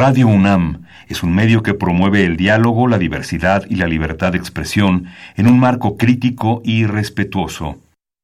Radio 0.00 0.28
UNAM 0.28 0.86
es 1.08 1.22
un 1.22 1.34
medio 1.34 1.62
que 1.62 1.74
promueve 1.74 2.24
el 2.24 2.38
diálogo, 2.38 2.88
la 2.88 2.96
diversidad 2.96 3.64
y 3.68 3.74
la 3.74 3.86
libertad 3.86 4.32
de 4.32 4.38
expresión 4.38 5.08
en 5.36 5.46
un 5.46 5.60
marco 5.60 5.98
crítico 5.98 6.62
y 6.64 6.86
respetuoso. 6.86 7.76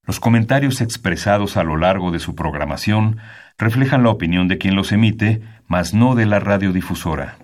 Los 0.06 0.18
comentarios 0.18 0.80
expresados 0.80 1.58
a 1.58 1.64
lo 1.64 1.76
largo 1.76 2.12
de 2.12 2.18
su 2.18 2.34
programación 2.34 3.18
reflejan 3.58 4.04
la 4.04 4.08
opinión 4.08 4.48
de 4.48 4.56
quien 4.56 4.74
los 4.74 4.90
emite, 4.90 5.42
mas 5.68 5.92
no 5.92 6.14
de 6.14 6.24
la 6.24 6.40
radiodifusora. 6.40 7.36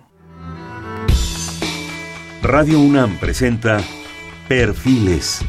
Radio 2.42 2.80
UNAM 2.80 3.18
presenta 3.18 3.82
Perfiles. 4.48 5.44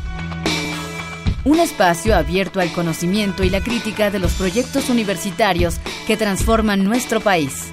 Un 1.45 1.59
espacio 1.59 2.17
abierto 2.17 2.59
al 2.59 2.73
conocimiento 2.73 3.45
y 3.45 3.49
la 3.49 3.61
crítica 3.61 4.11
de 4.11 4.19
los 4.19 4.33
proyectos 4.33 4.89
universitarios 4.89 5.79
que 6.05 6.17
transforman 6.17 6.83
nuestro 6.83 7.21
país. 7.21 7.71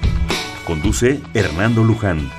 Conduce 0.65 1.19
Hernando 1.33 1.83
Luján. 1.83 2.29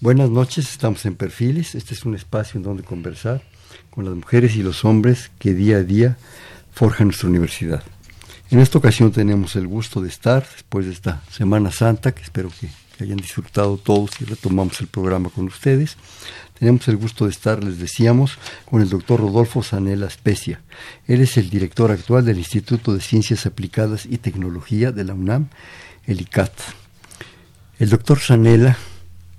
Buenas 0.00 0.30
noches, 0.30 0.70
estamos 0.70 1.04
en 1.04 1.14
Perfiles. 1.14 1.74
Este 1.74 1.94
es 1.94 2.04
un 2.04 2.14
espacio 2.14 2.58
en 2.58 2.64
donde 2.64 2.82
conversar 2.82 3.42
con 3.90 4.04
las 4.04 4.14
mujeres 4.14 4.56
y 4.56 4.62
los 4.62 4.84
hombres 4.84 5.30
que 5.38 5.52
día 5.52 5.76
a 5.76 5.82
día 5.82 6.16
forjan 6.72 7.08
nuestra 7.08 7.28
universidad. 7.28 7.82
En 8.50 8.58
esta 8.58 8.78
ocasión 8.78 9.12
tenemos 9.12 9.54
el 9.54 9.66
gusto 9.66 10.00
de 10.00 10.08
estar, 10.08 10.46
después 10.52 10.86
de 10.86 10.92
esta 10.92 11.22
Semana 11.30 11.70
Santa, 11.70 12.12
que 12.12 12.22
espero 12.22 12.50
que, 12.60 12.68
hayan 13.02 13.16
disfrutado 13.16 13.78
todos 13.78 14.20
y 14.20 14.24
retomamos 14.24 14.80
el 14.80 14.86
programa 14.86 15.28
con 15.30 15.46
ustedes. 15.46 15.96
Tenemos 16.62 16.86
el 16.86 16.96
gusto 16.96 17.24
de 17.24 17.32
estar, 17.32 17.64
les 17.64 17.80
decíamos, 17.80 18.38
con 18.70 18.82
el 18.82 18.88
doctor 18.88 19.18
Rodolfo 19.18 19.64
Sanela 19.64 20.06
Especia. 20.06 20.60
Él 21.08 21.20
es 21.20 21.36
el 21.36 21.50
director 21.50 21.90
actual 21.90 22.24
del 22.24 22.38
Instituto 22.38 22.94
de 22.94 23.00
Ciencias 23.00 23.46
Aplicadas 23.46 24.06
y 24.06 24.18
Tecnología 24.18 24.92
de 24.92 25.02
la 25.02 25.12
UNAM, 25.12 25.48
el 26.06 26.20
ICAT. 26.20 26.52
El 27.80 27.88
doctor 27.90 28.20
Sanela, 28.20 28.78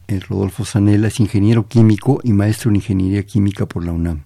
el 0.09 0.19
Rodolfo 0.19 0.65
Sanela, 0.65 1.07
es 1.07 1.21
ingeniero 1.21 1.65
químico 1.65 2.19
y 2.25 2.33
maestro 2.33 2.71
en 2.71 2.75
ingeniería 2.75 3.23
química 3.23 3.67
por 3.67 3.85
la 3.85 3.93
UNAM 3.93 4.23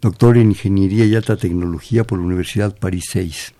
doctor 0.00 0.36
en 0.36 0.48
Ingeniería 0.48 1.04
y 1.04 1.14
Alta 1.14 1.36
Tecnología 1.36 2.02
por 2.02 2.18
la 2.18 2.24
Universidad 2.24 2.76
París 2.76 3.04
6. 3.12 3.54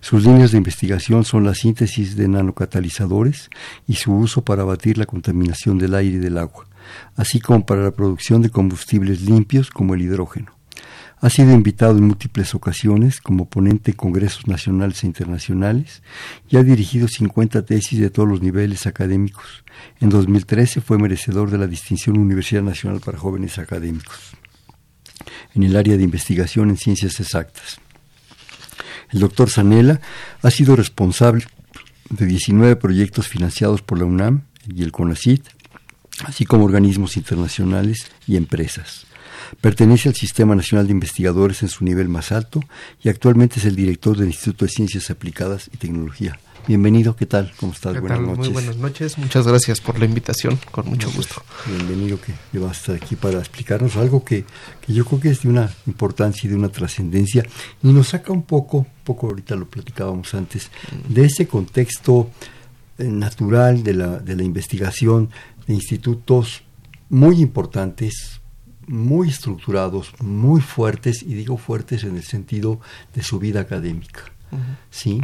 Sus 0.00 0.24
líneas 0.24 0.50
de 0.50 0.58
investigación 0.58 1.24
son 1.24 1.44
la 1.44 1.54
síntesis 1.54 2.16
de 2.16 2.26
nanocatalizadores 2.26 3.50
y 3.86 3.94
su 3.94 4.12
uso 4.12 4.42
para 4.42 4.62
abatir 4.62 4.98
la 4.98 5.06
contaminación 5.06 5.78
del 5.78 5.94
aire 5.94 6.16
y 6.16 6.20
del 6.20 6.38
agua, 6.38 6.66
así 7.16 7.40
como 7.40 7.66
para 7.66 7.82
la 7.82 7.90
producción 7.90 8.42
de 8.42 8.50
combustibles 8.50 9.22
limpios 9.22 9.70
como 9.70 9.94
el 9.94 10.02
hidrógeno. 10.02 10.52
Ha 11.22 11.28
sido 11.28 11.52
invitado 11.52 11.98
en 11.98 12.04
múltiples 12.04 12.54
ocasiones 12.54 13.20
como 13.20 13.48
ponente 13.48 13.90
en 13.90 13.96
congresos 13.96 14.46
nacionales 14.46 15.04
e 15.04 15.06
internacionales 15.06 16.02
y 16.48 16.56
ha 16.56 16.62
dirigido 16.62 17.08
50 17.08 17.66
tesis 17.66 18.00
de 18.00 18.08
todos 18.08 18.28
los 18.28 18.40
niveles 18.40 18.86
académicos. 18.86 19.64
En 20.00 20.08
2013 20.08 20.80
fue 20.80 20.96
merecedor 20.96 21.50
de 21.50 21.58
la 21.58 21.66
distinción 21.66 22.18
Universidad 22.18 22.62
Nacional 22.62 23.00
para 23.00 23.18
Jóvenes 23.18 23.58
Académicos 23.58 24.34
en 25.54 25.62
el 25.62 25.76
área 25.76 25.96
de 25.96 26.04
investigación 26.04 26.70
en 26.70 26.76
ciencias 26.76 27.20
exactas. 27.20 27.80
El 29.10 29.20
doctor 29.20 29.50
Zanella 29.50 30.00
ha 30.42 30.50
sido 30.50 30.76
responsable 30.76 31.44
de 32.08 32.26
19 32.26 32.76
proyectos 32.76 33.28
financiados 33.28 33.82
por 33.82 33.98
la 33.98 34.04
UNAM 34.04 34.42
y 34.66 34.82
el 34.82 34.92
CONACIT, 34.92 35.46
así 36.24 36.44
como 36.44 36.64
organismos 36.64 37.16
internacionales 37.16 38.06
y 38.26 38.36
empresas. 38.36 39.06
Pertenece 39.60 40.08
al 40.08 40.14
Sistema 40.14 40.54
Nacional 40.54 40.86
de 40.86 40.92
Investigadores 40.92 41.62
en 41.62 41.68
su 41.68 41.84
nivel 41.84 42.08
más 42.08 42.30
alto 42.32 42.60
y 43.02 43.08
actualmente 43.08 43.58
es 43.58 43.64
el 43.64 43.76
director 43.76 44.16
del 44.16 44.28
Instituto 44.28 44.64
de 44.64 44.70
Ciencias 44.70 45.10
Aplicadas 45.10 45.70
y 45.72 45.76
Tecnología 45.76 46.38
Bienvenido, 46.66 47.16
¿qué 47.16 47.26
tal? 47.26 47.52
¿Cómo 47.58 47.72
estás? 47.72 47.98
buenas 48.00 48.20
noches. 48.20 48.38
Muy 48.38 48.48
buenas 48.48 48.76
noches, 48.76 49.18
muchas 49.18 49.46
gracias 49.46 49.80
por 49.80 49.98
la 49.98 50.04
invitación, 50.04 50.58
con 50.70 50.88
mucho 50.88 51.10
gusto. 51.10 51.42
Bienvenido 51.66 52.18
que 52.20 52.58
vas 52.58 52.70
a 52.70 52.80
estar 52.80 52.94
aquí 52.96 53.16
para 53.16 53.38
explicarnos 53.38 53.96
algo 53.96 54.24
que, 54.24 54.44
yo 54.86 55.04
creo 55.04 55.20
que 55.20 55.30
es 55.30 55.42
de 55.42 55.48
una 55.48 55.70
importancia 55.86 56.46
y 56.46 56.50
de 56.50 56.56
una 56.56 56.68
trascendencia 56.68 57.44
y 57.82 57.92
nos 57.92 58.08
saca 58.08 58.32
un 58.32 58.42
poco, 58.42 58.86
poco 59.04 59.28
ahorita 59.28 59.56
lo 59.56 59.68
platicábamos 59.68 60.34
antes, 60.34 60.70
de 61.08 61.24
ese 61.24 61.48
contexto 61.48 62.30
eh, 62.98 63.04
natural 63.04 63.82
de 63.82 63.94
la, 63.94 64.18
de 64.18 64.36
la 64.36 64.42
investigación 64.42 65.30
de 65.66 65.74
institutos 65.74 66.62
muy 67.08 67.40
importantes, 67.40 68.40
muy 68.86 69.28
estructurados, 69.28 70.12
muy 70.20 70.60
fuertes, 70.60 71.22
y 71.22 71.34
digo 71.34 71.56
fuertes 71.56 72.04
en 72.04 72.16
el 72.16 72.24
sentido 72.24 72.80
de 73.14 73.22
su 73.22 73.38
vida 73.38 73.60
académica. 73.60 74.22
¿sí? 74.90 75.20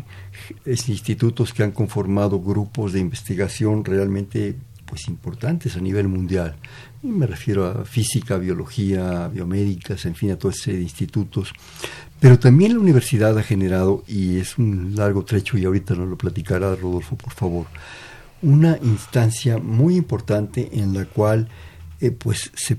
Es 0.64 0.88
institutos 0.88 1.52
que 1.52 1.62
han 1.62 1.72
conformado 1.72 2.40
grupos 2.40 2.92
de 2.92 3.00
investigación 3.00 3.84
realmente 3.84 4.56
pues 4.84 5.08
importantes 5.08 5.76
a 5.76 5.80
nivel 5.80 6.08
mundial. 6.08 6.54
Y 7.02 7.08
me 7.08 7.26
refiero 7.26 7.66
a 7.66 7.84
física, 7.84 8.38
biología, 8.38 9.28
biomédicas, 9.28 10.06
en 10.06 10.14
fin, 10.14 10.30
a 10.30 10.38
toda 10.38 10.54
serie 10.54 10.78
de 10.78 10.84
institutos. 10.84 11.52
Pero 12.20 12.38
también 12.38 12.74
la 12.74 12.80
universidad 12.80 13.36
ha 13.36 13.42
generado, 13.42 14.04
y 14.06 14.38
es 14.38 14.58
un 14.58 14.94
largo 14.94 15.24
trecho 15.24 15.58
y 15.58 15.64
ahorita 15.64 15.94
nos 15.94 16.08
lo 16.08 16.16
platicará 16.16 16.74
Rodolfo, 16.74 17.16
por 17.16 17.32
favor, 17.32 17.66
una 18.42 18.78
instancia 18.82 19.58
muy 19.58 19.96
importante 19.96 20.70
en 20.72 20.94
la 20.94 21.04
cual 21.04 21.48
eh, 22.00 22.10
pues 22.10 22.50
se 22.54 22.76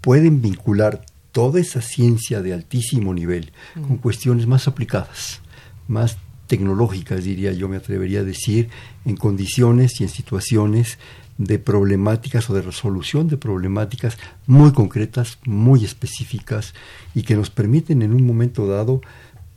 pueden 0.00 0.42
vincular 0.42 1.04
toda 1.32 1.60
esa 1.60 1.80
ciencia 1.80 2.42
de 2.42 2.54
altísimo 2.54 3.12
nivel 3.12 3.52
con 3.74 3.96
cuestiones 3.96 4.46
más 4.46 4.68
aplicadas 4.68 5.40
más 5.88 6.18
tecnológicas, 6.46 7.24
diría 7.24 7.52
yo, 7.52 7.68
me 7.68 7.76
atrevería 7.76 8.20
a 8.20 8.24
decir, 8.24 8.68
en 9.04 9.16
condiciones 9.16 10.00
y 10.00 10.04
en 10.04 10.10
situaciones 10.10 10.98
de 11.38 11.58
problemáticas 11.58 12.48
o 12.48 12.54
de 12.54 12.62
resolución 12.62 13.28
de 13.28 13.36
problemáticas 13.36 14.18
muy 14.46 14.72
concretas, 14.72 15.38
muy 15.44 15.84
específicas 15.84 16.74
y 17.14 17.22
que 17.22 17.34
nos 17.34 17.50
permiten 17.50 18.02
en 18.02 18.14
un 18.14 18.24
momento 18.24 18.68
dado 18.68 19.00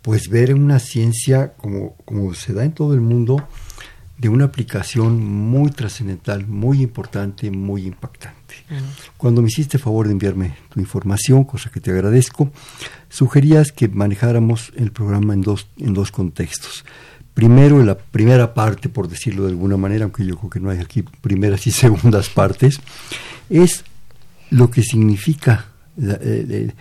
pues 0.01 0.29
ver 0.29 0.55
una 0.55 0.79
ciencia 0.79 1.53
como, 1.57 1.95
como 2.05 2.33
se 2.33 2.53
da 2.53 2.63
en 2.63 2.71
todo 2.71 2.93
el 2.93 3.01
mundo 3.01 3.47
de 4.17 4.29
una 4.29 4.45
aplicación 4.45 5.23
muy 5.23 5.69
trascendental, 5.69 6.47
muy 6.47 6.81
importante, 6.81 7.51
muy 7.51 7.85
impactante. 7.85 8.55
Cuando 9.15 9.41
me 9.41 9.47
hiciste 9.47 9.77
favor 9.77 10.07
de 10.07 10.13
enviarme 10.13 10.55
tu 10.69 10.79
información, 10.79 11.43
cosa 11.43 11.69
que 11.69 11.79
te 11.79 11.91
agradezco, 11.91 12.51
sugerías 13.09 13.71
que 13.71 13.87
manejáramos 13.87 14.71
el 14.75 14.91
programa 14.91 15.33
en 15.33 15.41
dos, 15.41 15.67
en 15.77 15.93
dos 15.93 16.11
contextos. 16.11 16.83
Primero, 17.33 17.83
la 17.83 17.97
primera 17.97 18.55
parte, 18.55 18.89
por 18.89 19.07
decirlo 19.07 19.43
de 19.43 19.49
alguna 19.49 19.77
manera, 19.77 20.05
aunque 20.05 20.25
yo 20.25 20.35
creo 20.37 20.49
que 20.49 20.59
no 20.59 20.71
hay 20.71 20.79
aquí 20.79 21.03
primeras 21.03 21.67
y 21.67 21.71
segundas 21.83 22.29
partes, 22.29 22.79
es 23.49 23.83
lo 24.49 24.71
que 24.71 24.81
significa 24.81 25.67
el, 25.97 26.73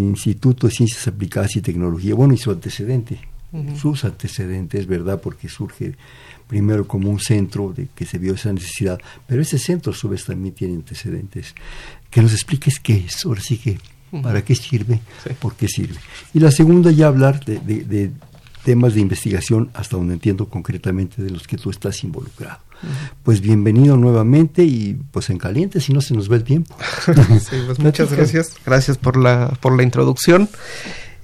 Instituto 0.00 0.66
de 0.66 0.74
Ciencias 0.74 1.06
Aplicadas 1.08 1.56
y 1.56 1.62
Tecnología, 1.62 2.14
bueno, 2.14 2.34
y 2.34 2.38
su 2.38 2.50
antecedente, 2.50 3.20
sus 3.78 4.04
antecedentes, 4.04 4.86
¿verdad? 4.86 5.20
Porque 5.20 5.48
surge 5.48 5.94
primero 6.46 6.86
como 6.86 7.10
un 7.10 7.18
centro 7.18 7.72
de 7.72 7.88
que 7.94 8.04
se 8.04 8.18
vio 8.18 8.34
esa 8.34 8.52
necesidad, 8.52 9.00
pero 9.26 9.42
ese 9.42 9.58
centro 9.58 9.92
a 9.92 9.94
su 9.94 10.08
vez 10.08 10.24
también 10.24 10.54
tiene 10.54 10.74
antecedentes. 10.74 11.54
Que 12.10 12.22
nos 12.22 12.32
expliques 12.32 12.78
qué 12.78 13.04
es, 13.06 13.24
ahora 13.24 13.40
sí 13.40 13.58
que, 13.58 13.78
para 14.22 14.44
qué 14.44 14.54
sirve, 14.54 15.00
por 15.40 15.54
qué 15.54 15.68
sirve. 15.68 15.98
Y 16.34 16.40
la 16.40 16.50
segunda 16.50 16.90
ya 16.90 17.06
hablar 17.06 17.44
de, 17.44 18.10
temas 18.64 18.94
de 18.94 19.00
investigación 19.00 19.70
hasta 19.74 19.96
donde 19.96 20.14
entiendo 20.14 20.48
concretamente 20.48 21.22
de 21.22 21.30
los 21.30 21.46
que 21.46 21.56
tú 21.56 21.70
estás 21.70 22.04
involucrado. 22.04 22.58
Pues 23.22 23.40
bienvenido 23.40 23.96
nuevamente 23.96 24.64
y 24.64 24.98
pues 25.10 25.30
en 25.30 25.38
caliente 25.38 25.80
si 25.80 25.92
no 25.92 26.00
se 26.00 26.14
nos 26.14 26.30
va 26.30 26.36
el 26.36 26.44
tiempo. 26.44 26.76
Pues 27.66 27.78
muchas 27.78 28.12
gracias, 28.12 28.54
gracias 28.64 28.98
por 28.98 29.16
la, 29.16 29.56
por 29.60 29.76
la 29.76 29.82
introducción. 29.82 30.48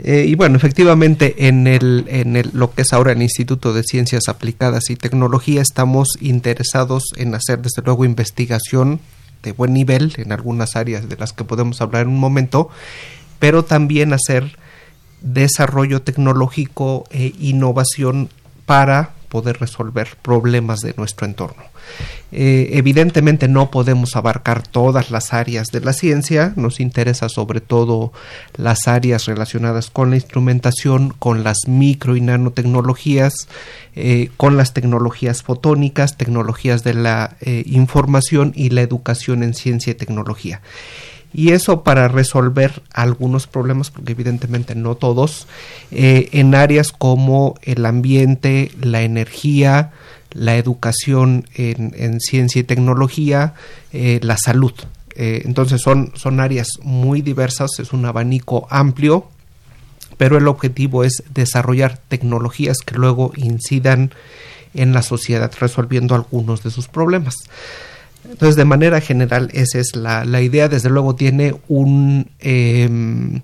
Eh, 0.00 0.26
y 0.28 0.34
bueno, 0.36 0.56
efectivamente, 0.56 1.48
en, 1.48 1.66
el, 1.66 2.04
en 2.09 2.36
el, 2.36 2.50
lo 2.53 2.72
que 2.72 2.83
es 2.83 2.92
ahora 2.92 3.12
el 3.12 3.22
Instituto 3.22 3.72
de 3.72 3.83
Ciencias 3.83 4.28
Aplicadas 4.28 4.91
y 4.91 4.97
Tecnología, 4.97 5.60
estamos 5.60 6.09
interesados 6.21 7.04
en 7.16 7.34
hacer, 7.34 7.60
desde 7.60 7.83
luego, 7.83 8.04
investigación 8.04 9.00
de 9.42 9.53
buen 9.53 9.72
nivel 9.72 10.12
en 10.16 10.33
algunas 10.33 10.77
áreas 10.77 11.09
de 11.09 11.16
las 11.16 11.33
que 11.33 11.45
podemos 11.45 11.80
hablar 11.80 12.03
en 12.03 12.09
un 12.09 12.21
momento, 12.21 12.68
pero 13.39 13.65
también 13.65 14.12
hacer 14.12 14.56
desarrollo 15.21 16.03
tecnológico 16.03 17.04
e 17.10 17.34
innovación 17.41 18.28
para 18.66 19.15
poder 19.28 19.59
resolver 19.60 20.09
problemas 20.22 20.80
de 20.80 20.95
nuestro 20.97 21.27
entorno. 21.27 21.63
Eh, 22.30 22.71
evidentemente 22.75 23.48
no 23.48 23.71
podemos 23.71 24.15
abarcar 24.15 24.66
todas 24.66 25.10
las 25.10 25.33
áreas 25.33 25.69
de 25.69 25.80
la 25.80 25.95
ciencia, 25.95 26.53
nos 26.57 26.78
interesa 26.78 27.30
sobre 27.30 27.63
todo 27.63 28.13
las 28.57 28.86
áreas 28.86 29.25
relacionadas 29.25 29.89
con 29.89 30.10
la 30.10 30.16
instrumentación, 30.16 31.15
con 31.19 31.42
las 31.42 31.57
micro 31.66 32.16
y 32.16 32.21
nanotecnologías, 32.21 33.48
eh, 33.97 34.30
con 34.36 34.59
las 34.59 34.75
tecnologías 34.75 35.42
fotónicas, 35.42 36.19
tecnologías 36.19 36.84
de 36.84 36.95
la 36.95 37.36
eh, 37.41 37.63
información 37.66 38.53
y 38.54 38.71
la 38.71 38.83
educación 38.83 39.42
en 39.42 39.54
ciencia 39.54 39.92
y 39.92 39.95
tecnología. 39.95 40.60
Y 41.33 41.51
eso 41.53 41.83
para 41.83 42.09
resolver 42.09 42.83
algunos 42.92 43.47
problemas, 43.47 43.91
porque 43.91 44.13
evidentemente 44.13 44.75
no 44.75 44.95
todos, 44.95 45.47
eh, 45.91 46.28
en 46.33 46.54
áreas 46.54 46.92
como 46.92 47.54
el 47.63 47.84
ambiente, 47.84 48.72
la 48.80 49.03
energía, 49.03 49.92
la 50.33 50.57
educación 50.57 51.47
en, 51.54 52.21
ciencia 52.21 52.60
y 52.60 52.65
tecnología, 52.65 53.54
eh, 53.92 54.21
la 54.22 54.36
salud. 54.36 54.72
Eh, 55.16 55.42
entonces 55.45 55.80
son, 55.80 56.13
son 56.15 56.41
áreas 56.41 56.69
muy 56.83 57.22
diversas, 57.22 57.71
es 57.78 57.92
un 57.92 58.04
abanico 58.07 58.66
amplio, 58.71 59.27
pero 60.16 60.39
el 60.39 60.48
objetivo 60.48 61.04
es 61.04 61.22
desarrollar 61.33 61.98
tecnologías 62.09 62.78
que 62.78 62.95
luego 62.95 63.33
incidan 63.36 64.13
en 64.75 64.92
la 64.92 65.03
sociedad 65.03 65.51
resolviendo 65.59 66.15
algunos 66.15 66.63
de 66.63 66.71
sus 66.71 66.89
problemas. 66.89 67.34
Entonces, 68.28 68.57
de 68.57 68.65
manera 68.65 69.01
general, 69.01 69.51
esa 69.53 69.78
es 69.78 69.97
la, 69.97 70.41
idea. 70.41 70.69
Desde 70.69 70.91
luego 70.91 71.15
tiene 71.15 71.54
un, 71.69 72.30
em, 72.41 73.41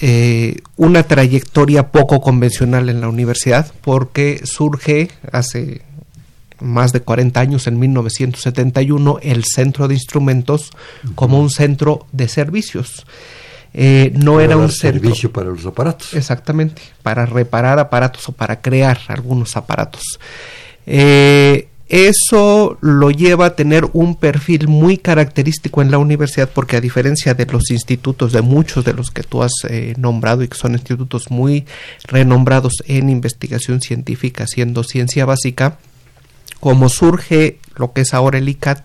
eh, 0.00 0.56
una 0.76 1.02
trayectoria 1.02 1.90
poco 1.92 2.20
convencional 2.20 2.88
en 2.88 3.00
la 3.00 3.08
universidad 3.08 3.70
porque 3.82 4.40
surge 4.44 5.10
hace 5.30 5.82
más 6.62 6.92
de 6.92 7.00
40 7.00 7.40
años, 7.40 7.66
en 7.66 7.78
1971, 7.78 9.18
el 9.22 9.44
Centro 9.44 9.88
de 9.88 9.94
Instrumentos 9.94 10.70
como 11.14 11.40
un 11.40 11.50
centro 11.50 12.06
de 12.12 12.28
servicios. 12.28 13.04
Eh, 13.74 14.12
no 14.14 14.40
era 14.40 14.56
un 14.56 14.70
servicio 14.70 15.32
para 15.32 15.50
los 15.50 15.64
aparatos. 15.66 16.14
Exactamente, 16.14 16.82
para 17.02 17.26
reparar 17.26 17.78
aparatos 17.78 18.28
o 18.28 18.32
para 18.32 18.60
crear 18.60 18.98
algunos 19.08 19.56
aparatos. 19.56 20.18
Eh, 20.86 21.68
eso 21.92 22.78
lo 22.80 23.10
lleva 23.10 23.44
a 23.44 23.54
tener 23.54 23.86
un 23.92 24.16
perfil 24.16 24.66
muy 24.66 24.96
característico 24.96 25.82
en 25.82 25.90
la 25.90 25.98
universidad 25.98 26.48
porque 26.48 26.78
a 26.78 26.80
diferencia 26.80 27.34
de 27.34 27.44
los 27.44 27.70
institutos, 27.70 28.32
de 28.32 28.40
muchos 28.40 28.86
de 28.86 28.94
los 28.94 29.10
que 29.10 29.22
tú 29.22 29.42
has 29.42 29.52
eh, 29.68 29.92
nombrado 29.98 30.42
y 30.42 30.48
que 30.48 30.56
son 30.56 30.72
institutos 30.72 31.30
muy 31.30 31.66
renombrados 32.04 32.82
en 32.86 33.10
investigación 33.10 33.82
científica, 33.82 34.46
siendo 34.46 34.84
ciencia 34.84 35.26
básica, 35.26 35.76
como 36.60 36.88
surge 36.88 37.58
lo 37.76 37.92
que 37.92 38.00
es 38.00 38.14
ahora 38.14 38.38
el 38.38 38.48
ICAT, 38.48 38.82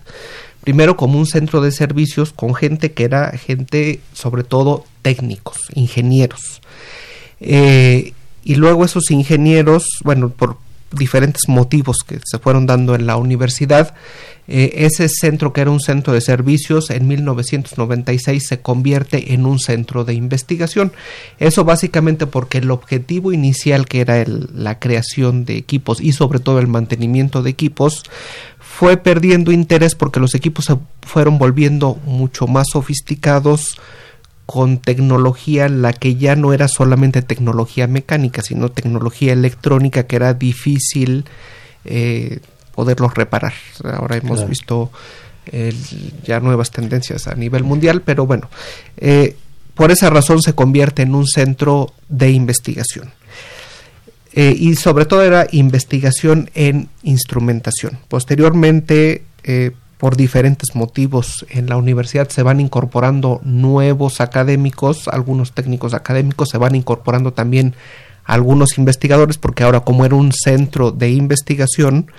primero 0.60 0.98
como 0.98 1.18
un 1.18 1.24
centro 1.24 1.62
de 1.62 1.72
servicios 1.72 2.34
con 2.34 2.54
gente 2.54 2.92
que 2.92 3.04
era 3.04 3.30
gente 3.38 4.00
sobre 4.12 4.44
todo 4.44 4.84
técnicos, 5.00 5.56
ingenieros. 5.74 6.60
Eh, 7.40 8.12
y 8.44 8.56
luego 8.56 8.84
esos 8.84 9.10
ingenieros, 9.10 9.86
bueno, 10.04 10.28
por 10.28 10.58
diferentes 10.90 11.48
motivos 11.48 11.98
que 12.06 12.20
se 12.24 12.38
fueron 12.38 12.66
dando 12.66 12.94
en 12.94 13.06
la 13.06 13.16
universidad. 13.16 13.94
Eh, 14.50 14.86
ese 14.86 15.10
centro, 15.10 15.52
que 15.52 15.60
era 15.60 15.70
un 15.70 15.80
centro 15.80 16.14
de 16.14 16.22
servicios, 16.22 16.88
en 16.88 17.06
1996 17.06 18.46
se 18.48 18.60
convierte 18.60 19.34
en 19.34 19.44
un 19.44 19.58
centro 19.58 20.04
de 20.04 20.14
investigación. 20.14 20.92
Eso 21.38 21.64
básicamente 21.64 22.26
porque 22.26 22.58
el 22.58 22.70
objetivo 22.70 23.32
inicial, 23.32 23.86
que 23.86 24.00
era 24.00 24.24
la 24.26 24.78
creación 24.78 25.44
de 25.44 25.58
equipos 25.58 26.00
y 26.00 26.12
sobre 26.12 26.38
todo 26.38 26.60
el 26.60 26.66
mantenimiento 26.66 27.42
de 27.42 27.50
equipos, 27.50 28.04
fue 28.58 28.96
perdiendo 28.96 29.52
interés 29.52 29.94
porque 29.94 30.20
los 30.20 30.34
equipos 30.34 30.64
se 30.64 30.78
fueron 31.02 31.38
volviendo 31.38 31.96
mucho 32.06 32.46
más 32.46 32.68
sofisticados, 32.72 33.78
con 34.48 34.78
tecnología 34.78 35.68
la 35.68 35.92
que 35.92 36.14
ya 36.14 36.34
no 36.34 36.54
era 36.54 36.68
solamente 36.68 37.20
tecnología 37.20 37.86
mecánica, 37.86 38.40
sino 38.40 38.70
tecnología 38.70 39.34
electrónica 39.34 40.06
que 40.06 40.16
era 40.16 40.32
difícil 40.32 41.26
eh, 41.84 42.38
poderlos 42.74 43.12
reparar. 43.12 43.52
Ahora 43.84 44.16
hemos 44.16 44.48
visto 44.48 44.90
ya 46.24 46.40
nuevas 46.40 46.70
tendencias 46.70 47.28
a 47.28 47.34
nivel 47.34 47.62
mundial, 47.62 48.00
pero 48.00 48.24
bueno, 48.24 48.48
eh, 48.96 49.36
por 49.74 49.90
esa 49.90 50.08
razón 50.08 50.40
se 50.40 50.54
convierte 50.54 51.02
en 51.02 51.14
un 51.14 51.26
centro 51.26 51.92
de 52.08 52.30
investigación. 52.30 53.12
Eh, 54.32 54.56
y 54.58 54.76
sobre 54.76 55.04
todo 55.04 55.24
era 55.24 55.46
investigación 55.52 56.50
en 56.54 56.88
instrumentación. 57.02 57.98
Posteriormente, 58.08 59.24
por 59.98 60.16
diferentes 60.16 60.74
motivos 60.74 61.44
en 61.50 61.68
la 61.68 61.76
universidad 61.76 62.28
se 62.28 62.42
van 62.42 62.60
incorporando 62.60 63.40
nuevos 63.44 64.20
académicos, 64.20 65.08
algunos 65.08 65.52
técnicos 65.52 65.92
académicos, 65.92 66.48
se 66.50 66.58
van 66.58 66.76
incorporando 66.76 67.32
también 67.32 67.74
algunos 68.24 68.78
investigadores, 68.78 69.38
porque 69.38 69.64
ahora 69.64 69.80
como 69.80 70.04
era 70.04 70.14
un 70.14 70.32
centro 70.32 70.92
de 70.92 71.10
investigación, 71.10 72.10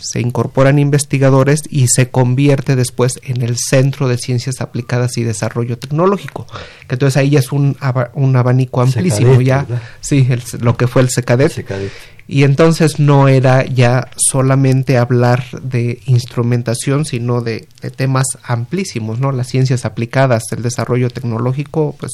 se 0.00 0.20
incorporan 0.20 0.78
investigadores 0.78 1.62
y 1.68 1.86
se 1.88 2.10
convierte 2.10 2.76
después 2.76 3.20
en 3.22 3.42
el 3.42 3.56
Centro 3.56 4.08
de 4.08 4.18
Ciencias 4.18 4.60
Aplicadas 4.60 5.16
y 5.18 5.24
Desarrollo 5.24 5.78
Tecnológico. 5.78 6.46
Que 6.88 6.94
entonces 6.94 7.16
ahí 7.16 7.30
ya 7.30 7.40
es 7.40 7.52
un, 7.52 7.76
un 8.14 8.36
abanico 8.36 8.80
amplísimo, 8.80 9.40
ya, 9.40 9.66
sí, 10.00 10.28
lo 10.60 10.76
que 10.76 10.86
fue 10.86 11.02
el 11.02 11.10
SECADET. 11.10 11.64
Y 12.30 12.44
entonces 12.44 13.00
no 13.00 13.26
era 13.26 13.66
ya 13.66 14.08
solamente 14.16 14.98
hablar 14.98 15.44
de 15.62 16.00
instrumentación, 16.06 17.04
sino 17.04 17.40
de, 17.40 17.66
temas 17.96 18.24
amplísimos, 18.44 19.18
¿no? 19.18 19.32
Las 19.32 19.48
ciencias 19.48 19.84
aplicadas, 19.84 20.44
el 20.52 20.62
desarrollo 20.62 21.10
tecnológico, 21.10 21.96
pues 21.98 22.12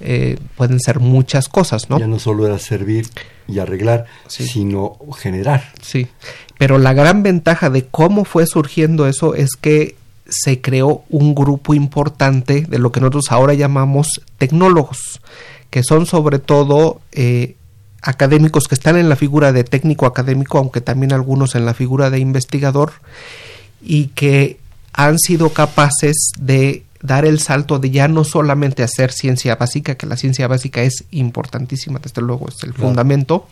eh, 0.00 0.36
pueden 0.54 0.80
ser 0.80 1.00
muchas 1.00 1.48
cosas, 1.48 1.88
¿no? 1.88 1.98
Ya 1.98 2.06
no 2.06 2.18
solo 2.18 2.46
era 2.46 2.58
servir 2.58 3.06
y 3.48 3.58
arreglar, 3.58 4.04
sino 4.26 4.98
generar. 5.16 5.72
Sí, 5.80 6.08
pero 6.58 6.78
la 6.78 6.92
gran 6.92 7.22
ventaja 7.22 7.70
de 7.70 7.86
cómo 7.86 8.24
fue 8.24 8.46
surgiendo 8.46 9.06
eso 9.06 9.34
es 9.34 9.50
que 9.58 9.96
se 10.28 10.60
creó 10.60 11.04
un 11.08 11.34
grupo 11.34 11.72
importante 11.72 12.66
de 12.68 12.78
lo 12.78 12.92
que 12.92 13.00
nosotros 13.00 13.26
ahora 13.30 13.54
llamamos 13.54 14.20
tecnólogos, 14.36 15.20
que 15.70 15.82
son 15.82 16.04
sobre 16.04 16.38
todo 16.38 17.00
eh, 17.12 17.56
académicos 18.02 18.64
que 18.68 18.74
están 18.74 18.96
en 18.96 19.08
la 19.08 19.16
figura 19.16 19.52
de 19.52 19.64
técnico 19.64 20.06
académico, 20.06 20.58
aunque 20.58 20.80
también 20.80 21.12
algunos 21.12 21.54
en 21.54 21.64
la 21.64 21.74
figura 21.74 22.10
de 22.10 22.18
investigador, 22.18 22.92
y 23.82 24.08
que 24.08 24.58
han 24.92 25.18
sido 25.18 25.50
capaces 25.50 26.32
de 26.38 26.82
dar 27.00 27.24
el 27.24 27.38
salto 27.38 27.78
de 27.78 27.90
ya 27.90 28.08
no 28.08 28.24
solamente 28.24 28.82
hacer 28.82 29.12
ciencia 29.12 29.56
básica, 29.56 29.94
que 29.94 30.06
la 30.06 30.16
ciencia 30.16 30.48
básica 30.48 30.82
es 30.82 31.04
importantísima, 31.12 32.00
desde 32.00 32.22
luego 32.22 32.48
es 32.48 32.62
el 32.64 32.74
fundamento, 32.74 33.46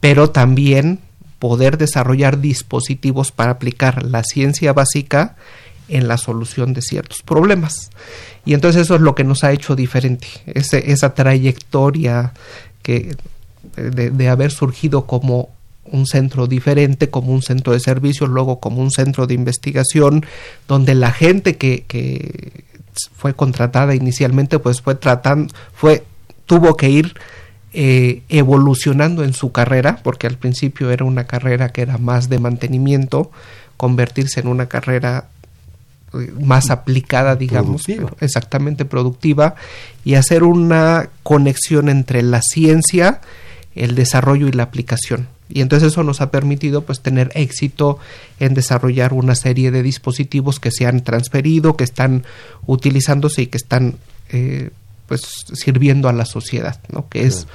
pero 0.00 0.30
también 0.30 1.00
poder 1.44 1.76
desarrollar 1.76 2.40
dispositivos 2.40 3.30
para 3.30 3.50
aplicar 3.50 4.02
la 4.02 4.22
ciencia 4.22 4.72
básica 4.72 5.36
en 5.88 6.08
la 6.08 6.16
solución 6.16 6.72
de 6.72 6.80
ciertos 6.80 7.20
problemas. 7.22 7.90
Y 8.46 8.54
entonces 8.54 8.80
eso 8.80 8.94
es 8.94 9.02
lo 9.02 9.14
que 9.14 9.24
nos 9.24 9.44
ha 9.44 9.52
hecho 9.52 9.76
diferente, 9.76 10.26
esa 10.46 11.12
trayectoria 11.12 12.32
que 12.82 13.14
de, 13.76 14.28
haber 14.30 14.52
surgido 14.52 15.04
como 15.04 15.50
un 15.84 16.06
centro 16.06 16.46
diferente, 16.46 17.10
como 17.10 17.30
un 17.30 17.42
centro 17.42 17.74
de 17.74 17.80
servicios, 17.80 18.30
luego 18.30 18.58
como 18.58 18.80
un 18.80 18.90
centro 18.90 19.26
de 19.26 19.34
investigación, 19.34 20.24
donde 20.66 20.94
la 20.94 21.12
gente 21.12 21.58
que, 21.58 21.84
que 21.86 22.64
fue 23.14 23.34
contratada 23.34 23.94
inicialmente, 23.94 24.58
pues 24.58 24.80
fue 24.80 24.94
tratando, 24.94 25.52
fue, 25.74 26.04
tuvo 26.46 26.74
que 26.74 26.88
ir 26.88 27.14
eh, 27.76 28.22
evolucionando 28.28 29.24
en 29.24 29.32
su 29.32 29.50
carrera, 29.50 29.98
porque 30.04 30.28
al 30.28 30.38
principio 30.38 30.92
era 30.92 31.04
una 31.04 31.24
carrera 31.24 31.70
que 31.70 31.82
era 31.82 31.98
más 31.98 32.28
de 32.28 32.38
mantenimiento, 32.38 33.32
convertirse 33.76 34.38
en 34.38 34.46
una 34.46 34.66
carrera 34.66 35.26
eh, 36.12 36.32
más 36.40 36.70
aplicada, 36.70 37.34
digamos, 37.34 37.82
exactamente 38.20 38.84
productiva, 38.84 39.56
y 40.04 40.14
hacer 40.14 40.44
una 40.44 41.08
conexión 41.24 41.88
entre 41.88 42.22
la 42.22 42.42
ciencia, 42.42 43.20
el 43.74 43.96
desarrollo 43.96 44.46
y 44.46 44.52
la 44.52 44.62
aplicación. 44.62 45.26
Y 45.48 45.60
entonces 45.60 45.92
eso 45.92 46.04
nos 46.04 46.20
ha 46.20 46.30
permitido 46.30 46.82
pues 46.82 47.00
tener 47.00 47.32
éxito 47.34 47.98
en 48.38 48.54
desarrollar 48.54 49.12
una 49.12 49.34
serie 49.34 49.72
de 49.72 49.82
dispositivos 49.82 50.60
que 50.60 50.70
se 50.70 50.86
han 50.86 51.02
transferido, 51.02 51.76
que 51.76 51.82
están 51.82 52.24
utilizándose 52.66 53.42
y 53.42 53.46
que 53.48 53.58
están 53.58 53.96
eh, 54.30 54.70
pues 55.06 55.22
sirviendo 55.52 56.08
a 56.08 56.12
la 56.12 56.24
sociedad, 56.24 56.80
¿no? 56.90 57.08
Que 57.08 57.26
es 57.26 57.46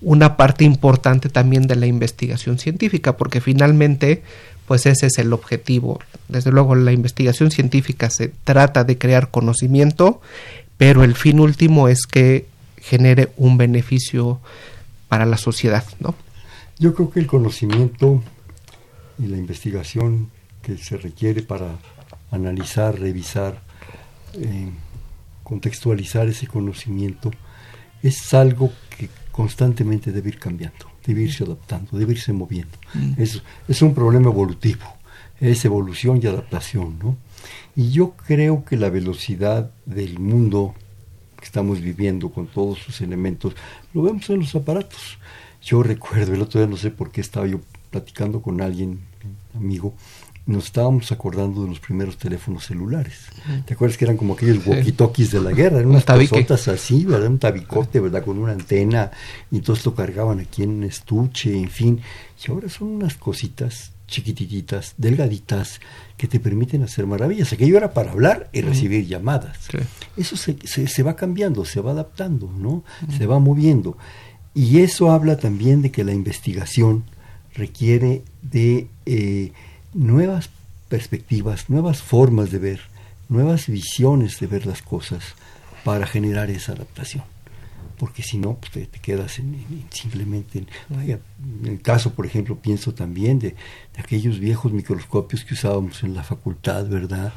una 0.00 0.36
parte 0.36 0.64
importante 0.64 1.28
también 1.28 1.66
de 1.66 1.76
la 1.76 1.86
investigación 1.86 2.58
científica, 2.58 3.16
porque 3.16 3.40
finalmente 3.40 4.22
pues 4.66 4.86
ese 4.86 5.06
es 5.06 5.18
el 5.18 5.32
objetivo. 5.32 6.00
Desde 6.28 6.50
luego 6.50 6.74
la 6.74 6.92
investigación 6.92 7.50
científica 7.50 8.10
se 8.10 8.28
trata 8.28 8.84
de 8.84 8.98
crear 8.98 9.30
conocimiento, 9.30 10.20
pero 10.78 11.04
el 11.04 11.14
fin 11.14 11.40
último 11.40 11.88
es 11.88 12.06
que 12.06 12.46
genere 12.78 13.32
un 13.36 13.56
beneficio 13.56 14.40
para 15.08 15.26
la 15.26 15.36
sociedad, 15.36 15.84
¿no? 16.00 16.14
Yo 16.78 16.94
creo 16.94 17.10
que 17.10 17.20
el 17.20 17.26
conocimiento 17.26 18.22
y 19.18 19.26
la 19.26 19.36
investigación 19.36 20.30
que 20.60 20.76
se 20.76 20.96
requiere 20.96 21.42
para 21.42 21.78
analizar, 22.30 22.98
revisar, 22.98 23.60
eh, 24.34 24.70
contextualizar 25.44 26.26
ese 26.26 26.48
conocimiento 26.48 27.30
es 28.02 28.34
algo 28.34 28.72
que 28.96 29.08
constantemente 29.30 30.10
debe 30.10 30.30
ir 30.30 30.38
cambiando, 30.38 30.90
debe 31.06 31.22
irse 31.22 31.44
adaptando, 31.44 31.96
debe 31.96 32.12
irse 32.12 32.32
moviendo. 32.32 32.76
Mm. 32.94 33.14
Es, 33.18 33.42
es 33.68 33.82
un 33.82 33.94
problema 33.94 34.30
evolutivo 34.30 34.84
es 35.40 35.64
evolución 35.64 36.20
y 36.22 36.26
adaptación, 36.26 36.98
¿no? 36.98 37.16
Y 37.76 37.90
yo 37.90 38.12
creo 38.12 38.64
que 38.64 38.76
la 38.76 38.88
velocidad 38.88 39.70
del 39.84 40.18
mundo 40.18 40.74
que 41.36 41.44
estamos 41.44 41.80
viviendo 41.80 42.30
con 42.30 42.46
todos 42.46 42.78
sus 42.78 43.00
elementos, 43.00 43.54
lo 43.92 44.02
vemos 44.02 44.30
en 44.30 44.40
los 44.40 44.54
aparatos. 44.54 45.18
Yo 45.62 45.82
recuerdo, 45.82 46.34
el 46.34 46.42
otro 46.42 46.60
día 46.60 46.68
no 46.68 46.76
sé 46.76 46.90
por 46.90 47.10
qué 47.10 47.20
estaba 47.20 47.46
yo 47.46 47.60
platicando 47.90 48.40
con 48.40 48.60
alguien, 48.60 49.00
amigo, 49.54 49.94
nos 50.46 50.66
estábamos 50.66 51.10
acordando 51.10 51.62
de 51.62 51.68
los 51.68 51.80
primeros 51.80 52.18
teléfonos 52.18 52.66
celulares. 52.66 53.14
¿Te 53.64 53.74
acuerdas 53.74 53.96
que 53.96 54.04
eran 54.04 54.16
como 54.16 54.34
aquellos 54.34 54.64
walkie-talkies 54.66 55.30
de 55.30 55.40
la 55.40 55.52
guerra? 55.52 55.78
Eran 55.78 55.90
unas 55.90 56.04
cosotas 56.04 56.68
así, 56.68 57.04
¿verdad? 57.04 57.28
Un 57.28 57.38
tabicote, 57.38 57.98
¿verdad? 58.00 58.24
Con 58.24 58.38
una 58.38 58.52
antena, 58.52 59.10
y 59.50 59.56
entonces 59.56 59.86
lo 59.86 59.94
cargaban 59.94 60.40
aquí 60.40 60.62
en 60.62 60.70
un 60.70 60.84
estuche, 60.84 61.56
en 61.56 61.70
fin. 61.70 62.00
Y 62.46 62.50
ahora 62.50 62.68
son 62.68 62.88
unas 62.88 63.16
cositas 63.16 63.92
chiquititas, 64.06 64.94
delgaditas, 64.98 65.80
que 66.18 66.28
te 66.28 66.38
permiten 66.38 66.82
hacer 66.82 67.06
maravillas. 67.06 67.52
Aquello 67.52 67.78
era 67.78 67.92
para 67.94 68.12
hablar 68.12 68.50
y 68.52 68.60
recibir 68.60 69.06
llamadas. 69.06 69.68
Eso 70.16 70.36
se, 70.36 70.56
se, 70.66 71.02
va 71.02 71.16
cambiando, 71.16 71.64
se 71.64 71.80
va 71.80 71.92
adaptando, 71.92 72.50
¿no? 72.56 72.84
Se 73.16 73.26
va 73.26 73.38
moviendo. 73.38 73.96
Y 74.52 74.80
eso 74.80 75.10
habla 75.10 75.38
también 75.38 75.82
de 75.82 75.90
que 75.90 76.04
la 76.04 76.12
investigación 76.12 77.04
requiere 77.54 78.22
de 78.42 78.88
eh, 79.06 79.52
nuevas 79.94 80.50
perspectivas, 80.88 81.70
nuevas 81.70 82.02
formas 82.02 82.50
de 82.50 82.58
ver, 82.58 82.80
nuevas 83.28 83.68
visiones 83.68 84.38
de 84.40 84.46
ver 84.46 84.66
las 84.66 84.82
cosas 84.82 85.34
para 85.84 86.06
generar 86.06 86.50
esa 86.50 86.72
adaptación. 86.72 87.24
Porque 87.98 88.22
si 88.22 88.38
no, 88.38 88.54
pues 88.54 88.72
te, 88.72 88.98
quedas 89.00 89.38
en, 89.38 89.56
simplemente 89.90 90.58
en, 90.58 90.68
vaya, 90.88 91.20
en 91.62 91.66
el 91.66 91.80
caso, 91.80 92.12
por 92.12 92.26
ejemplo, 92.26 92.56
pienso 92.56 92.92
también 92.92 93.38
de, 93.38 93.54
aquellos 93.96 94.40
viejos 94.40 94.72
microscopios 94.72 95.44
que 95.44 95.54
usábamos 95.54 96.02
en 96.02 96.14
la 96.14 96.24
facultad, 96.24 96.86
¿verdad? 96.88 97.32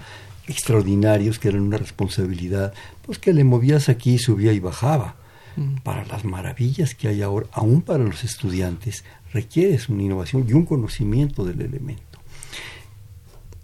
extraordinarios 0.48 1.40
que 1.40 1.50
eran 1.50 1.62
una 1.62 1.78
responsabilidad, 1.78 2.74
pues 3.06 3.20
que 3.20 3.34
le 3.34 3.44
movías 3.44 3.90
aquí, 3.90 4.18
subía 4.18 4.54
y 4.54 4.60
bajaba. 4.60 5.16
Mm. 5.58 5.78
Para 5.84 6.06
las 6.06 6.24
maravillas 6.24 6.96
que 6.96 7.08
hay 7.10 7.22
ahora, 7.22 7.48
aún 7.52 7.82
para 7.82 8.04
los 8.04 8.24
estudiantes, 8.24 9.04
requieres 9.34 9.90
una 9.90 10.04
innovación 10.04 10.46
y 10.48 10.54
un 10.54 10.66
conocimiento 10.66 11.44
del 11.44 11.62
elemento. 11.62 12.07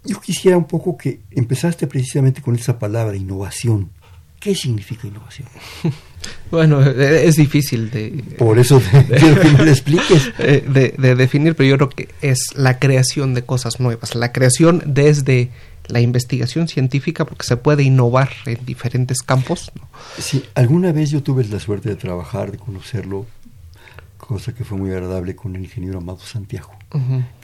Yo 0.04 0.20
quisiera 0.20 0.56
un 0.56 0.66
poco 0.66 0.96
que 0.96 1.20
empezaste 1.30 1.86
precisamente 1.86 2.42
con 2.42 2.54
esa 2.54 2.78
palabra, 2.78 3.16
innovación. 3.16 3.90
¿Qué 4.38 4.54
significa 4.54 5.06
innovación? 5.06 5.48
Bueno, 6.50 6.82
e, 6.82 7.26
es 7.26 7.36
difícil 7.36 7.90
de... 7.90 8.24
Por 8.38 8.58
eso 8.58 8.80
que 8.80 9.50
me 9.58 9.64
lo 9.64 9.70
expliques. 9.70 10.32
De, 10.38 10.94
de, 10.96 11.14
definir, 11.14 11.54
pero 11.54 11.68
yo 11.68 11.76
creo 11.76 11.88
que 11.90 12.08
es 12.22 12.54
la 12.54 12.78
creación 12.78 13.34
de 13.34 13.42
cosas 13.42 13.78
nuevas, 13.78 14.14
la 14.14 14.32
creación 14.32 14.82
desde 14.86 15.50
la 15.86 16.00
investigación 16.00 16.68
científica, 16.68 17.26
porque 17.26 17.44
se 17.44 17.58
puede 17.58 17.82
innovar 17.82 18.30
en 18.46 18.64
diferentes 18.64 19.20
campos. 19.20 19.70
Sí, 20.18 20.44
alguna 20.54 20.92
vez 20.92 21.10
yo 21.10 21.22
tuve 21.22 21.44
la 21.44 21.60
suerte 21.60 21.90
de 21.90 21.96
trabajar, 21.96 22.52
de 22.52 22.58
conocerlo 22.58 23.26
cosa 24.26 24.54
que 24.54 24.64
fue 24.64 24.78
muy 24.78 24.90
agradable 24.90 25.36
con 25.36 25.54
el 25.56 25.62
ingeniero 25.62 25.98
Amado 25.98 26.20
Santiago, 26.20 26.70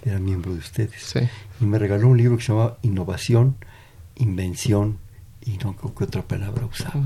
que 0.03 0.09
era 0.09 0.19
miembro 0.19 0.53
de 0.53 0.59
ustedes. 0.59 1.15
Y 1.61 1.65
me 1.65 1.79
regaló 1.79 2.09
un 2.09 2.17
libro 2.17 2.37
que 2.37 2.43
se 2.43 2.53
llamaba 2.53 2.79
Innovación, 2.83 3.57
Invención, 4.17 4.99
y 5.45 5.59
no 5.59 5.77
creo 5.77 5.95
que 5.95 6.05
otra 6.05 6.23
palabra 6.23 6.67
usaba. 6.67 7.01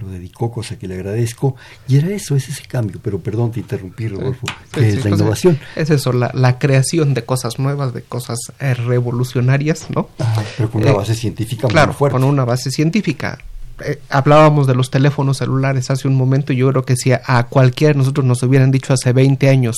Lo 0.00 0.08
dedicó, 0.08 0.50
cosa 0.50 0.78
que 0.78 0.88
le 0.88 0.94
agradezco. 0.94 1.54
Y 1.86 1.98
era 1.98 2.08
eso, 2.08 2.34
es 2.34 2.48
ese 2.48 2.64
cambio. 2.64 2.98
Pero 3.02 3.20
perdón, 3.20 3.52
te 3.52 3.60
interrumpí, 3.60 4.08
Rodolfo. 4.08 4.46
es 4.76 5.04
la 5.04 5.10
innovación? 5.10 5.58
Es 5.76 5.90
eso, 5.90 6.12
la, 6.12 6.58
creación 6.58 7.12
de 7.12 7.24
cosas 7.24 7.58
nuevas, 7.58 7.92
de 7.92 8.02
cosas 8.02 8.38
eh, 8.58 8.72
revolucionarias, 8.74 9.90
¿no? 9.90 10.08
pero 10.56 10.70
con 10.70 10.82
una 10.82 10.92
eh, 10.92 10.96
base 10.96 11.14
científica 11.14 11.68
claro, 11.68 11.88
muy 11.88 11.98
fuerte. 11.98 12.18
Con 12.18 12.24
una 12.24 12.44
base 12.44 12.70
científica 12.70 13.38
eh, 13.84 14.00
hablábamos 14.08 14.66
de 14.66 14.74
los 14.74 14.90
teléfonos 14.90 15.38
celulares 15.38 15.90
hace 15.90 16.08
un 16.08 16.14
momento 16.14 16.52
y 16.52 16.56
yo 16.56 16.68
creo 16.70 16.84
que 16.84 16.96
si 16.96 17.12
a, 17.12 17.46
cualquiera 17.48 17.92
de 17.92 17.98
nosotros 17.98 18.26
nos 18.26 18.42
hubieran 18.42 18.70
dicho 18.70 18.92
hace 18.92 19.12
20 19.12 19.48
años 19.48 19.76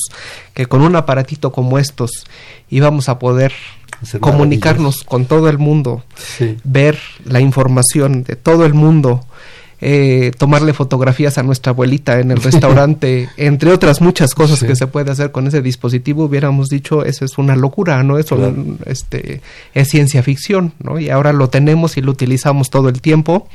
que 0.52 0.66
con 0.66 0.82
un 0.82 0.96
aparatito 0.96 1.52
como 1.52 1.78
estos 1.78 2.24
íbamos 2.68 3.08
a 3.08 3.18
poder 3.18 3.52
comunicarnos 4.20 5.04
con 5.04 5.24
todo 5.26 5.48
el 5.48 5.58
mundo, 5.58 6.04
ver 6.64 6.98
la 7.24 7.40
información 7.40 8.24
de 8.24 8.36
todo 8.36 8.66
el 8.66 8.74
mundo, 8.74 9.24
eh, 9.86 10.32
tomarle 10.38 10.72
fotografías 10.72 11.36
a 11.36 11.42
nuestra 11.42 11.72
abuelita 11.72 12.18
en 12.18 12.30
el 12.30 12.38
restaurante, 12.42 13.28
entre 13.36 13.70
otras 13.70 14.00
muchas 14.00 14.34
cosas 14.34 14.64
que 14.64 14.76
se 14.76 14.86
puede 14.86 15.10
hacer 15.10 15.30
con 15.30 15.46
ese 15.46 15.60
dispositivo, 15.60 16.24
hubiéramos 16.24 16.70
dicho, 16.70 17.04
eso 17.04 17.26
es 17.26 17.36
una 17.36 17.54
locura, 17.54 18.02
¿no? 18.02 18.18
Eso 18.18 18.54
este, 18.86 19.42
es 19.74 19.88
ciencia 19.88 20.22
ficción, 20.22 20.72
¿no? 20.82 20.98
Y 20.98 21.10
ahora 21.10 21.34
lo 21.34 21.50
tenemos 21.50 21.98
y 21.98 22.00
lo 22.00 22.12
utilizamos 22.12 22.70
todo 22.70 22.88
el 22.88 23.02
tiempo. 23.02 23.46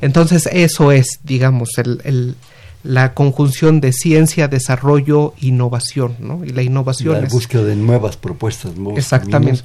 Entonces, 0.00 0.48
eso 0.50 0.92
es, 0.92 1.20
digamos, 1.24 1.76
el, 1.76 2.36
la 2.82 3.12
conjunción 3.12 3.82
de 3.82 3.92
ciencia, 3.92 4.48
desarrollo, 4.48 5.34
innovación, 5.42 6.16
¿no? 6.20 6.42
Y 6.42 6.50
la 6.50 6.62
innovación 6.62 7.20
la 7.20 7.28
búsqueda 7.28 7.64
de 7.64 7.76
nuevas 7.76 8.16
propuestas, 8.16 8.76
nuevos 8.76 8.98
Exactamente 8.98 9.62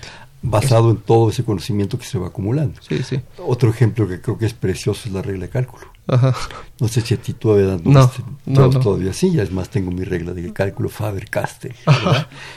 basado 0.49 0.91
en 0.91 0.97
todo 0.97 1.29
ese 1.29 1.43
conocimiento 1.43 1.97
que 1.97 2.05
se 2.05 2.17
va 2.17 2.27
acumulando. 2.27 2.79
Sí, 2.87 3.03
sí. 3.03 3.19
Otro 3.37 3.69
ejemplo 3.69 4.07
que 4.07 4.21
creo 4.21 4.37
que 4.37 4.45
es 4.45 4.53
precioso 4.53 5.07
es 5.07 5.13
la 5.13 5.21
regla 5.21 5.45
de 5.45 5.49
cálculo. 5.49 5.85
Ajá. 6.07 6.35
No 6.79 6.87
sé 6.87 7.01
si 7.01 7.15
a 7.15 7.17
ti 7.17 7.33
todavía 7.33 7.65
dando 7.65 7.89
no, 7.89 8.11
no, 8.45 8.69
todavía 8.69 9.11
sí, 9.11 9.31
ya 9.31 9.41
es 9.41 9.51
más 9.51 9.69
tengo 9.69 9.89
mi 9.91 10.03
regla 10.03 10.33
de 10.33 10.53
cálculo 10.53 10.89
Faber-Castell. 10.89 11.75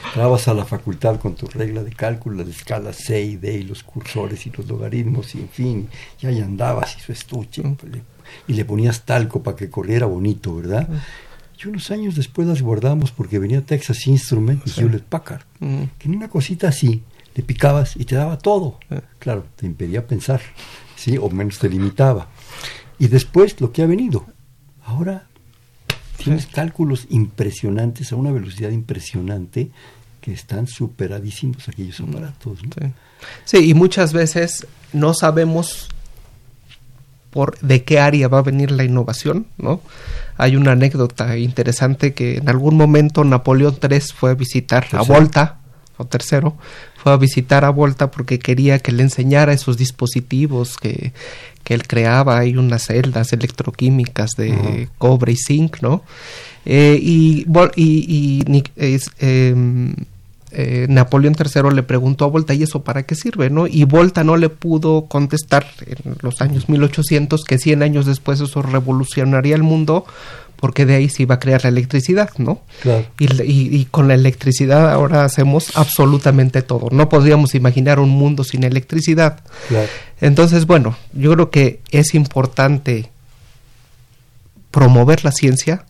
Entrabas 0.07 0.47
a 0.47 0.53
la 0.53 0.65
facultad 0.65 1.19
con 1.19 1.33
tu 1.35 1.47
regla 1.47 1.83
de 1.83 1.91
cálculo, 1.91 2.43
la 2.43 2.49
escala 2.49 2.93
C 2.93 3.21
y 3.21 3.37
D 3.37 3.57
y 3.57 3.63
los 3.63 3.83
cursores 3.83 4.45
y 4.45 4.51
los 4.51 4.67
logaritmos 4.67 5.33
y 5.33 5.39
en 5.39 5.49
fin, 5.49 5.89
y 6.21 6.27
ahí 6.27 6.41
andabas 6.41 6.95
y 6.97 6.99
su 6.99 7.11
estuche 7.11 7.63
pues, 7.63 7.93
y 8.47 8.53
le 8.53 8.65
ponías 8.65 9.03
talco 9.03 9.41
para 9.41 9.57
que 9.57 9.69
corriera 9.69 10.05
bonito, 10.05 10.55
¿verdad? 10.55 10.87
Y 11.61 11.67
unos 11.67 11.89
años 11.91 12.15
después 12.15 12.47
las 12.47 12.61
guardamos 12.61 13.11
porque 13.11 13.39
venía 13.39 13.65
Texas 13.65 14.05
Instruments 14.05 14.77
y 14.77 14.81
Hewlett 14.81 15.03
Packard, 15.03 15.41
que 15.59 16.07
en 16.07 16.15
una 16.15 16.29
cosita 16.29 16.67
así 16.69 17.03
le 17.35 17.43
picabas 17.43 17.95
y 17.95 18.05
te 18.05 18.15
daba 18.15 18.37
todo. 18.37 18.79
Eh. 18.89 19.01
Claro, 19.19 19.45
te 19.55 19.65
impedía 19.65 20.05
pensar, 20.05 20.41
¿sí? 20.95 21.17
O 21.17 21.29
menos 21.29 21.59
te 21.59 21.69
limitaba. 21.69 22.27
Y 22.97 23.07
después 23.07 23.59
lo 23.61 23.71
que 23.71 23.81
ha 23.81 23.85
venido. 23.85 24.25
Ahora 24.85 25.27
tienes 26.17 26.47
cálculos 26.47 27.07
impresionantes 27.09 28.11
a 28.11 28.15
una 28.15 28.31
velocidad 28.31 28.71
impresionante 28.71 29.71
que 30.21 30.33
están 30.33 30.67
superadísimos 30.67 31.69
aquellos 31.69 31.99
mm, 32.01 32.09
aparatos. 32.09 32.59
Sí. 33.45 33.57
y 33.57 33.73
muchas 33.73 34.13
veces 34.13 34.67
no 34.91 35.13
sabemos 35.13 35.87
por 37.29 37.57
de 37.59 37.83
qué 37.83 37.99
área 37.99 38.27
va 38.27 38.39
a 38.39 38.41
venir 38.41 38.71
la 38.71 38.83
innovación, 38.83 39.47
¿no? 39.57 39.81
Hay 40.37 40.55
una 40.55 40.71
anécdota 40.71 41.37
interesante 41.37 42.13
que 42.13 42.37
en 42.37 42.49
algún 42.49 42.75
momento 42.75 43.23
Napoleón 43.23 43.77
III 43.81 43.99
fue 44.15 44.31
a 44.31 44.33
visitar 44.33 44.87
a 44.93 45.03
Volta 45.03 45.59
o 45.97 46.05
tercero, 46.05 46.57
fue 47.01 47.13
a 47.13 47.17
visitar 47.17 47.63
a 47.63 47.69
Volta 47.69 48.11
porque 48.11 48.39
quería 48.39 48.79
que 48.79 48.91
le 48.91 49.03
enseñara 49.03 49.53
esos 49.53 49.77
dispositivos 49.77 50.75
que, 50.77 51.13
que 51.63 51.73
él 51.73 51.87
creaba, 51.87 52.39
hay 52.39 52.57
unas 52.57 52.83
celdas 52.83 53.31
electroquímicas 53.31 54.31
de 54.31 54.89
cobre 54.97 55.31
y 55.31 55.37
zinc, 55.37 55.81
¿no? 55.81 56.03
Eh, 56.65 56.99
y, 57.01 57.45
y, 57.75 58.43
y 58.45 59.01
em, 59.19 59.95
eh, 60.51 60.87
Napoleón 60.89 61.35
III 61.37 61.75
le 61.75 61.83
preguntó 61.83 62.25
a 62.25 62.29
Volta, 62.29 62.53
¿y 62.53 62.63
eso 62.63 62.83
para 62.83 63.03
qué 63.03 63.15
sirve? 63.15 63.49
¿no? 63.49 63.67
Y 63.67 63.83
Volta 63.83 64.23
no 64.23 64.37
le 64.37 64.49
pudo 64.49 65.05
contestar 65.05 65.65
en 65.85 66.15
los 66.21 66.41
años 66.41 66.69
1800 66.69 67.43
que 67.43 67.57
100 67.57 67.83
años 67.83 68.05
después 68.05 68.39
eso 68.41 68.61
revolucionaría 68.61 69.55
el 69.55 69.63
mundo 69.63 70.05
porque 70.59 70.85
de 70.85 70.95
ahí 70.95 71.09
se 71.09 71.23
iba 71.23 71.35
a 71.35 71.39
crear 71.39 71.63
la 71.63 71.69
electricidad, 71.69 72.31
¿no? 72.37 72.61
Claro. 72.81 73.05
Y, 73.17 73.85
con 73.85 74.07
la 74.07 74.13
electricidad 74.13 74.91
ahora 74.91 75.23
hacemos 75.23 75.77
absolutamente 75.77 76.61
todo. 76.61 76.89
No 76.91 77.07
podríamos 77.07 77.55
imaginar 77.55 77.99
un 77.99 78.09
mundo 78.09 78.43
sin 78.43 78.63
electricidad. 78.63 79.39
Claro. 79.69 79.87
Entonces, 80.19 80.65
bueno, 80.65 80.97
yo 81.13 81.33
creo 81.33 81.49
que 81.49 81.79
es 81.91 82.13
importante 82.13 83.09
promover 84.71 85.23
la 85.23 85.31
ciencia, 85.31 85.85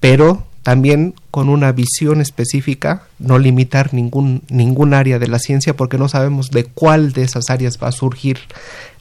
pero 0.00 0.46
también 0.70 1.14
con 1.32 1.48
una 1.48 1.72
visión 1.72 2.20
específica, 2.20 3.02
no 3.18 3.40
limitar 3.40 3.92
ningún, 3.92 4.44
ningún 4.50 4.94
área 4.94 5.18
de 5.18 5.26
la 5.26 5.40
ciencia 5.40 5.74
porque 5.74 5.98
no 5.98 6.08
sabemos 6.08 6.52
de 6.52 6.62
cuál 6.62 7.12
de 7.12 7.24
esas 7.24 7.50
áreas 7.50 7.76
va 7.82 7.88
a 7.88 7.92
surgir 7.92 8.38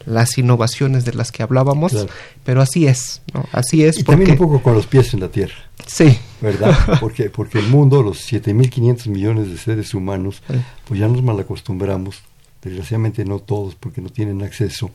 las 0.03 0.35
innovaciones 0.39 1.05
de 1.05 1.13
las 1.13 1.31
que 1.31 1.43
hablábamos, 1.43 2.07
pero 2.43 2.63
así 2.63 2.87
es, 2.87 3.21
¿no? 3.35 3.45
Así 3.51 3.83
es. 3.83 3.99
Y 3.99 4.03
también 4.03 4.31
un 4.31 4.37
poco 4.37 4.63
con 4.63 4.73
los 4.73 4.87
pies 4.87 5.13
en 5.13 5.19
la 5.19 5.27
tierra. 5.27 5.53
Sí. 5.85 6.17
¿Verdad? 6.41 6.75
Porque, 6.99 7.29
porque 7.29 7.59
el 7.59 7.67
mundo, 7.67 8.01
los 8.01 8.17
7.500 8.33 9.07
millones 9.09 9.51
de 9.51 9.57
seres 9.59 9.93
humanos, 9.93 10.41
pues 10.87 10.99
ya 10.99 11.07
nos 11.07 11.21
malacostumbramos, 11.21 12.23
desgraciadamente 12.63 13.25
no 13.25 13.37
todos 13.37 13.75
porque 13.75 14.01
no 14.01 14.09
tienen 14.09 14.41
acceso, 14.41 14.89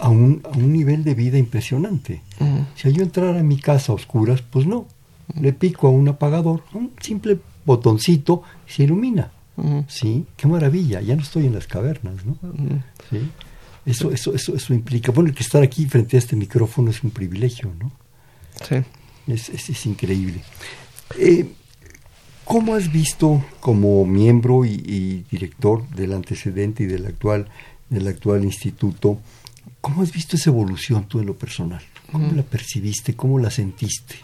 a 0.00 0.08
un, 0.08 0.42
a 0.52 0.56
un 0.56 0.72
nivel 0.72 1.04
de 1.04 1.14
vida 1.14 1.38
impresionante. 1.38 2.22
Si 2.74 2.92
yo 2.92 3.04
entrara 3.04 3.38
en 3.38 3.46
mi 3.46 3.60
casa 3.60 3.92
a 3.92 3.94
oscuras, 3.94 4.42
pues 4.42 4.66
no, 4.66 4.88
le 5.34 5.52
pico 5.52 5.88
a 5.88 5.90
un 5.90 6.08
apagador, 6.08 6.62
un 6.74 6.92
simple 7.00 7.38
botoncito 7.64 8.42
y 8.68 8.72
se 8.72 8.84
ilumina. 8.84 9.30
¿sí? 9.88 10.24
Qué 10.36 10.46
maravilla, 10.46 11.00
ya 11.00 11.16
no 11.16 11.22
estoy 11.22 11.46
en 11.46 11.54
las 11.54 11.66
cavernas, 11.66 12.24
¿no? 12.24 12.38
¿Sí? 13.10 13.30
Eso, 13.84 14.12
eso, 14.12 14.34
eso, 14.34 14.54
eso 14.54 14.74
implica, 14.74 15.12
bueno, 15.12 15.32
que 15.32 15.42
estar 15.42 15.62
aquí 15.62 15.86
frente 15.86 16.16
a 16.16 16.18
este 16.18 16.36
micrófono 16.36 16.90
es 16.90 17.02
un 17.02 17.10
privilegio, 17.10 17.72
¿no? 17.78 17.90
Sí. 18.68 18.76
Es, 19.26 19.48
es, 19.48 19.86
increíble. 19.86 20.42
Eh, 21.18 21.50
¿Cómo 22.44 22.74
has 22.74 22.90
visto 22.90 23.44
como 23.60 24.04
miembro 24.04 24.64
y, 24.64 25.24
director 25.30 25.88
del 25.90 26.12
antecedente 26.12 26.84
y 26.84 26.86
del 26.86 27.06
actual, 27.06 27.48
del 27.90 28.08
actual 28.08 28.44
instituto, 28.44 29.18
cómo 29.80 30.02
has 30.02 30.12
visto 30.12 30.36
esa 30.36 30.50
evolución 30.50 31.04
tú 31.06 31.20
en 31.20 31.26
lo 31.26 31.36
personal? 31.36 31.82
¿Cómo 32.10 32.32
la 32.32 32.42
percibiste? 32.42 33.14
¿Cómo 33.14 33.38
la 33.38 33.50
sentiste? 33.50 34.16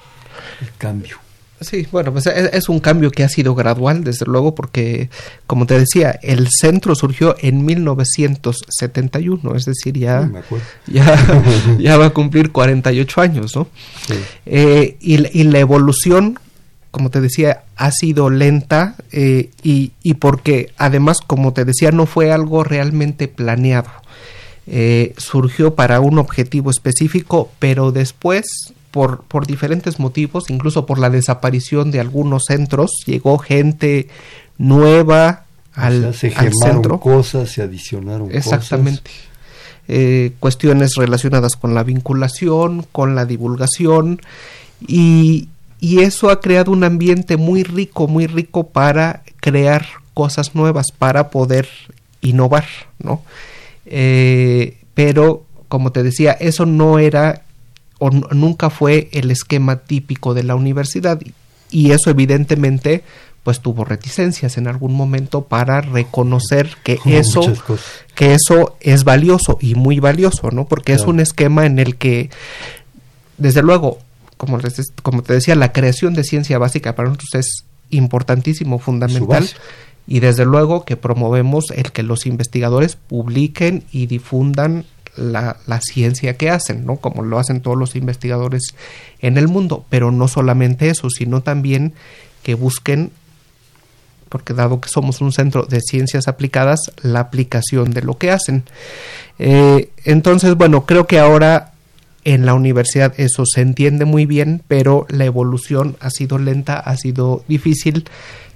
El 0.60 0.70
cambio. 0.78 1.18
Sí, 1.60 1.86
bueno, 1.90 2.12
pues 2.12 2.26
es, 2.26 2.68
un 2.68 2.80
cambio 2.80 3.10
que 3.10 3.24
ha 3.24 3.28
sido 3.28 3.54
gradual, 3.54 4.04
desde 4.04 4.26
luego, 4.26 4.54
porque, 4.54 5.08
como 5.46 5.66
te 5.66 5.78
decía, 5.78 6.18
el 6.22 6.48
centro 6.50 6.94
surgió 6.94 7.36
en 7.40 7.64
1971, 7.64 9.54
es 9.54 9.64
decir, 9.64 9.96
ya, 9.96 10.30
ya, 11.78 11.96
va 11.96 12.06
a 12.06 12.10
cumplir 12.10 12.52
48 12.52 13.20
años, 13.20 13.56
¿no? 13.56 13.68
Eh, 14.46 14.96
y, 15.00 15.40
y, 15.40 15.44
la 15.44 15.60
evolución, 15.60 16.38
como 16.90 17.10
te 17.10 17.20
decía, 17.20 17.62
ha 17.76 17.90
sido 17.92 18.30
lenta 18.30 18.96
eh, 19.12 19.50
y, 19.62 19.92
y 20.02 20.14
porque, 20.14 20.72
además, 20.76 21.18
como 21.24 21.52
te 21.52 21.64
decía, 21.64 21.92
no 21.92 22.06
fue 22.06 22.32
algo 22.32 22.64
realmente 22.64 23.28
planeado. 23.28 23.90
Eh, 24.66 25.14
surgió 25.18 25.74
para 25.74 26.00
un 26.00 26.18
objetivo 26.18 26.70
específico, 26.70 27.50
pero 27.58 27.92
después 27.92 28.72
por, 28.94 29.24
por 29.24 29.44
diferentes 29.44 29.98
motivos, 29.98 30.50
incluso 30.50 30.86
por 30.86 31.00
la 31.00 31.10
desaparición 31.10 31.90
de 31.90 31.98
algunos 31.98 32.44
centros, 32.44 32.92
llegó 33.06 33.38
gente 33.38 34.06
nueva 34.56 35.46
al, 35.72 36.14
se 36.14 36.32
al 36.36 36.52
centro. 36.54 37.00
cosas, 37.00 37.50
se 37.50 37.62
adicionaron 37.62 38.30
Exactamente. 38.30 39.10
Eh, 39.88 40.34
cuestiones 40.38 40.94
relacionadas 40.94 41.56
con 41.56 41.74
la 41.74 41.82
vinculación, 41.82 42.86
con 42.92 43.16
la 43.16 43.26
divulgación 43.26 44.20
y, 44.86 45.48
y 45.80 46.02
eso 46.02 46.30
ha 46.30 46.40
creado 46.40 46.70
un 46.70 46.84
ambiente 46.84 47.36
muy 47.36 47.64
rico, 47.64 48.06
muy 48.06 48.28
rico 48.28 48.68
para 48.68 49.24
crear 49.40 49.86
cosas 50.14 50.54
nuevas, 50.54 50.92
para 50.96 51.30
poder 51.30 51.66
innovar, 52.20 52.66
¿no? 53.00 53.22
Eh, 53.86 54.76
pero, 54.94 55.42
como 55.66 55.90
te 55.90 56.04
decía, 56.04 56.30
eso 56.30 56.64
no 56.64 57.00
era 57.00 57.43
o 57.98 58.10
nunca 58.10 58.70
fue 58.70 59.08
el 59.12 59.30
esquema 59.30 59.76
típico 59.76 60.34
de 60.34 60.42
la 60.42 60.54
universidad 60.54 61.20
y 61.70 61.90
eso 61.90 62.10
evidentemente 62.10 63.04
pues 63.42 63.60
tuvo 63.60 63.84
reticencias 63.84 64.56
en 64.56 64.66
algún 64.66 64.94
momento 64.94 65.44
para 65.44 65.82
reconocer 65.82 66.70
que 66.82 66.98
eso 67.06 67.52
que 68.14 68.34
eso 68.34 68.76
es 68.80 69.04
valioso 69.04 69.58
y 69.60 69.74
muy 69.74 70.00
valioso, 70.00 70.50
¿no? 70.50 70.66
Porque 70.66 70.94
es 70.94 71.02
un 71.02 71.20
esquema 71.20 71.66
en 71.66 71.78
el 71.78 71.96
que 71.96 72.30
desde 73.36 73.62
luego, 73.62 73.98
como 74.36 74.58
como 75.02 75.22
te 75.22 75.34
decía, 75.34 75.54
la 75.56 75.72
creación 75.72 76.14
de 76.14 76.24
ciencia 76.24 76.58
básica 76.58 76.94
para 76.94 77.08
nosotros 77.08 77.34
es 77.34 77.64
importantísimo, 77.90 78.78
fundamental 78.78 79.48
y 80.06 80.20
desde 80.20 80.44
luego 80.44 80.84
que 80.84 80.96
promovemos 80.96 81.66
el 81.74 81.92
que 81.92 82.02
los 82.02 82.26
investigadores 82.26 82.96
publiquen 82.96 83.84
y 83.90 84.06
difundan 84.06 84.84
la, 85.16 85.56
la, 85.66 85.80
ciencia 85.80 86.36
que 86.36 86.50
hacen, 86.50 86.86
¿no? 86.86 86.96
Como 86.96 87.22
lo 87.22 87.38
hacen 87.38 87.60
todos 87.60 87.76
los 87.76 87.96
investigadores 87.96 88.62
en 89.20 89.38
el 89.38 89.48
mundo, 89.48 89.84
pero 89.90 90.10
no 90.10 90.28
solamente 90.28 90.90
eso, 90.90 91.08
sino 91.10 91.42
también 91.42 91.94
que 92.42 92.54
busquen, 92.54 93.10
porque 94.28 94.52
dado 94.52 94.80
que 94.80 94.88
somos 94.88 95.20
un 95.20 95.32
centro 95.32 95.64
de 95.64 95.80
ciencias 95.80 96.28
aplicadas, 96.28 96.80
la 97.02 97.20
aplicación 97.20 97.92
de 97.92 98.02
lo 98.02 98.18
que 98.18 98.30
hacen. 98.30 98.64
Eh, 99.38 99.90
entonces, 100.04 100.54
bueno, 100.54 100.86
creo 100.86 101.06
que 101.06 101.18
ahora 101.18 101.72
en 102.24 102.46
la 102.46 102.54
universidad 102.54 103.14
eso 103.18 103.44
se 103.46 103.60
entiende 103.60 104.04
muy 104.04 104.26
bien, 104.26 104.62
pero 104.66 105.06
la 105.08 105.24
evolución 105.24 105.96
ha 106.00 106.10
sido 106.10 106.38
lenta, 106.38 106.78
ha 106.78 106.96
sido 106.96 107.44
difícil 107.48 108.08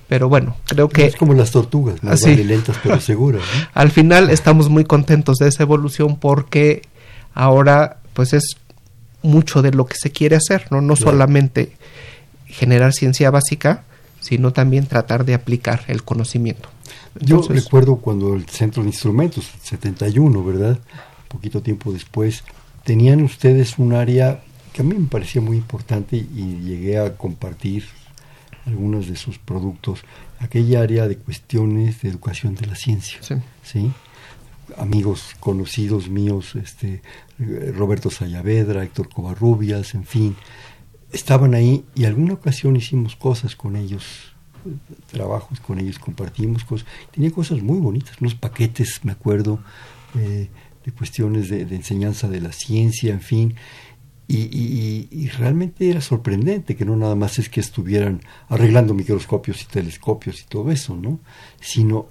pero 0.08 0.28
bueno, 0.28 0.56
creo 0.64 0.88
que... 0.88 1.06
Es 1.06 1.16
como 1.16 1.34
las 1.34 1.50
tortugas, 1.50 2.02
más 2.02 2.22
lentas 2.26 2.76
pero 2.82 3.00
seguras. 3.00 3.42
Al 3.74 3.90
final 3.90 4.30
estamos 4.30 4.68
muy 4.68 4.84
contentos 4.84 5.36
de 5.36 5.48
esa 5.48 5.62
evolución 5.62 6.16
porque 6.16 6.82
ahora 7.34 7.98
pues 8.14 8.32
es 8.32 8.56
mucho 9.22 9.62
de 9.62 9.72
lo 9.72 9.86
que 9.86 9.96
se 9.96 10.10
quiere 10.10 10.36
hacer, 10.36 10.66
¿no? 10.70 10.80
No 10.80 10.96
solamente 10.96 11.72
generar 12.46 12.94
ciencia 12.94 13.30
básica, 13.30 13.84
sino 14.20 14.52
también 14.52 14.86
tratar 14.86 15.24
de 15.24 15.34
aplicar 15.34 15.84
el 15.88 16.02
conocimiento. 16.02 16.70
Yo 17.20 17.42
recuerdo 17.48 17.96
cuando 17.96 18.34
el 18.34 18.48
Centro 18.48 18.82
de 18.82 18.88
Instrumentos, 18.88 19.50
71, 19.62 20.44
¿verdad? 20.44 20.78
Poquito 21.28 21.60
tiempo 21.60 21.92
después, 21.92 22.44
tenían 22.84 23.22
ustedes 23.22 23.78
un 23.78 23.92
área 23.92 24.40
que 24.72 24.82
a 24.82 24.84
mí 24.84 24.94
me 24.94 25.06
parecía 25.06 25.42
muy 25.42 25.56
importante 25.58 26.16
y 26.16 26.60
llegué 26.62 26.98
a 26.98 27.16
compartir 27.16 27.84
algunos 28.68 29.08
de 29.08 29.16
sus 29.16 29.38
productos, 29.38 30.04
aquella 30.38 30.82
área 30.82 31.08
de 31.08 31.16
cuestiones 31.16 32.02
de 32.02 32.10
educación 32.10 32.54
de 32.54 32.66
la 32.66 32.76
ciencia. 32.76 33.18
Sí. 33.62 33.90
Amigos 34.76 35.34
conocidos 35.40 36.08
míos, 36.08 36.54
este, 36.54 37.02
Roberto 37.74 38.10
Sayavedra, 38.10 38.84
Héctor 38.84 39.08
Covarrubias, 39.08 39.94
en 39.94 40.04
fin, 40.04 40.36
estaban 41.10 41.54
ahí 41.54 41.84
y 41.94 42.04
alguna 42.04 42.34
ocasión 42.34 42.76
hicimos 42.76 43.16
cosas 43.16 43.56
con 43.56 43.76
ellos, 43.76 44.34
trabajos 45.10 45.58
con 45.60 45.78
ellos, 45.78 45.98
compartimos 45.98 46.64
cosas. 46.64 46.86
Tenía 47.10 47.30
cosas 47.30 47.62
muy 47.62 47.78
bonitas, 47.78 48.20
unos 48.20 48.34
paquetes, 48.34 49.00
me 49.04 49.12
acuerdo, 49.12 49.58
eh, 50.14 50.48
de 50.84 50.92
cuestiones 50.92 51.48
de, 51.48 51.64
de 51.64 51.76
enseñanza 51.76 52.28
de 52.28 52.40
la 52.40 52.52
ciencia, 52.52 53.12
en 53.12 53.20
fin 53.22 53.54
y, 54.28 55.28
realmente 55.38 55.88
era 55.88 56.00
sorprendente 56.00 56.76
que 56.76 56.84
no 56.84 56.96
nada 56.96 57.14
más 57.14 57.38
es 57.38 57.48
que 57.48 57.60
estuvieran 57.60 58.20
arreglando 58.48 58.92
microscopios 58.92 59.62
y 59.62 59.66
telescopios 59.66 60.42
y 60.42 60.44
todo 60.44 60.70
eso, 60.70 60.96
¿no? 60.96 61.20
sino 61.60 62.08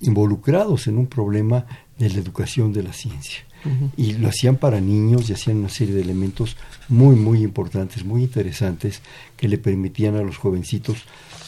involucrados 0.00 0.86
en 0.86 0.98
un 0.98 1.06
problema 1.06 1.64
de 1.98 2.10
la 2.10 2.18
educación 2.18 2.72
de 2.72 2.82
la 2.82 2.92
ciencia. 2.92 3.40
Y 3.96 4.12
lo 4.12 4.28
hacían 4.28 4.56
para 4.56 4.80
niños 4.80 5.28
y 5.28 5.32
hacían 5.32 5.56
una 5.56 5.68
serie 5.68 5.94
de 5.94 6.02
elementos 6.02 6.56
muy, 6.88 7.16
muy 7.16 7.42
importantes, 7.42 8.04
muy 8.04 8.22
interesantes, 8.22 9.02
que 9.36 9.48
le 9.48 9.58
permitían 9.58 10.14
a 10.14 10.22
los 10.22 10.36
jovencitos 10.36 10.98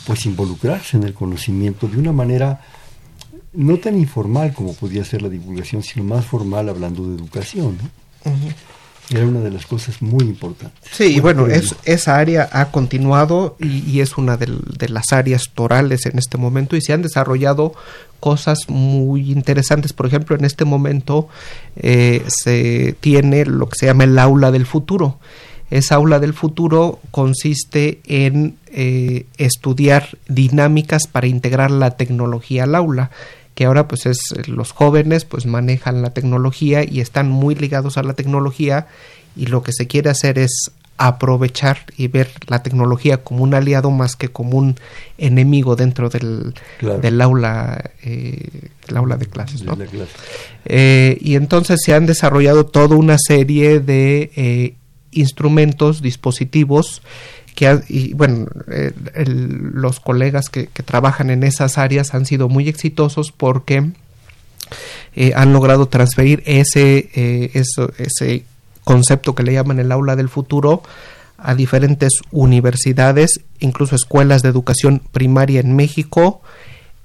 pues 0.06 0.26
involucrarse 0.26 0.96
en 0.96 1.04
el 1.04 1.14
conocimiento 1.14 1.86
de 1.86 1.98
una 1.98 2.12
manera 2.12 2.62
no 3.52 3.76
tan 3.78 3.96
informal 3.96 4.52
como 4.52 4.74
podía 4.74 5.04
ser 5.04 5.22
la 5.22 5.28
divulgación, 5.28 5.82
sino 5.82 6.04
más 6.04 6.24
formal 6.24 6.68
hablando 6.68 7.06
de 7.06 7.14
educación. 7.14 7.78
¿no? 8.24 8.30
Era 9.11 9.27
una 9.27 9.40
de 9.40 9.51
las 9.51 9.66
cosas 9.66 10.01
muy 10.03 10.25
importantes. 10.25 10.79
Sí, 10.92 11.16
y 11.16 11.20
bueno, 11.20 11.49
es, 11.49 11.75
esa 11.85 12.16
área 12.16 12.49
ha 12.53 12.70
continuado 12.70 13.57
y, 13.59 14.01
es 14.01 14.16
una 14.16 14.37
de, 14.37 14.49
las 14.88 15.12
áreas 15.12 15.51
torales 15.53 16.07
en 16.07 16.16
este 16.16 16.38
momento 16.38 16.77
y 16.77 16.81
se 16.81 16.92
han 16.92 17.03
desarrollado 17.03 17.73
cosas 18.20 18.68
muy 18.68 19.33
interesantes. 19.33 19.92
Por 19.92 20.07
ejemplo, 20.07 20.37
en 20.37 20.44
este 20.44 20.64
momento 20.64 21.29
eh, 21.75 22.23
se 22.29 22.94
tiene 23.01 23.46
lo 23.46 23.68
que 23.68 23.79
se 23.81 23.87
llama 23.87 24.05
el 24.05 24.16
aula 24.16 24.53
del 24.53 24.66
futuro. 24.66 25.18
Esa 25.70 25.96
aula 25.96 26.20
del 26.20 26.35
futuro 26.35 27.01
consiste 27.11 28.01
en 28.05 28.57
eh, 28.73 29.27
estudiar 29.38 30.18
dinámicas 30.29 31.09
para 31.11 31.27
integrar 31.27 31.73
la 31.73 31.92
tecnología 31.92 32.64
al 32.64 32.77
aula 32.77 33.11
que 33.54 33.64
ahora 33.64 33.88
pues 33.88 34.06
es 34.06 34.18
los 34.46 34.72
jóvenes 34.72 35.24
pues 35.24 35.46
manejan 35.46 36.02
la 36.02 36.10
tecnología 36.10 36.82
y 36.84 37.00
están 37.00 37.28
muy 37.30 37.54
ligados 37.54 37.98
a 37.98 38.02
la 38.02 38.14
tecnología 38.14 38.86
y 39.36 39.46
lo 39.46 39.62
que 39.62 39.72
se 39.72 39.86
quiere 39.86 40.10
hacer 40.10 40.38
es 40.38 40.72
aprovechar 40.96 41.78
y 41.96 42.08
ver 42.08 42.30
la 42.46 42.62
tecnología 42.62 43.24
como 43.24 43.42
un 43.42 43.54
aliado 43.54 43.90
más 43.90 44.16
que 44.16 44.28
como 44.28 44.58
un 44.58 44.76
enemigo 45.16 45.74
dentro 45.74 46.10
del, 46.10 46.52
del 47.00 47.20
aula 47.22 47.90
eh, 48.02 48.68
el 48.86 48.96
aula 48.98 49.16
de 49.16 49.24
clases 49.24 49.62
¿no? 49.62 49.78
Eh, 50.66 51.16
y 51.22 51.36
entonces 51.36 51.80
se 51.82 51.94
han 51.94 52.04
desarrollado 52.04 52.66
toda 52.66 52.96
una 52.96 53.16
serie 53.18 53.80
de 53.80 54.30
eh, 54.36 54.74
instrumentos 55.10 56.02
dispositivos 56.02 57.00
que 57.54 57.80
y 57.88 58.14
bueno, 58.14 58.46
eh, 58.70 58.92
los 59.26 60.00
colegas 60.00 60.48
que, 60.48 60.68
trabajan 60.84 61.30
en 61.30 61.44
esas 61.44 61.78
áreas 61.78 62.14
han 62.14 62.26
sido 62.26 62.48
muy 62.48 62.68
exitosos 62.68 63.32
porque 63.32 63.90
eh, 65.14 65.32
han 65.34 65.52
logrado 65.52 65.86
transferir 65.88 66.42
ese, 66.46 67.10
eh, 67.14 67.50
ese 67.98 68.44
concepto 68.84 69.34
que 69.34 69.42
le 69.42 69.52
llaman 69.52 69.78
el 69.78 69.92
aula 69.92 70.16
del 70.16 70.28
futuro 70.28 70.82
a 71.38 71.54
diferentes 71.54 72.20
universidades, 72.30 73.40
incluso 73.60 73.96
escuelas 73.96 74.42
de 74.42 74.48
educación 74.50 75.00
primaria 75.12 75.60
en 75.60 75.74
México 75.74 76.42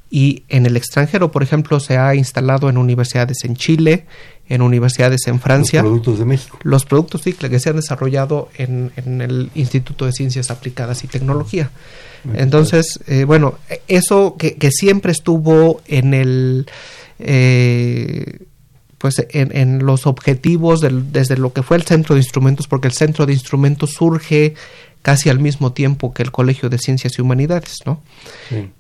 y 0.10 0.44
en 0.50 0.66
el 0.66 0.78
extranjero, 0.78 1.32
por 1.32 1.44
ejemplo, 1.44 1.80
se 1.80 1.98
ha 1.98 2.16
instalado 2.16 2.70
en 2.70 2.78
universidades 2.78 3.44
en 3.44 3.56
Chile, 3.56 4.06
en 4.48 4.62
universidades 4.62 5.28
en 5.28 5.40
Francia. 5.40 5.82
Los 5.82 5.90
productos 5.90 6.20
de 6.20 6.26
México. 6.26 6.60
Los 6.64 6.86
productos, 6.86 7.22
sí, 7.22 7.34
que 7.34 7.60
se 7.60 7.70
han 7.70 7.76
desarrollado 7.78 8.50
en, 8.58 8.92
el 8.96 9.50
Instituto 9.56 10.06
de 10.06 10.12
Ciencias 10.12 10.52
Aplicadas 10.52 11.04
y 11.04 11.08
Tecnología. 11.08 11.72
Entonces, 12.34 13.00
eh, 13.08 13.24
bueno, 13.24 13.60
eso 13.88 14.36
que, 14.38 14.70
siempre 14.72 15.12
estuvo 15.12 15.82
en 15.88 16.14
el... 16.14 16.66
Eh, 17.20 18.40
pues 18.98 19.24
en, 19.30 19.56
en, 19.56 19.86
los 19.86 20.08
objetivos 20.08 20.82
desde 20.82 21.38
lo 21.38 21.54
que 21.54 21.62
fue 21.62 21.78
el 21.78 21.84
centro 21.84 22.16
de 22.16 22.22
instrumentos, 22.22 22.68
porque 22.68 22.88
el 22.88 22.94
centro 22.94 23.26
de 23.26 23.34
instrumentos 23.34 23.92
surge 23.92 24.56
casi 25.06 25.30
al 25.30 25.38
mismo 25.38 25.72
tiempo 25.72 26.16
que 26.16 26.24
el 26.24 26.32
Colegio 26.32 26.68
de 26.68 26.80
Ciencias 26.80 27.20
y 27.20 27.22
Humanidades, 27.22 27.78
¿no? 27.86 28.02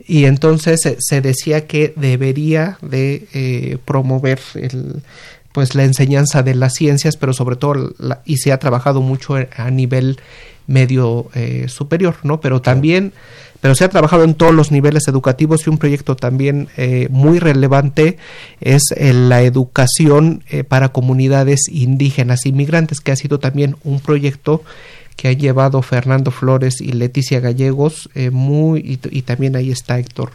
Y 0.08 0.25
entonces 0.25 0.80
se, 0.97 1.21
decía 1.21 1.67
que 1.67 1.93
debería 1.95 2.80
de 2.82 3.28
eh, 3.32 3.78
promover 3.86 4.39
el, 4.56 5.04
pues 5.56 5.74
la 5.74 5.86
enseñanza 5.86 6.44
de 6.44 6.54
las 6.54 6.74
ciencias, 6.74 7.15
pero 7.15 7.32
sobre 7.32 7.56
todo, 7.56 7.94
y 8.26 8.36
se 8.36 8.52
ha 8.52 8.60
trabajado 8.60 9.02
mucho 9.02 9.36
a 9.36 9.72
nivel 9.72 10.20
medio 10.68 11.30
eh, 11.34 11.68
superior, 11.70 12.18
¿no? 12.24 12.41
Pero 12.41 12.62
también, 12.62 13.13
pero 13.62 13.74
se 13.74 13.86
ha 13.86 13.89
trabajado 13.89 14.26
en 14.26 14.34
todos 14.34 14.54
los 14.54 14.74
niveles 14.74 15.08
educativos 15.08 15.65
y 15.65 15.70
un 15.70 15.78
proyecto 15.78 16.18
también 16.18 16.68
eh, 16.76 17.08
muy 17.10 17.39
relevante 17.39 18.18
es 18.60 18.84
la 19.00 19.44
educación 19.44 20.44
para 20.68 20.89
comunidades 20.89 21.70
indígenas 21.72 22.46
inmigrantes, 22.46 23.00
que 23.00 23.13
ha 23.13 23.15
sido 23.15 23.39
también 23.39 23.78
un 23.86 24.02
proyecto 24.02 24.62
que 25.15 25.30
ha 25.30 25.34
llevado 25.34 25.82
Fernando 25.82 26.32
Flores 26.32 26.82
y 26.82 26.91
Leticia 26.91 27.39
Gallegos, 27.39 28.10
eh, 28.15 28.32
muy, 28.32 28.99
y, 29.12 29.21
también 29.21 29.56
ahí 29.56 29.71
está 29.71 29.97
Héctor, 29.97 30.32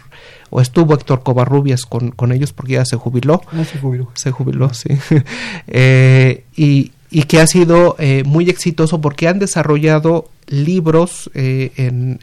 o 0.49 0.61
estuvo 0.61 0.95
Héctor 0.95 1.23
Covarrubias 1.23 1.83
con, 1.83 2.11
con 2.11 2.33
ellos 2.33 2.53
porque 2.53 2.75
ya 2.75 2.85
se 2.85 2.97
jubiló. 2.97 3.43
Ah, 3.53 3.65
se 3.65 3.79
jubiló. 3.79 4.11
Se 4.15 4.31
jubiló, 4.31 4.73
sí. 4.73 4.89
Eh, 5.67 6.45
y, 6.57 6.93
y, 7.11 7.25
que 7.25 7.41
ha 7.41 7.47
sido 7.47 7.97
eh, 7.99 8.23
muy 8.25 8.49
exitoso 8.49 9.01
porque 9.01 9.29
han 9.29 9.39
desarrollado 9.39 10.29
libros 10.49 11.31
en, 11.35 12.19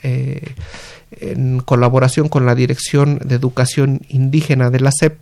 en 1.12 1.60
colaboración 1.60 2.28
con 2.28 2.46
la 2.46 2.56
Dirección 2.56 3.20
de 3.24 3.36
Educación 3.36 4.02
Indígena 4.10 4.70
de 4.70 4.80
la 4.82 4.92
SEP 4.92 5.18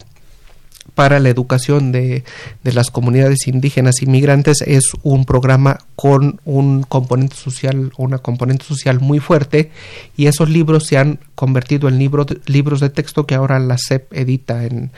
para 0.94 1.20
la 1.20 1.30
educación 1.30 1.92
de, 1.92 2.24
de, 2.64 2.74
las 2.74 2.90
comunidades 2.90 3.48
indígenas 3.48 4.02
inmigrantes 4.02 4.62
es 4.62 4.92
un 5.04 5.26
programa 5.26 5.80
con 5.96 6.40
un 6.46 6.84
componente 6.84 7.36
social, 7.36 7.92
una 7.98 8.20
componente 8.20 8.64
social 8.64 9.00
muy 9.00 9.20
fuerte 9.20 9.72
y 10.16 10.28
esos 10.28 10.50
libros 10.50 10.86
se 10.86 10.98
han 10.98 11.20
convertido 11.36 11.90
en 11.90 12.00
libros 12.00 12.28
libros 12.46 12.80
de 12.80 12.90
texto 12.90 13.26
que 13.26 13.36
ahora 13.36 13.60
la 13.60 13.78
SEP 13.78 14.14
edita 14.14 14.64
en 14.64 14.92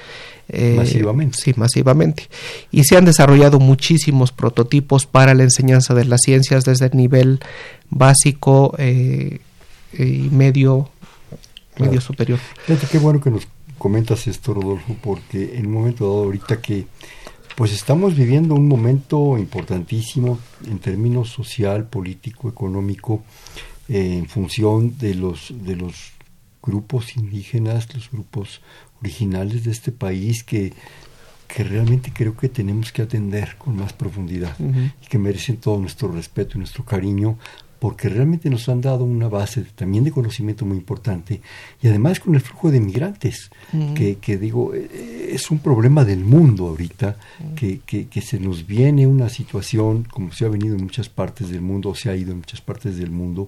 eh, 0.49 0.75
masivamente. 0.77 1.37
Sí, 1.37 1.53
masivamente. 1.57 2.29
Y 2.71 2.83
se 2.83 2.95
han 2.95 3.05
desarrollado 3.05 3.59
muchísimos 3.59 4.31
prototipos 4.31 5.05
para 5.05 5.33
la 5.33 5.43
enseñanza 5.43 5.93
de 5.93 6.05
las 6.05 6.21
ciencias 6.23 6.63
desde 6.63 6.85
el 6.85 6.95
nivel 6.95 7.39
básico 7.89 8.73
eh, 8.77 9.39
y 9.97 10.29
medio, 10.31 10.89
medio 11.77 11.99
superior. 11.99 12.39
Qué 12.89 12.97
bueno 12.97 13.19
que 13.19 13.29
nos 13.29 13.47
comentas 13.77 14.27
esto, 14.27 14.53
Rodolfo, 14.53 14.95
porque 15.01 15.57
en 15.57 15.67
un 15.67 15.73
momento 15.73 16.05
dado 16.05 16.23
ahorita 16.25 16.61
que 16.61 16.87
pues 17.55 17.73
estamos 17.73 18.15
viviendo 18.15 18.53
un 18.53 18.67
momento 18.67 19.37
importantísimo 19.37 20.37
en 20.67 20.77
términos 20.77 21.29
social, 21.29 21.87
político, 21.87 22.49
económico, 22.49 23.23
eh, 23.89 24.17
en 24.17 24.27
función 24.27 24.97
de 24.97 25.15
los 25.15 25.51
de 25.51 25.75
los 25.75 26.11
grupos 26.61 27.15
indígenas, 27.15 27.93
los 27.95 28.11
grupos 28.11 28.61
originales 29.01 29.63
de 29.63 29.71
este 29.71 29.91
país 29.91 30.43
que, 30.43 30.73
que 31.47 31.63
realmente 31.63 32.11
creo 32.13 32.35
que 32.35 32.49
tenemos 32.49 32.91
que 32.91 33.01
atender 33.01 33.55
con 33.57 33.75
más 33.77 33.93
profundidad 33.93 34.55
y 34.59 35.07
que 35.07 35.17
merecen 35.17 35.57
todo 35.57 35.79
nuestro 35.79 36.11
respeto 36.11 36.51
y 36.55 36.59
nuestro 36.59 36.83
cariño 36.83 37.37
porque 37.79 38.09
realmente 38.09 38.49
nos 38.49 38.67
han 38.69 38.81
dado 38.81 39.03
una 39.03 39.27
base 39.27 39.61
también 39.75 40.03
de 40.03 40.11
conocimiento 40.11 40.65
muy 40.65 40.77
importante 40.77 41.41
y 41.81 41.87
además 41.87 42.19
con 42.19 42.33
el 42.35 42.41
flujo 42.41 42.71
de 42.71 42.79
migrantes, 42.79 43.51
que, 43.95 44.17
que, 44.17 44.37
digo, 44.37 44.73
eh, 44.73 45.29
es 45.31 45.51
un 45.51 45.59
problema 45.59 46.03
del 46.03 46.23
mundo 46.23 46.67
ahorita, 46.67 47.17
que, 47.55 47.79
que, 47.79 48.21
se 48.21 48.39
nos 48.39 48.65
viene 48.65 49.05
una 49.05 49.29
situación, 49.29 50.07
como 50.09 50.31
se 50.31 50.45
ha 50.45 50.49
venido 50.49 50.75
en 50.75 50.83
muchas 50.83 51.09
partes 51.09 51.49
del 51.49 51.61
mundo, 51.61 51.89
o 51.89 51.95
se 51.95 52.09
ha 52.09 52.15
ido 52.15 52.31
en 52.31 52.39
muchas 52.39 52.61
partes 52.61 52.97
del 52.97 53.11
mundo, 53.11 53.47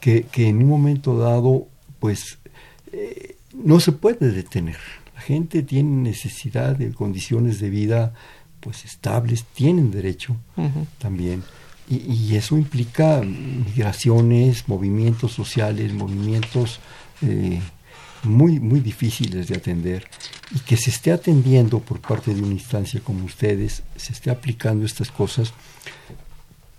que, 0.00 0.22
que 0.24 0.48
en 0.48 0.58
un 0.58 0.68
momento 0.68 1.18
dado, 1.18 1.66
pues, 2.00 2.38
eh, 2.92 3.36
no 3.52 3.80
se 3.80 3.92
puede 3.92 4.30
detener. 4.30 4.78
La 5.14 5.20
gente 5.20 5.62
tiene 5.62 5.90
necesidad 6.02 6.76
de 6.76 6.92
condiciones 6.92 7.60
de 7.60 7.70
vida 7.70 8.14
pues 8.60 8.84
estables, 8.84 9.44
tienen 9.54 9.90
derecho 9.92 10.36
también 10.98 11.44
y, 11.88 12.34
eso 12.34 12.56
implica 12.56 13.20
migraciones, 13.20 14.68
movimientos 14.68 15.32
sociales, 15.32 15.92
movimientos 15.92 16.80
eh, 17.22 17.60
muy, 18.24 18.58
muy 18.58 18.80
difíciles 18.80 19.48
de 19.48 19.56
atender. 19.56 20.08
Y 20.54 20.60
que 20.60 20.76
se 20.76 20.90
esté 20.90 21.12
atendiendo 21.12 21.80
por 21.80 22.00
parte 22.00 22.34
de 22.34 22.42
una 22.42 22.54
instancia 22.54 23.00
como 23.00 23.24
ustedes, 23.24 23.82
se 23.96 24.12
esté 24.12 24.30
aplicando 24.30 24.84
estas 24.84 25.10
cosas, 25.10 25.52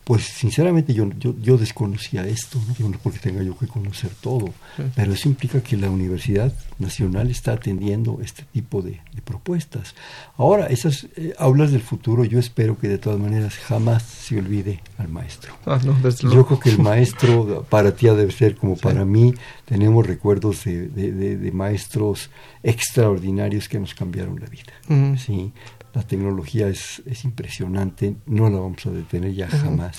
pues 0.08 0.24
sinceramente 0.24 0.94
yo, 0.94 1.10
yo, 1.20 1.36
yo 1.42 1.58
desconocía 1.58 2.26
esto, 2.26 2.62
¿no? 2.80 2.88
no 2.88 2.98
porque 2.98 3.20
tenga 3.20 3.44
yo 3.44 3.58
que 3.58 3.68
conocer 3.68 4.10
todo, 4.22 4.54
pero 4.96 5.12
eso 5.12 5.28
implica 5.28 5.60
que 5.60 5.76
la 5.76 5.90
Universidad 5.90 6.54
Nacional 6.80 7.30
está 7.30 7.52
atendiendo 7.52 8.20
este 8.24 8.44
tipo 8.54 8.82
de, 8.82 9.02
propuestas. 9.26 9.96
Ahora, 10.38 10.68
esas 10.68 11.08
eh, 11.18 11.34
aulas 11.38 11.74
del 11.74 11.82
futuro, 11.82 12.24
yo 12.24 12.40
espero 12.40 12.80
que 12.80 12.88
de 12.88 12.98
todas 12.98 13.20
maneras 13.20 13.56
jamás 13.56 14.04
se 14.04 14.38
olvide 14.38 14.80
al 14.98 15.10
maestro. 15.10 15.54
Ah, 15.66 15.78
yo 15.84 16.46
creo 16.46 16.60
que 16.62 16.70
el 16.70 16.80
maestro 16.80 17.66
para 17.70 17.94
ti 17.94 18.06
debe 18.06 18.32
ser 18.32 18.56
como 18.56 18.78
para 18.78 19.04
mí, 19.04 19.34
tenemos 19.66 20.08
recuerdos 20.08 20.64
de, 20.64 20.88
de, 20.88 21.52
maestros 21.52 22.30
extraordinarios 22.64 23.68
que 23.68 23.78
nos 23.78 23.94
cambiaron 23.94 24.40
la 24.40 24.48
vida. 24.48 25.18
¿sí? 25.18 25.52
La 25.98 26.04
tecnología 26.04 26.68
es, 26.68 27.02
es 27.08 27.24
impresionante, 27.24 28.18
no 28.28 28.52
la 28.52 28.60
vamos 28.60 28.86
a 28.86 28.92
detener 28.92 29.34
ya 29.34 29.48
jamás. 29.48 29.98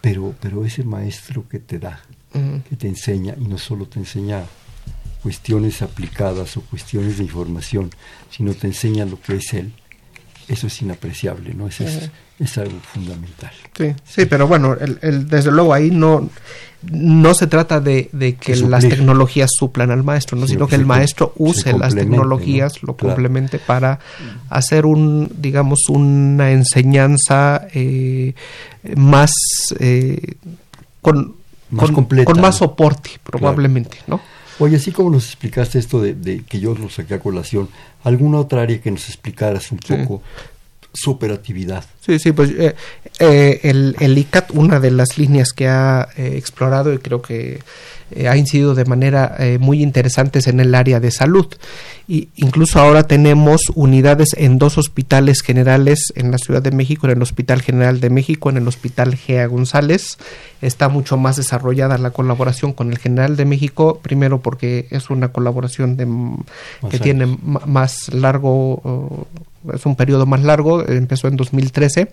Pero, 0.00 0.32
pero 0.40 0.64
ese 0.64 0.84
maestro 0.84 1.48
que 1.48 1.58
te 1.58 1.80
da, 1.80 2.00
que 2.32 2.76
te 2.76 2.86
enseña, 2.86 3.34
y 3.36 3.48
no 3.48 3.58
solo 3.58 3.86
te 3.86 3.98
enseña 3.98 4.44
cuestiones 5.20 5.82
aplicadas 5.82 6.56
o 6.56 6.60
cuestiones 6.60 7.18
de 7.18 7.24
información, 7.24 7.90
sino 8.30 8.54
te 8.54 8.68
enseña 8.68 9.06
lo 9.06 9.20
que 9.20 9.34
es 9.34 9.54
él, 9.54 9.72
eso 10.46 10.68
es 10.68 10.82
inapreciable, 10.82 11.52
¿no? 11.52 11.66
Eso 11.66 11.82
es, 11.82 12.10
es 12.38 12.58
algo 12.58 12.78
fundamental. 12.78 13.50
Sí, 13.76 13.96
sí, 14.04 14.26
pero 14.26 14.46
bueno, 14.46 14.76
el, 14.80 15.26
desde 15.26 15.50
luego 15.50 15.74
ahí 15.74 15.90
no, 15.90 16.30
no 16.82 17.34
se 17.34 17.46
trata 17.48 17.80
de, 17.80 18.08
que 18.40 18.56
las 18.56 18.88
tecnologías 18.88 19.50
suplan 19.52 19.90
al 19.90 20.04
maestro, 20.04 20.38
¿no? 20.38 20.46
sino 20.46 20.68
que 20.68 20.76
el 20.76 20.86
maestro 20.86 21.32
use 21.36 21.76
las 21.76 21.94
tecnologías, 21.94 22.82
lo 22.82 22.96
complemente 22.96 23.58
para 23.58 23.98
hacer 24.48 24.86
un, 24.86 25.30
digamos, 25.36 25.88
una 25.88 26.52
enseñanza 26.52 27.66
eh, 27.74 28.34
más 28.96 29.32
eh, 29.80 30.36
con, 31.02 31.34
más 31.70 31.90
con, 31.90 32.40
más 32.40 32.58
soporte, 32.58 33.10
probablemente, 33.24 33.98
¿no? 34.06 34.20
Oye, 34.60 34.76
así 34.76 34.90
como 34.90 35.10
nos 35.10 35.26
explicaste 35.26 35.78
esto 35.78 36.00
de, 36.00 36.42
que 36.48 36.58
yo 36.60 36.74
lo 36.74 36.90
saqué 36.90 37.14
a 37.14 37.20
colación, 37.20 37.68
¿alguna 38.02 38.38
otra 38.38 38.62
área 38.62 38.80
que 38.80 38.90
nos 38.90 39.08
explicaras 39.08 39.70
un 39.70 39.78
poco 39.78 40.22
su 40.98 41.12
operatividad. 41.12 41.84
Sí, 42.00 42.18
sí, 42.18 42.32
pues 42.32 42.50
eh, 42.50 42.74
eh, 43.20 43.60
el, 43.62 43.94
el, 44.00 44.18
ICAT, 44.18 44.50
una 44.52 44.80
de 44.80 44.90
las 44.90 45.18
líneas 45.18 45.52
que 45.52 45.68
ha 45.68 46.08
eh, 46.16 46.34
explorado 46.36 46.92
y 46.92 46.98
creo 46.98 47.22
que 47.22 47.60
ha 48.26 48.38
incidido 48.38 48.74
de 48.74 48.86
manera 48.86 49.36
muy 49.60 49.82
interesante 49.82 50.40
en 50.46 50.60
el 50.60 50.74
área 50.74 50.98
de 50.98 51.10
salud. 51.10 51.46
Y 52.06 52.30
incluso 52.36 52.80
ahora 52.80 53.02
tenemos 53.02 53.60
unidades 53.74 54.30
en 54.38 54.56
dos 54.56 54.78
hospitales 54.78 55.42
generales 55.42 56.14
en 56.14 56.30
la 56.30 56.38
Ciudad 56.38 56.62
de 56.62 56.70
México, 56.70 57.06
en 57.06 57.12
el 57.12 57.22
Hospital 57.22 57.60
General 57.60 58.00
de 58.00 58.08
México, 58.08 58.48
en 58.48 58.56
el 58.56 58.66
Hospital 58.66 59.14
Gea 59.14 59.44
González. 59.46 60.16
Está 60.62 60.88
mucho 60.88 61.18
más 61.18 61.36
desarrollada 61.36 61.98
la 61.98 62.10
colaboración 62.10 62.72
con 62.72 62.90
el 62.90 62.96
General 62.96 63.36
de 63.36 63.44
México, 63.44 64.00
primero 64.02 64.40
porque 64.40 64.86
es 64.88 65.10
una 65.10 65.28
colaboración 65.28 65.98
de, 65.98 66.08
que 66.88 66.98
tiene 66.98 67.36
más 67.42 68.08
largo 68.14 69.26
es 69.72 69.86
un 69.86 69.96
periodo 69.96 70.26
más 70.26 70.42
largo, 70.42 70.86
empezó 70.86 71.28
en 71.28 71.36
2013. 71.36 72.12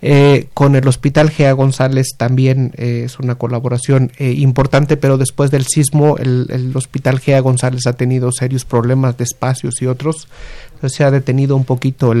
Eh, 0.00 0.48
con 0.54 0.76
el 0.76 0.86
Hospital 0.86 1.30
Gea 1.30 1.52
González 1.52 2.14
también 2.16 2.72
eh, 2.76 3.02
es 3.04 3.18
una 3.18 3.34
colaboración 3.34 4.12
eh, 4.18 4.32
importante, 4.32 4.96
pero 4.96 5.18
después 5.18 5.50
del 5.50 5.66
sismo 5.66 6.16
el, 6.18 6.72
Hospital 6.74 7.18
Gea 7.18 7.40
González 7.40 7.86
ha 7.86 7.94
tenido 7.94 8.30
serios 8.30 8.64
problemas 8.64 9.16
de 9.18 9.24
espacios 9.24 9.82
y 9.82 9.86
otros. 9.86 10.28
se 10.86 11.04
ha 11.04 11.10
detenido 11.10 11.56
un 11.56 11.64
poquito 11.64 12.14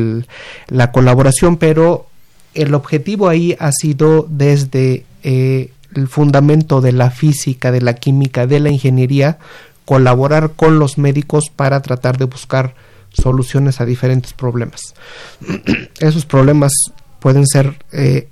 la 0.68 0.92
colaboración, 0.92 1.56
pero 1.56 2.06
el 2.54 2.74
objetivo 2.74 3.28
ahí 3.28 3.56
ha 3.60 3.70
sido 3.72 4.26
desde 4.28 5.04
el 5.22 6.08
fundamento 6.08 6.80
de 6.80 6.92
la 6.92 7.10
física, 7.10 7.70
de 7.70 7.80
la 7.80 7.94
química, 7.94 8.46
de 8.46 8.60
la 8.60 8.70
ingeniería, 8.70 9.38
colaborar 9.84 10.50
con 10.56 10.78
los 10.78 10.98
médicos 10.98 11.44
para 11.54 11.80
tratar 11.80 12.18
de 12.18 12.24
buscar 12.24 12.74
soluciones 13.12 13.80
a 13.80 13.84
diferentes 13.84 14.32
problemas. 14.32 14.94
Esos 16.00 16.24
problemas 16.24 16.72
pueden 17.20 17.46
ser, 17.46 17.76
eh, 17.92 18.28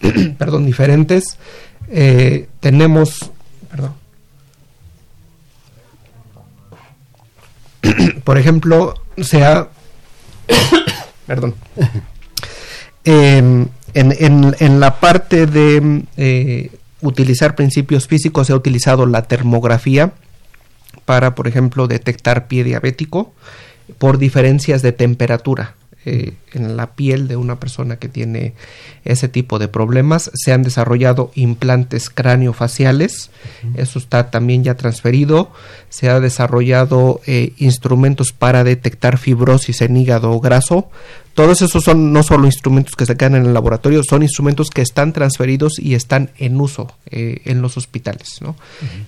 perdón, 0.38 0.66
diferentes. 0.66 1.38
Eh, 1.88 2.48
tenemos, 2.60 3.30
perdón. 3.70 3.94
Por 8.24 8.38
ejemplo, 8.38 8.94
sea, 9.18 9.68
perdón, 11.26 11.54
em, 13.04 13.66
en, 13.94 14.14
en, 14.18 14.56
en, 14.58 14.80
la 14.80 15.00
parte 15.00 15.46
de 15.46 16.04
eh, 16.16 16.70
utilizar 17.00 17.54
principios 17.54 18.06
físicos 18.06 18.46
se 18.46 18.52
ha 18.52 18.56
utilizado 18.56 19.06
la 19.06 19.22
termografía 19.22 20.12
para, 21.04 21.34
por 21.34 21.48
ejemplo, 21.48 21.88
detectar 21.88 22.46
pie 22.46 22.62
diabético 22.62 23.32
por 23.98 24.18
diferencias 24.18 24.82
de 24.82 24.92
temperatura. 24.92 25.74
Eh, 26.06 26.32
en 26.54 26.78
la 26.78 26.94
piel 26.94 27.28
de 27.28 27.36
una 27.36 27.60
persona 27.60 27.96
que 27.96 28.08
tiene 28.08 28.54
ese 29.04 29.28
tipo 29.28 29.58
de 29.58 29.68
problemas. 29.68 30.30
Se 30.32 30.50
han 30.50 30.62
desarrollado 30.62 31.30
implantes 31.34 32.08
craneofaciales, 32.08 33.30
eso 33.76 33.98
está 33.98 34.30
también 34.30 34.64
ya 34.64 34.78
transferido. 34.78 35.52
Se 35.90 36.08
ha 36.08 36.18
desarrollado 36.18 37.20
eh, 37.26 37.52
instrumentos 37.58 38.32
para 38.32 38.64
detectar 38.64 39.18
fibrosis 39.18 39.82
en 39.82 39.94
hígado 39.98 40.40
graso, 40.40 40.88
todos 41.34 41.62
esos 41.62 41.82
son 41.84 42.12
no 42.12 42.22
solo 42.22 42.46
instrumentos 42.46 42.94
que 42.94 43.06
se 43.06 43.16
quedan 43.16 43.36
en 43.36 43.46
el 43.46 43.54
laboratorio, 43.54 44.02
son 44.02 44.22
instrumentos 44.22 44.70
que 44.70 44.82
están 44.82 45.12
transferidos 45.12 45.78
y 45.78 45.94
están 45.94 46.30
en 46.38 46.60
uso 46.60 46.92
eh, 47.10 47.42
en 47.44 47.62
los 47.62 47.76
hospitales. 47.76 48.38
¿no? 48.40 48.56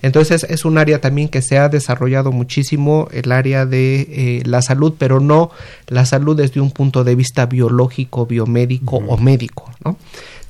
Entonces 0.01 0.43
es 0.43 0.65
un 0.65 0.77
área 0.77 1.01
también 1.01 1.29
que 1.29 1.41
se 1.41 1.57
ha 1.57 1.69
desarrollado 1.69 2.31
muchísimo, 2.31 3.07
el 3.11 3.31
área 3.31 3.65
de 3.65 4.01
eh, 4.01 4.43
la 4.45 4.61
salud, 4.61 4.93
pero 4.97 5.19
no 5.19 5.51
la 5.87 6.05
salud 6.05 6.35
desde 6.35 6.61
un 6.61 6.71
punto 6.71 7.03
de 7.03 7.15
vista 7.15 7.45
biológico, 7.45 8.25
biomédico 8.25 8.97
o 8.97 9.17
médico, 9.17 9.71
¿no? 9.83 9.97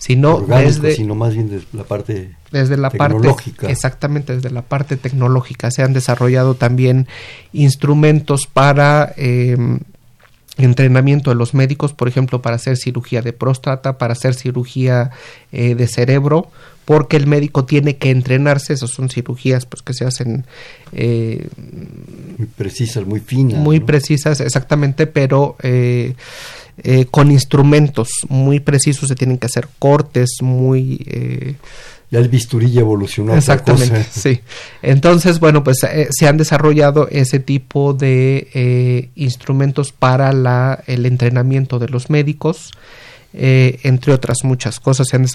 sino 0.04 0.42
desde 0.42 0.96
sino 0.96 1.16
más 1.16 1.34
bien 1.34 1.50
desde 1.50 1.66
la 1.72 1.86
parte 1.86 2.36
desde 2.52 2.76
la 2.76 2.90
tecnológica. 2.90 3.62
parte 3.62 3.72
exactamente 3.72 4.36
desde 4.36 4.50
la 4.50 4.62
parte 4.62 4.98
tecnológica 4.98 5.72
se 5.72 5.82
han 5.82 5.94
desarrollado 5.94 6.56
también 6.56 7.08
instrumentos 7.54 8.46
para 8.46 9.14
eh, 9.16 9.56
entrenamiento 10.58 11.32
de 11.32 11.36
los 11.36 11.54
médicos, 11.54 11.94
por 11.94 12.08
ejemplo, 12.08 12.42
para 12.42 12.58
hacer 12.58 12.78
cirugía 12.78 13.22
de 13.22 13.34
próstata, 13.34 13.98
para 13.98 14.14
hacer 14.14 14.36
cirugía 14.36 15.12
eh, 15.52 15.76
de 15.76 15.88
cerebro, 15.88 16.50
porque 16.86 17.18
el 17.18 17.28
médico 17.28 17.66
tiene 17.66 17.98
que 17.98 18.12
entrenarse, 18.12 18.74
esas 18.74 18.92
son 18.92 19.10
cirugías 19.10 19.66
pues 19.66 19.82
que 19.82 19.94
se 19.94 20.06
hacen 20.06 20.46
eh, 20.92 21.48
muy 22.38 22.48
precisas, 22.48 23.06
muy 23.06 23.20
finas. 23.20 23.60
Muy 23.60 23.80
precisas, 23.80 24.42
exactamente, 24.42 25.08
pero 25.08 25.56
eh, 25.64 26.16
con 27.10 27.32
instrumentos 27.32 28.10
muy 28.30 28.60
precisos 28.60 29.08
se 29.10 29.16
tienen 29.16 29.38
que 29.38 29.48
hacer 29.48 29.68
cortes 29.80 30.38
muy 30.42 31.06
ya 32.14 32.20
el 32.20 32.30
bisturí 32.30 32.78
evolucionó. 32.78 33.36
Exactamente, 33.36 34.06
sí. 34.12 34.42
Entonces, 34.84 35.40
bueno, 35.40 35.64
pues 35.64 35.82
eh, 35.84 36.10
se 36.12 36.28
han 36.28 36.38
desarrollado 36.38 37.08
ese 37.10 37.40
tipo 37.40 37.96
de 37.96 38.50
eh, 38.54 39.10
instrumentos 39.16 39.92
para 39.92 40.32
la, 40.32 40.84
el 40.86 41.08
entrenamiento 41.08 41.80
de 41.80 41.90
los 41.90 42.12
médicos. 42.12 42.72
Eh, 43.34 43.80
entre 43.82 44.14
otras 44.14 44.44
muchas 44.44 44.80
cosas, 44.80 45.08
se 45.08 45.16
han 45.16 45.26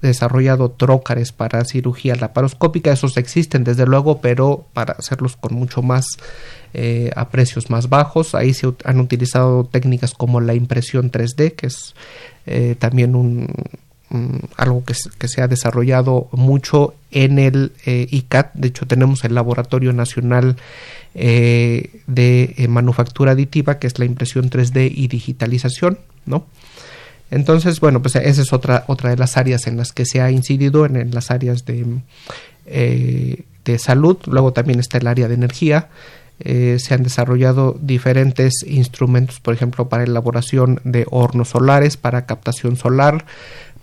desarrollado 0.00 0.70
trócares 0.70 1.32
para 1.32 1.66
cirugía 1.66 2.16
laparoscópica, 2.16 2.90
esos 2.90 3.18
existen 3.18 3.62
desde 3.62 3.84
luego, 3.84 4.22
pero 4.22 4.64
para 4.72 4.94
hacerlos 4.94 5.36
con 5.36 5.54
mucho 5.54 5.82
más 5.82 6.06
a 7.14 7.28
precios 7.28 7.68
más 7.68 7.90
bajos. 7.90 8.34
Ahí 8.34 8.54
se 8.54 8.72
han 8.84 9.00
utilizado 9.00 9.64
técnicas 9.64 10.14
como 10.14 10.40
la 10.40 10.54
impresión 10.54 11.10
3D, 11.10 11.56
que 11.56 11.66
es 11.66 11.94
también 12.78 13.14
un, 13.14 13.48
Mm, 14.12 14.38
algo 14.56 14.82
que, 14.84 14.94
se 15.28 15.40
ha 15.40 15.46
desarrollado 15.46 16.28
mucho 16.32 16.94
en 17.12 17.38
el 17.38 17.72
eh, 17.86 18.08
ICAT. 18.10 18.52
De 18.54 18.66
hecho, 18.66 18.84
tenemos 18.84 19.22
el 19.22 19.36
Laboratorio 19.36 19.92
Nacional 19.92 20.56
eh, 21.14 22.00
de 22.08 22.54
eh, 22.58 22.66
Manufactura 22.66 23.32
Aditiva, 23.32 23.78
que 23.78 23.86
es 23.86 24.00
la 24.00 24.06
impresión 24.06 24.50
3D 24.50 24.90
y 24.92 25.06
digitalización, 25.06 26.00
¿no? 26.26 26.44
Entonces, 27.30 27.78
bueno, 27.78 28.02
pues 28.02 28.16
esa 28.16 28.42
es 28.42 28.52
otra, 28.52 28.82
otra 28.88 29.10
de 29.10 29.16
las 29.16 29.36
áreas 29.36 29.68
en 29.68 29.76
las 29.76 29.92
que 29.92 30.04
se 30.04 30.20
ha 30.20 30.32
incidido, 30.32 30.86
en, 30.86 31.14
las 31.14 31.30
áreas 31.30 31.64
de, 31.64 32.00
de 32.66 33.78
salud. 33.78 34.18
Luego 34.26 34.52
también 34.52 34.80
está 34.80 34.98
el 34.98 35.06
área 35.06 35.28
de 35.28 35.34
energía. 35.34 35.88
se 36.42 36.92
han 36.92 37.04
desarrollado 37.04 37.78
diferentes 37.80 38.64
instrumentos, 38.66 39.38
por 39.38 39.54
ejemplo, 39.54 39.88
para 39.88 40.02
elaboración 40.02 40.80
de 40.82 41.06
hornos 41.08 41.50
solares, 41.50 41.96
para 41.96 42.26
captación 42.26 42.76
solar, 42.76 43.24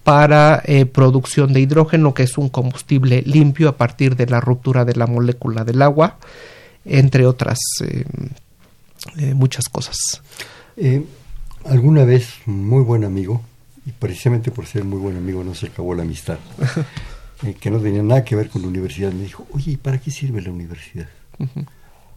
para 0.08 0.62
eh, 0.64 0.86
producción 0.86 1.52
de 1.52 1.60
hidrógeno, 1.60 2.14
que 2.14 2.24
es 2.24 2.38
un 2.38 2.48
combustible 2.48 3.24
limpio 3.24 3.68
a 3.68 3.76
partir 3.76 4.16
de 4.16 4.26
la 4.26 4.40
ruptura 4.40 4.86
de 4.86 4.96
la 4.96 5.06
molécula 5.06 5.66
del 5.66 5.82
agua, 5.82 6.18
entre 6.86 7.26
otras 7.26 7.60
eh, 7.84 8.06
eh, 9.18 9.34
muchas 9.34 9.66
cosas. 9.66 9.98
alguna 11.66 12.06
vez, 12.06 12.36
muy 12.46 12.86
buen 12.86 13.04
amigo, 13.04 13.42
y 13.86 13.92
precisamente 13.92 14.50
por 14.50 14.66
ser 14.66 14.86
muy 14.86 14.98
buen 14.98 15.18
amigo 15.18 15.44
no 15.44 15.54
se 15.54 15.66
acabó 15.66 15.94
la 15.94 16.04
amistad, 16.04 16.38
que 17.60 17.70
no 17.70 17.78
tenía 17.78 18.02
nada 18.02 18.24
que 18.24 18.38
ver 18.38 18.48
con 18.50 18.62
la 18.62 18.70
universidad, 18.70 19.12
me 19.12 19.24
dijo, 19.24 19.46
oye, 19.52 19.72
¿y 19.72 19.76
para 19.78 20.00
qué 20.00 20.10
sirve 20.10 20.42
la 20.42 20.52
universidad? 20.52 21.10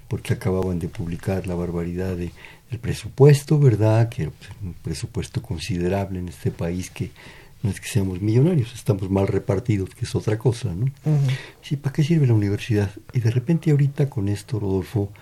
Porque 0.06 0.34
acababan 0.34 0.78
de 0.78 0.86
publicar 0.86 1.48
la 1.48 1.56
barbaridad 1.56 2.14
de, 2.14 2.30
del 2.70 2.78
presupuesto, 2.78 3.58
¿verdad? 3.58 4.08
Que 4.08 4.22
era 4.22 4.32
un 4.62 4.74
presupuesto 4.74 5.42
considerable 5.42 6.20
en 6.20 6.28
este 6.28 6.52
país 6.52 6.88
que 6.88 7.10
no 7.62 7.70
es 7.70 7.80
que 7.80 7.88
seamos 7.88 8.20
millonarios, 8.20 8.72
estamos 8.74 9.10
mal 9.10 9.26
repartidos, 9.26 9.90
que 9.94 10.04
es 10.04 10.14
otra 10.14 10.38
cosa, 10.38 10.74
¿no? 10.74 10.86
Sí, 11.62 11.76
¿para 11.76 11.92
qué 11.92 12.02
sirve 12.02 12.26
la 12.26 12.34
universidad? 12.34 12.90
Y 13.12 13.20
de 13.20 13.30
repente 13.30 13.70
ahorita 13.70 14.08
con 14.08 14.28
esto, 14.28 14.58
Rodolfo, 14.58 15.12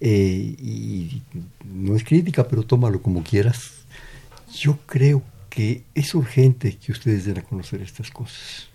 eh, 0.00 0.56
y 0.58 1.22
no 1.64 1.96
es 1.96 2.04
crítica, 2.04 2.46
pero 2.48 2.64
tómalo 2.64 3.00
como 3.02 3.22
quieras, 3.22 3.72
yo 4.54 4.78
creo 4.86 5.22
que 5.48 5.82
es 5.94 6.14
urgente 6.14 6.76
que 6.76 6.92
ustedes 6.92 7.24
den 7.24 7.38
a 7.38 7.42
conocer 7.42 7.80
estas 7.82 8.10
cosas, 8.10 8.68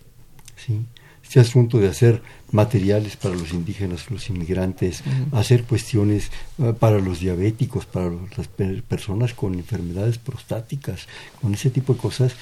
¿sí? 0.56 0.80
Este 1.22 1.40
asunto 1.40 1.78
de 1.78 1.88
hacer 1.88 2.22
materiales 2.52 3.16
para 3.16 3.34
los 3.34 3.52
indígenas, 3.52 4.08
los 4.12 4.30
inmigrantes, 4.30 5.02
hacer 5.32 5.64
cuestiones 5.64 6.30
eh, 6.58 6.72
para 6.78 7.00
los 7.00 7.18
diabéticos, 7.18 7.84
para 7.84 8.12
las 8.36 8.46
personas 8.82 9.34
con 9.34 9.54
enfermedades 9.54 10.18
prostáticas, 10.18 11.08
con 11.42 11.52
ese 11.54 11.70
tipo 11.70 11.94
de 11.94 11.98
cosas, 11.98 12.36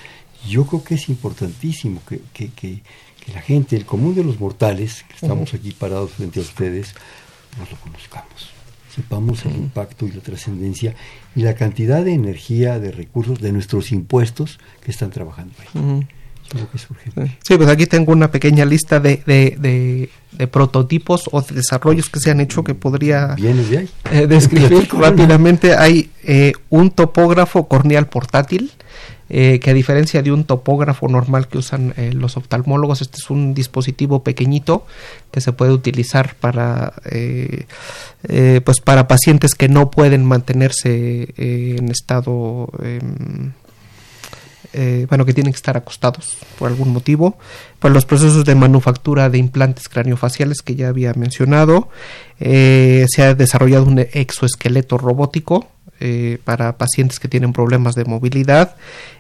yo 0.48 0.66
creo 0.66 0.84
que 0.84 0.94
es 0.94 1.08
importantísimo 1.08 2.00
que, 2.08 2.20
que, 2.32 2.50
que, 2.50 2.82
la 3.32 3.40
gente, 3.40 3.74
el 3.74 3.86
común 3.86 4.14
de 4.14 4.22
los 4.22 4.38
mortales, 4.38 5.04
que 5.08 5.14
estamos 5.14 5.54
aquí 5.54 5.72
parados 5.72 6.12
frente 6.12 6.40
a 6.40 6.42
ustedes, 6.42 6.94
nos 7.58 7.70
lo 7.70 7.78
conozcamos, 7.78 8.50
sepamos 8.94 9.46
el 9.46 9.56
impacto 9.56 10.06
y 10.06 10.12
la 10.12 10.20
trascendencia 10.20 10.94
y 11.34 11.40
la 11.40 11.54
cantidad 11.54 12.04
de 12.04 12.12
energía, 12.12 12.78
de 12.78 12.92
recursos, 12.92 13.40
de 13.40 13.52
nuestros 13.52 13.92
impuestos 13.92 14.58
que 14.82 14.90
están 14.90 15.10
trabajando 15.10 15.54
ahí. 15.60 16.06
Sí, 17.42 17.56
pues 17.56 17.68
aquí 17.68 17.86
tengo 17.86 18.12
una 18.12 18.30
pequeña 18.30 18.64
lista 18.64 19.00
de, 19.00 19.22
de, 19.26 20.08
de, 20.32 20.46
prototipos 20.46 21.28
o 21.32 21.42
de 21.42 21.54
desarrollos 21.54 22.08
que 22.10 22.20
se 22.20 22.30
han 22.30 22.40
hecho 22.40 22.62
que 22.62 22.74
podría 22.74 23.34
eh, 24.10 24.26
describir 24.26 24.88
rápidamente. 24.98 25.74
Hay 25.74 26.10
eh, 26.22 26.52
un 26.70 26.90
topógrafo 26.90 27.66
corneal 27.66 28.06
portátil 28.06 28.72
eh, 29.30 29.58
que 29.58 29.70
a 29.70 29.74
diferencia 29.74 30.22
de 30.22 30.30
un 30.30 30.44
topógrafo 30.44 31.08
normal 31.08 31.48
que 31.48 31.56
usan 31.56 31.94
eh, 31.96 32.12
los 32.12 32.36
oftalmólogos, 32.36 33.00
este 33.00 33.16
es 33.16 33.30
un 33.30 33.54
dispositivo 33.54 34.22
pequeñito 34.22 34.86
que 35.30 35.40
se 35.40 35.52
puede 35.52 35.72
utilizar 35.72 36.34
para, 36.34 36.92
eh, 37.06 37.64
pues 38.62 38.80
para 38.80 39.08
pacientes 39.08 39.54
que 39.54 39.68
no 39.68 39.90
pueden 39.90 40.26
mantenerse 40.26 41.32
en 41.36 41.88
estado, 41.88 42.70
em, 44.74 45.06
bueno, 45.06 45.24
que 45.24 45.32
tienen 45.32 45.52
que 45.52 45.56
estar 45.56 45.76
acostados 45.76 46.36
por 46.58 46.68
algún 46.68 46.92
motivo. 46.92 47.38
Para 47.78 47.94
los 47.94 48.04
procesos 48.04 48.44
de 48.44 48.54
manufactura 48.54 49.30
de 49.30 49.38
implantes 49.38 49.88
craniofaciales 49.88 50.62
que 50.62 50.74
ya 50.74 50.88
había 50.88 51.14
mencionado, 51.14 51.88
se 52.38 53.22
ha 53.22 53.34
desarrollado 53.34 53.84
un 53.84 54.00
exoesqueleto 54.00 54.98
robótico 54.98 55.68
eh, 56.00 56.38
para 56.42 56.76
pacientes 56.76 57.20
que 57.20 57.28
tienen 57.28 57.52
problemas 57.52 57.94
de 57.94 58.04
movilidad, 58.04 58.74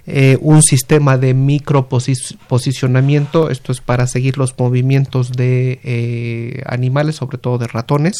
eh, 0.06 0.38
un 0.40 0.60
sistema 0.60 1.16
de 1.16 1.32
microposicionamiento, 1.32 3.48
esto 3.48 3.70
es 3.70 3.80
para 3.80 4.08
seguir 4.08 4.38
los 4.38 4.58
movimientos 4.58 5.30
de 5.32 5.78
eh, 5.84 6.64
animales, 6.66 7.14
sobre 7.14 7.38
todo 7.38 7.58
de 7.58 7.68
ratones, 7.68 8.16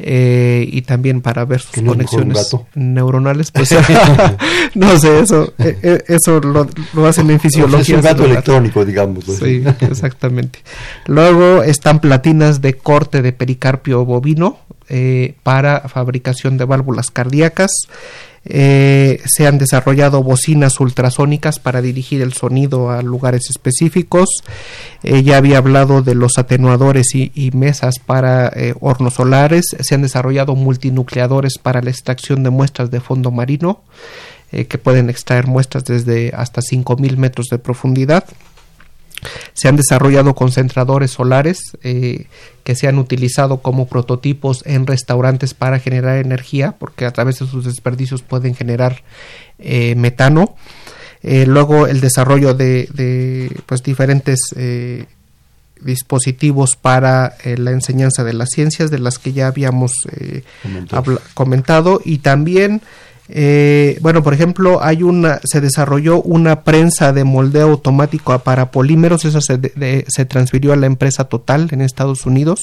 eh, 0.00 0.68
y 0.70 0.82
también 0.82 1.20
para 1.20 1.44
ver 1.44 1.60
sus 1.60 1.82
conexiones 1.82 2.56
neuronales. 2.74 3.50
Pues 3.50 3.74
no 4.74 4.96
sé, 4.98 5.20
eso 5.20 5.52
eh, 5.58 5.76
eh, 5.82 6.04
eso 6.06 6.40
lo, 6.40 7.06
hacen 7.06 7.30
en 7.30 7.40
fisiología. 7.40 7.80
es 7.80 7.88
un 7.90 8.00
gato 8.00 8.24
electrónico, 8.24 8.84
digamos. 8.84 9.24
Sí, 9.24 9.64
exactamente. 9.80 10.60
Luego 11.06 11.62
están 11.62 12.00
platinas 12.00 12.60
de 12.60 12.74
corte 12.74 13.22
de 13.22 13.32
pericarpio 13.32 14.04
bovino 14.04 14.58
para 15.42 15.80
fabricación 15.88 16.56
de 16.56 16.64
válvulas 16.64 17.10
cardíacas. 17.10 17.70
Eh, 18.44 19.20
se 19.26 19.46
han 19.46 19.58
desarrollado 19.58 20.22
bocinas 20.22 20.80
ultrasónicas 20.80 21.58
para 21.58 21.82
dirigir 21.82 22.22
el 22.22 22.32
sonido 22.32 22.90
a 22.90 23.02
lugares 23.02 23.50
específicos. 23.50 24.28
Eh, 25.02 25.22
ya 25.22 25.36
había 25.36 25.58
hablado 25.58 26.02
de 26.02 26.14
los 26.14 26.38
atenuadores 26.38 27.14
y, 27.14 27.50
mesas 27.52 27.98
para 27.98 28.48
eh, 28.48 28.74
hornos 28.80 29.14
solares. 29.14 29.66
Se 29.80 29.94
han 29.94 30.02
desarrollado 30.02 30.54
multinucleadores 30.54 31.58
para 31.58 31.82
la 31.82 31.90
extracción 31.90 32.42
de 32.42 32.50
muestras 32.50 32.90
de 32.90 33.00
fondo 33.00 33.30
marino, 33.30 33.82
que 34.50 34.78
pueden 34.78 35.10
extraer 35.10 35.46
muestras 35.46 35.84
desde 35.84 36.32
hasta 36.34 36.62
5.000 36.62 37.18
metros 37.18 37.48
de 37.50 37.58
profundidad. 37.58 38.24
Se 39.52 39.68
han 39.68 39.76
desarrollado 39.76 40.34
concentradores 40.34 41.10
solares 41.10 41.58
eh, 41.82 42.26
que 42.64 42.74
se 42.74 42.88
han 42.88 42.98
utilizado 42.98 43.58
como 43.58 43.88
prototipos 43.88 44.62
en 44.66 44.86
restaurantes 44.86 45.54
para 45.54 45.78
generar 45.78 46.18
energía, 46.18 46.76
porque 46.78 47.04
a 47.04 47.12
través 47.12 47.38
de 47.38 47.46
sus 47.46 47.64
desperdicios 47.64 48.22
pueden 48.22 48.54
generar 48.54 49.02
eh, 49.58 49.94
metano. 49.96 50.56
Eh, 51.22 51.46
luego 51.46 51.86
el 51.86 52.00
desarrollo 52.00 52.54
de, 52.54 53.50
pues, 53.66 53.82
diferentes 53.82 54.38
dispositivos 55.80 56.76
para 56.76 57.36
la 57.44 57.70
enseñanza 57.70 58.24
de 58.24 58.32
las 58.32 58.50
ciencias, 58.50 58.90
de 58.90 58.98
las 58.98 59.18
que 59.18 59.32
ya 59.32 59.46
habíamos 59.48 59.92
comentado, 61.34 62.00
y 62.04 62.18
también 62.18 62.82
eh, 63.30 63.98
bueno, 64.00 64.22
por 64.22 64.32
ejemplo, 64.32 64.82
hay 64.82 65.02
una, 65.02 65.40
se 65.44 65.60
desarrolló 65.60 66.22
una 66.22 66.64
prensa 66.64 67.12
de 67.12 67.24
moldeo 67.24 67.70
automático 67.70 68.38
para 68.38 68.70
polímeros, 68.70 69.24
esa 69.26 69.40
se, 69.40 69.58
se, 70.08 70.24
transfirió 70.24 70.72
a 70.72 70.76
la 70.76 70.86
empresa 70.86 71.24
Total 71.24 71.68
en 71.70 71.82
Estados 71.82 72.24
Unidos. 72.24 72.60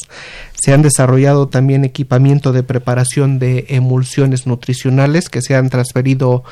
Se 0.53 0.73
han 0.73 0.81
desarrollado 0.81 1.47
también 1.47 1.85
equipamiento 1.85 2.51
de 2.51 2.63
preparación 2.63 3.37
de 3.37 3.65
emulsiones 3.69 4.47
nutricionales 4.47 5.29
que 5.29 5.43
se 5.43 5.55
han 5.55 5.69
transferido 5.69 6.43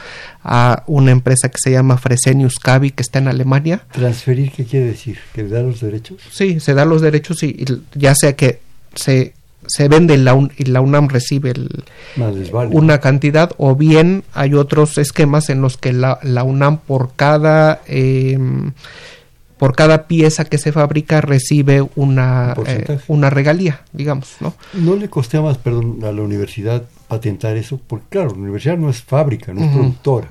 a 0.43 0.83
una 0.85 1.11
empresa 1.11 1.49
que 1.49 1.57
se 1.57 1.71
llama 1.71 1.97
Fresenius 1.97 2.59
Kabi 2.59 2.91
que 2.91 3.01
está 3.01 3.17
en 3.17 3.29
Alemania. 3.29 3.85
¿Transferir 3.91 4.51
qué 4.51 4.65
quiere 4.65 4.87
decir? 4.87 5.17
¿Que 5.33 5.43
da 5.43 5.61
los 5.61 5.81
derechos? 5.81 6.21
Sí, 6.31 6.59
se 6.59 6.75
da 6.75 6.85
los 6.85 7.01
derechos 7.01 7.41
y 7.41 7.65
ya 7.95 8.13
sea 8.13 8.35
que 8.35 8.59
se 8.93 9.33
se 9.67 9.87
vende 9.87 10.17
la 10.17 10.37
y 10.57 10.65
la 10.65 10.81
UNAM 10.81 11.07
recibe 11.07 11.53
una 12.71 12.99
cantidad 12.99 13.51
o 13.57 13.75
bien 13.75 14.23
hay 14.33 14.53
otros 14.53 14.97
esquemas 14.97 15.49
en 15.49 15.61
los 15.61 15.77
que 15.77 15.93
la, 15.93 16.19
la 16.23 16.43
UNAM 16.43 16.77
por 16.77 17.15
cada 17.15 17.81
em, 17.87 18.73
por 19.63 19.77
cada 19.77 20.07
pieza 20.07 20.43
que 20.43 20.57
se 20.57 20.73
fabrica 20.73 21.21
recibe 21.21 21.87
una, 21.95 22.53
eh, 22.65 22.99
una 23.07 23.29
regalía, 23.29 23.83
digamos, 23.93 24.35
¿no? 24.41 24.55
¿No 24.73 24.97
le 24.97 25.09
costea 25.09 25.41
más, 25.41 25.57
perdón, 25.57 25.99
a 26.03 26.11
la 26.11 26.21
universidad 26.21 26.83
patentar 27.07 27.55
eso? 27.55 27.79
Porque 27.87 28.07
claro, 28.09 28.31
la 28.31 28.41
universidad 28.41 28.77
no 28.77 28.89
es 28.89 29.01
fábrica, 29.01 29.53
no 29.53 29.63
es 29.63 29.71
productora. 29.71 30.27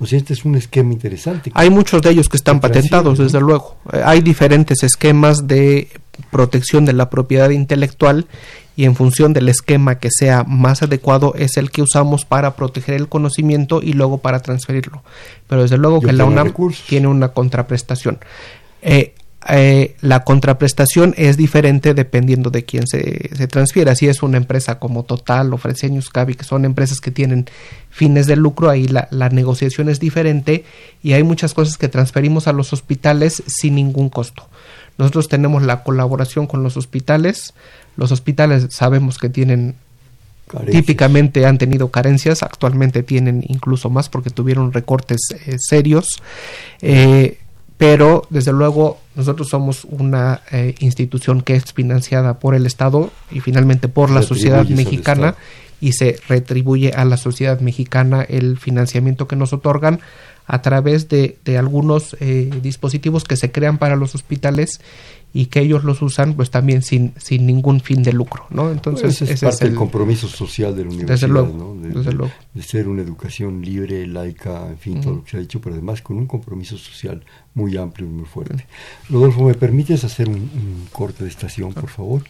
O 0.00 0.06
sea, 0.06 0.18
este 0.18 0.32
es 0.32 0.44
un 0.44 0.56
esquema 0.56 0.92
interesante. 0.92 1.52
Hay 1.54 1.70
muchos 1.70 2.02
de 2.02 2.10
ellos 2.10 2.28
que 2.28 2.36
están 2.36 2.58
patentados, 2.58 3.18
desde 3.18 3.38
luego. 3.38 3.76
Eh, 3.92 4.02
hay 4.04 4.22
diferentes 4.22 4.82
esquemas 4.82 5.46
de 5.46 5.88
protección 6.32 6.84
de 6.84 6.94
la 6.94 7.10
propiedad 7.10 7.50
intelectual 7.50 8.26
y 8.76 8.84
en 8.84 8.96
función 8.96 9.32
del 9.32 9.48
esquema 9.48 9.98
que 9.98 10.10
sea 10.10 10.44
más 10.44 10.82
adecuado 10.82 11.34
es 11.36 11.56
el 11.56 11.70
que 11.70 11.82
usamos 11.82 12.24
para 12.24 12.56
proteger 12.56 12.94
el 12.94 13.08
conocimiento 13.08 13.80
y 13.82 13.92
luego 13.92 14.18
para 14.18 14.40
transferirlo. 14.40 15.02
Pero 15.46 15.62
desde 15.62 15.78
luego 15.78 16.00
que 16.00 16.12
la 16.12 16.24
UNAM 16.24 16.52
tiene 16.88 17.06
una 17.06 17.28
contraprestación. 17.28 18.18
Eh, 18.82 19.14
eh, 19.48 19.94
la 20.00 20.24
contraprestación 20.24 21.14
es 21.18 21.36
diferente 21.36 21.92
dependiendo 21.92 22.50
de 22.50 22.64
quién 22.64 22.86
se, 22.86 23.30
se 23.36 23.46
transfiera. 23.46 23.94
Si 23.94 24.08
es 24.08 24.22
una 24.22 24.38
empresa 24.38 24.78
como 24.78 25.04
Total 25.04 25.52
o 25.52 25.58
Fresenius 25.58 26.08
Cavi, 26.08 26.34
que 26.34 26.44
son 26.44 26.64
empresas 26.64 27.00
que 27.00 27.10
tienen 27.10 27.46
fines 27.90 28.26
de 28.26 28.36
lucro, 28.36 28.70
ahí 28.70 28.88
la, 28.88 29.06
la, 29.10 29.28
negociación 29.28 29.88
es 29.88 30.00
diferente 30.00 30.64
y 31.02 31.12
hay 31.12 31.22
muchas 31.22 31.52
cosas 31.52 31.76
que 31.76 31.88
transferimos 31.88 32.48
a 32.48 32.52
los 32.52 32.72
hospitales 32.72 33.42
sin 33.46 33.74
ningún 33.74 34.08
costo. 34.08 34.48
Nosotros 34.96 35.28
tenemos 35.28 35.62
la 35.62 35.82
colaboración 35.82 36.46
con 36.46 36.62
los 36.62 36.76
hospitales, 36.76 37.52
los 37.96 38.12
hospitales 38.12 38.66
sabemos 38.70 39.18
que 39.18 39.28
tienen 39.28 39.76
típicamente 40.70 41.46
han 41.46 41.58
tenido 41.58 41.90
carencias, 41.90 42.42
actualmente 42.42 43.02
tienen 43.02 43.44
incluso 43.48 43.90
más 43.90 44.08
porque 44.08 44.30
tuvieron 44.30 44.72
recortes 44.72 45.20
eh, 45.46 45.56
serios, 45.58 46.22
eh, 46.82 47.38
pero 47.78 48.26
desde 48.30 48.52
luego 48.52 48.98
nosotros 49.16 49.48
somos 49.48 49.84
una 49.84 50.42
eh, 50.52 50.74
institución 50.78 51.42
que 51.42 51.56
es 51.56 51.72
financiada 51.72 52.38
por 52.38 52.54
el 52.54 52.66
Estado 52.66 53.10
y 53.30 53.40
finalmente 53.40 53.88
por 53.88 54.10
la 54.10 54.22
sociedad 54.22 54.66
mexicana 54.68 55.34
y 55.80 55.92
se 55.92 56.18
retribuye 56.28 56.92
a 56.92 57.04
la 57.04 57.16
sociedad 57.16 57.60
mexicana 57.60 58.22
el 58.22 58.58
financiamiento 58.58 59.26
que 59.26 59.36
nos 59.36 59.52
otorgan 59.52 60.00
a 60.46 60.62
través 60.62 61.08
de, 61.08 61.38
de 61.44 61.58
algunos 61.58 62.16
dispositivos 62.62 63.24
que 63.24 63.36
se 63.36 63.50
crean 63.50 63.78
para 63.78 63.96
los 63.96 64.14
hospitales 64.14 64.80
y 65.36 65.46
que 65.46 65.60
ellos 65.60 65.82
los 65.82 66.00
usan 66.00 66.34
pues 66.34 66.50
también 66.50 66.82
sin, 66.82 67.12
sin 67.18 67.44
ningún 67.44 67.80
fin 67.80 68.04
de 68.04 68.12
lucro, 68.12 68.46
¿no? 68.50 68.70
Entonces 68.70 69.20
es 69.20 69.40
parte 69.40 69.64
del 69.64 69.74
compromiso 69.74 70.28
social 70.28 70.76
de 70.76 70.84
la 70.84 70.90
universidad, 70.90 71.28
¿no? 71.28 71.74
De, 71.74 72.62
ser 72.62 72.88
una 72.88 73.02
educación 73.02 73.60
libre, 73.60 74.06
laica, 74.06 74.68
en 74.68 74.78
fin, 74.78 75.00
todo 75.00 75.14
lo 75.14 75.24
que 75.24 75.32
se 75.32 75.36
ha 75.36 75.40
dicho, 75.40 75.60
pero 75.60 75.74
además 75.74 76.02
con 76.02 76.16
un 76.16 76.26
compromiso 76.26 76.78
social 76.78 77.24
muy 77.52 77.76
amplio 77.76 78.06
y 78.06 78.10
muy 78.10 78.26
fuerte. 78.26 78.66
Rodolfo, 79.10 79.42
¿me 79.42 79.54
permites 79.54 80.04
hacer 80.04 80.28
un, 80.28 80.86
corte 80.92 81.24
de 81.24 81.30
estación, 81.30 81.74
por 81.74 81.90
favor? 81.90 82.22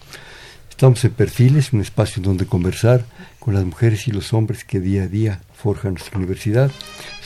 Estamos 0.70 1.04
en 1.04 1.12
Perfiles, 1.12 1.74
un 1.74 1.82
espacio 1.82 2.20
en 2.20 2.24
donde 2.24 2.46
conversar 2.46 3.04
con 3.38 3.52
las 3.52 3.64
mujeres 3.66 4.08
y 4.08 4.12
los 4.12 4.32
hombres 4.32 4.64
que 4.64 4.80
día 4.80 5.04
a 5.04 5.08
día 5.08 5.42
forjan 5.52 5.92
nuestra 5.92 6.16
universidad. 6.16 6.72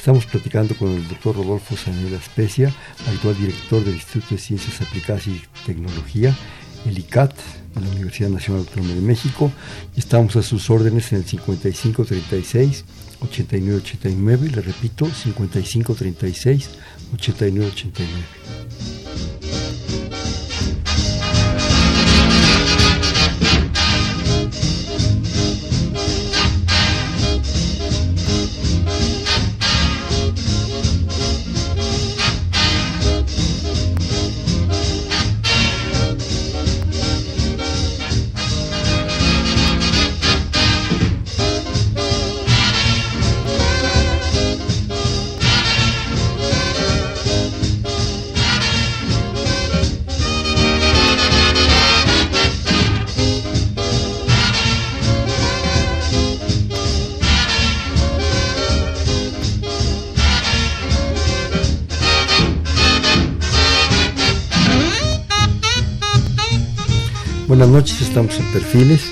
Estamos 0.09 0.25
platicando 0.25 0.75
con 0.75 0.89
el 0.89 1.07
doctor 1.07 1.37
Rodolfo 1.37 1.77
Sanela 1.77 2.17
Especia, 2.17 2.73
actual 3.13 3.37
director 3.37 3.85
del 3.85 3.97
Instituto 3.97 4.37
de 4.37 4.41
Ciencias 4.41 4.81
Aplicadas 4.81 5.27
y 5.27 5.43
Tecnología, 5.67 6.35
el 6.87 6.99
ICAT, 6.99 7.35
de 7.75 7.81
la 7.83 7.91
Universidad 7.91 8.31
Nacional 8.31 8.63
Autónoma 8.63 8.95
de 8.95 9.03
México. 9.03 9.53
Estamos 9.99 10.35
a 10.37 10.43
sus 10.43 10.71
órdenes 10.71 11.13
en 11.13 11.19
el 11.19 11.27
5536 11.27 12.87
8989, 13.21 14.49
le 14.49 14.63
repito, 14.63 15.05
5536 15.05 16.71
8989. 17.13 20.08
Buenas 67.59 67.75
noches, 67.75 68.03
estamos 68.03 68.39
en 68.39 68.47
Perfiles, 68.53 69.11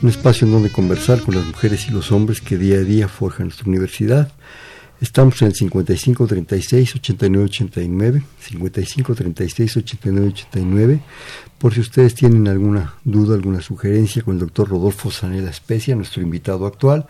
un 0.00 0.10
espacio 0.10 0.46
en 0.46 0.52
donde 0.52 0.70
conversar 0.70 1.22
con 1.22 1.34
las 1.34 1.44
mujeres 1.44 1.88
y 1.88 1.90
los 1.90 2.12
hombres 2.12 2.40
que 2.40 2.56
día 2.56 2.76
a 2.76 2.84
día 2.84 3.08
forjan 3.08 3.48
nuestra 3.48 3.66
universidad. 3.66 4.30
Estamos 5.00 5.42
en 5.42 5.48
el 5.48 5.54
5536-8989, 5.54 8.22
5536-8989. 8.48 11.00
Por 11.58 11.74
si 11.74 11.80
ustedes 11.80 12.14
tienen 12.14 12.46
alguna 12.46 12.94
duda, 13.02 13.34
alguna 13.34 13.60
sugerencia 13.60 14.22
con 14.22 14.34
el 14.34 14.40
doctor 14.40 14.68
Rodolfo 14.68 15.10
Sanela 15.10 15.50
Especia, 15.50 15.96
nuestro 15.96 16.22
invitado 16.22 16.66
actual, 16.66 17.08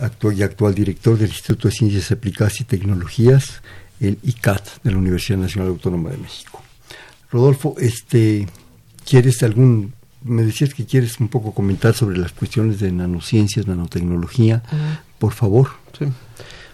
actual 0.00 0.38
y 0.38 0.42
actual 0.42 0.74
director 0.74 1.18
del 1.18 1.28
Instituto 1.28 1.68
de 1.68 1.74
Ciencias 1.74 2.10
Aplicadas 2.10 2.58
y 2.62 2.64
Tecnologías, 2.64 3.60
el 4.00 4.18
ICAT 4.22 4.82
de 4.82 4.92
la 4.92 4.96
Universidad 4.96 5.36
Nacional 5.36 5.68
Autónoma 5.68 6.08
de 6.08 6.16
México. 6.16 6.62
Rodolfo, 7.30 7.74
este, 7.78 8.46
¿Quieres 9.10 9.42
algún 9.42 9.92
me 10.22 10.42
decías 10.42 10.74
que 10.74 10.84
quieres 10.84 11.18
un 11.20 11.28
poco 11.28 11.52
comentar 11.52 11.94
sobre 11.94 12.18
las 12.18 12.32
cuestiones 12.32 12.78
de 12.80 12.92
nanociencias, 12.92 13.66
nanotecnología. 13.66 14.62
Por 15.18 15.32
favor. 15.32 15.68
Sí. 15.98 16.06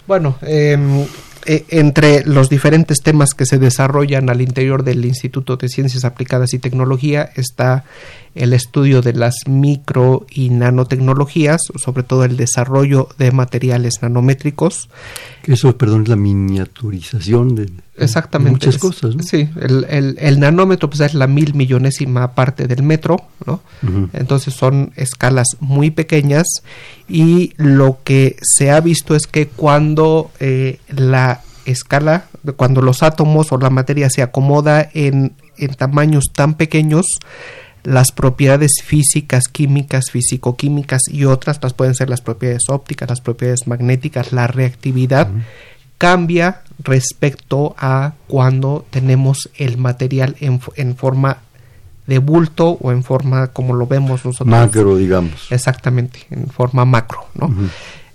Bueno, 0.07 0.37
em, 0.43 1.05
e, 1.47 1.65
entre 1.71 2.25
los 2.25 2.49
diferentes 2.49 2.99
temas 3.03 3.31
que 3.35 3.47
se 3.47 3.59
desarrollan 3.59 4.31
al 4.31 4.41
interior 4.41 4.83
del 4.83 5.05
Instituto 5.05 5.57
de 5.57 5.69
Ciencias 5.69 6.05
Aplicadas 6.05 6.55
y 6.55 6.59
Tecnología 6.59 7.31
está 7.37 7.85
el 8.35 8.53
estudio 8.53 9.01
de 9.01 9.15
las 9.15 9.35
micro 9.49 10.27
y 10.31 10.51
nanotecnologías, 10.51 11.61
sobre 11.77 12.03
todo 12.03 12.25
el 12.25 12.37
desarrollo 12.37 13.09
de 13.19 13.33
materiales 13.33 14.03
nanométricos. 14.03 14.89
Eso, 15.47 15.77
perdón, 15.79 16.03
es 16.03 16.09
la 16.09 16.17
miniaturización 16.17 17.55
de, 17.55 17.71
Exactamente, 17.97 18.53
muchas 18.53 18.79
cosas. 18.79 19.15
¿no? 19.17 19.23
Sí, 19.23 19.49
el, 19.61 20.17
el, 20.19 20.41
nanómetro 20.41 20.91
pues, 20.91 21.01
es 21.01 21.15
la 21.15 21.27
mil 21.27 21.55
millonésima 21.55 22.35
parte 22.35 22.67
del 22.67 22.83
metro, 22.83 23.17
¿no? 23.47 23.63
Entonces 24.13 24.55
son 24.55 24.93
escalas 24.97 25.47
muy 25.61 25.91
pequeñas 25.91 26.47
y 27.09 27.53
lo 27.57 28.01
que 28.05 28.37
se 28.43 28.71
ha 28.71 28.81
visto 28.81 29.15
es 29.15 29.27
que 29.27 29.49
cuando 29.49 30.31
eh, 30.41 30.81
la 30.89 31.43
escala, 31.65 32.27
cuando 32.57 32.83
los 32.83 33.03
átomos 33.03 33.53
o 33.53 33.59
la 33.59 33.71
materia 33.71 34.11
se 34.11 34.23
acomoda 34.23 34.89
en, 34.93 35.33
en 35.57 35.75
tamaños 35.75 36.25
tan 36.33 36.55
pequeños, 36.55 37.07
las 37.87 38.11
propiedades 38.11 38.83
físicas, 38.85 39.47
químicas, 39.47 40.11
físico-químicas 40.11 41.03
y 41.09 41.25
otras, 41.25 41.61
las 41.63 41.73
pueden 41.73 41.95
ser 41.95 42.11
las 42.11 42.21
propiedades 42.21 42.65
ópticas, 42.69 43.09
las 43.09 43.21
propiedades 43.21 43.69
magnéticas, 43.69 44.33
la 44.33 44.49
reactividad, 44.49 45.29
cambia 45.97 46.63
respecto 46.81 47.77
a 47.79 48.15
cuando 48.27 48.85
tenemos 48.91 49.51
el 49.57 49.79
material 49.79 50.35
en, 50.41 50.61
en, 50.75 50.97
forma 50.97 51.39
de 52.09 52.19
bulto 52.19 52.71
o 52.81 52.91
en 52.91 53.05
forma 53.05 53.49
como 53.49 53.73
lo 53.73 53.87
vemos 53.87 54.25
nosotros. 54.25 54.49
Macro, 54.49 54.97
digamos. 54.97 55.47
Exactamente, 55.51 56.27
en 56.31 56.49
forma 56.49 56.85
macro, 56.85 57.27
¿no? 57.35 57.55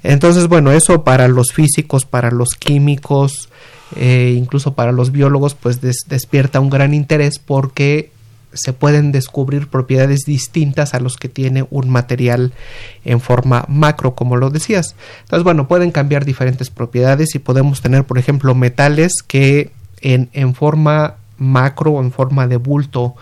Entonces, 0.03 0.47
bueno, 0.47 0.74
eso 0.74 1.05
para 1.05 1.30
los 1.30 1.53
físicos, 1.53 2.03
para 2.03 2.30
los 2.30 2.49
químicos, 2.59 3.47
eh, 3.95 4.36
incluso 4.38 4.74
para 4.74 4.91
los 4.91 5.13
biólogos, 5.13 5.55
pues 5.55 5.80
despierta 5.80 6.59
un 6.59 6.69
gran 6.69 6.93
interés 6.93 7.39
porque 7.39 8.11
se 8.54 8.74
pueden 8.74 9.12
descubrir 9.12 9.68
propiedades 9.68 10.22
distintas 10.26 10.93
a 10.93 10.99
los 10.99 11.18
que 11.18 11.30
tiene 11.30 11.66
un 11.70 11.89
material 11.89 12.54
en 13.06 13.20
forma 13.20 13.66
macro, 13.68 14.16
como 14.16 14.36
lo 14.36 14.49
decías. 14.49 14.95
Entonces, 15.22 15.43
bueno, 15.43 15.68
pueden 15.68 15.91
cambiar 15.91 16.26
diferentes 16.26 16.70
propiedades 16.70 17.36
y 17.36 17.39
podemos 17.39 17.82
tener, 17.82 18.04
por 18.04 18.18
ejemplo, 18.18 18.56
metales 18.56 19.14
que 19.26 19.72
en, 20.02 20.30
en 20.34 20.54
forma 20.56 21.16
macro 21.38 21.91
o 21.91 22.02
en 22.02 22.12
forma 22.12 22.47
de 22.47 22.58
bulto 22.58 23.16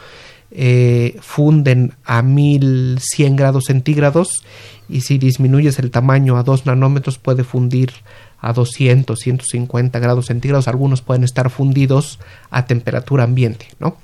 eh, 0.52 1.18
funden 1.22 1.94
a 2.06 2.24
1100 2.24 3.36
grados 3.36 3.66
centígrados 3.66 4.44
y 4.90 5.02
si 5.02 5.20
disminuyes 5.20 5.78
el 5.78 5.92
tamaño 5.92 6.38
a 6.38 6.44
2 6.44 6.66
nanómetros 6.66 7.20
puede 7.20 7.44
fundir 7.44 7.94
a 8.42 8.54
200, 8.54 9.20
150 9.20 10.00
grados 10.00 10.26
centígrados. 10.26 10.68
Algunos 10.68 11.02
pueden 11.02 11.24
estar 11.24 11.50
fundidos 11.50 12.20
a 12.50 12.66
temperatura 12.66 13.26
ambiente, 13.26 13.68
¿no? 13.80 13.98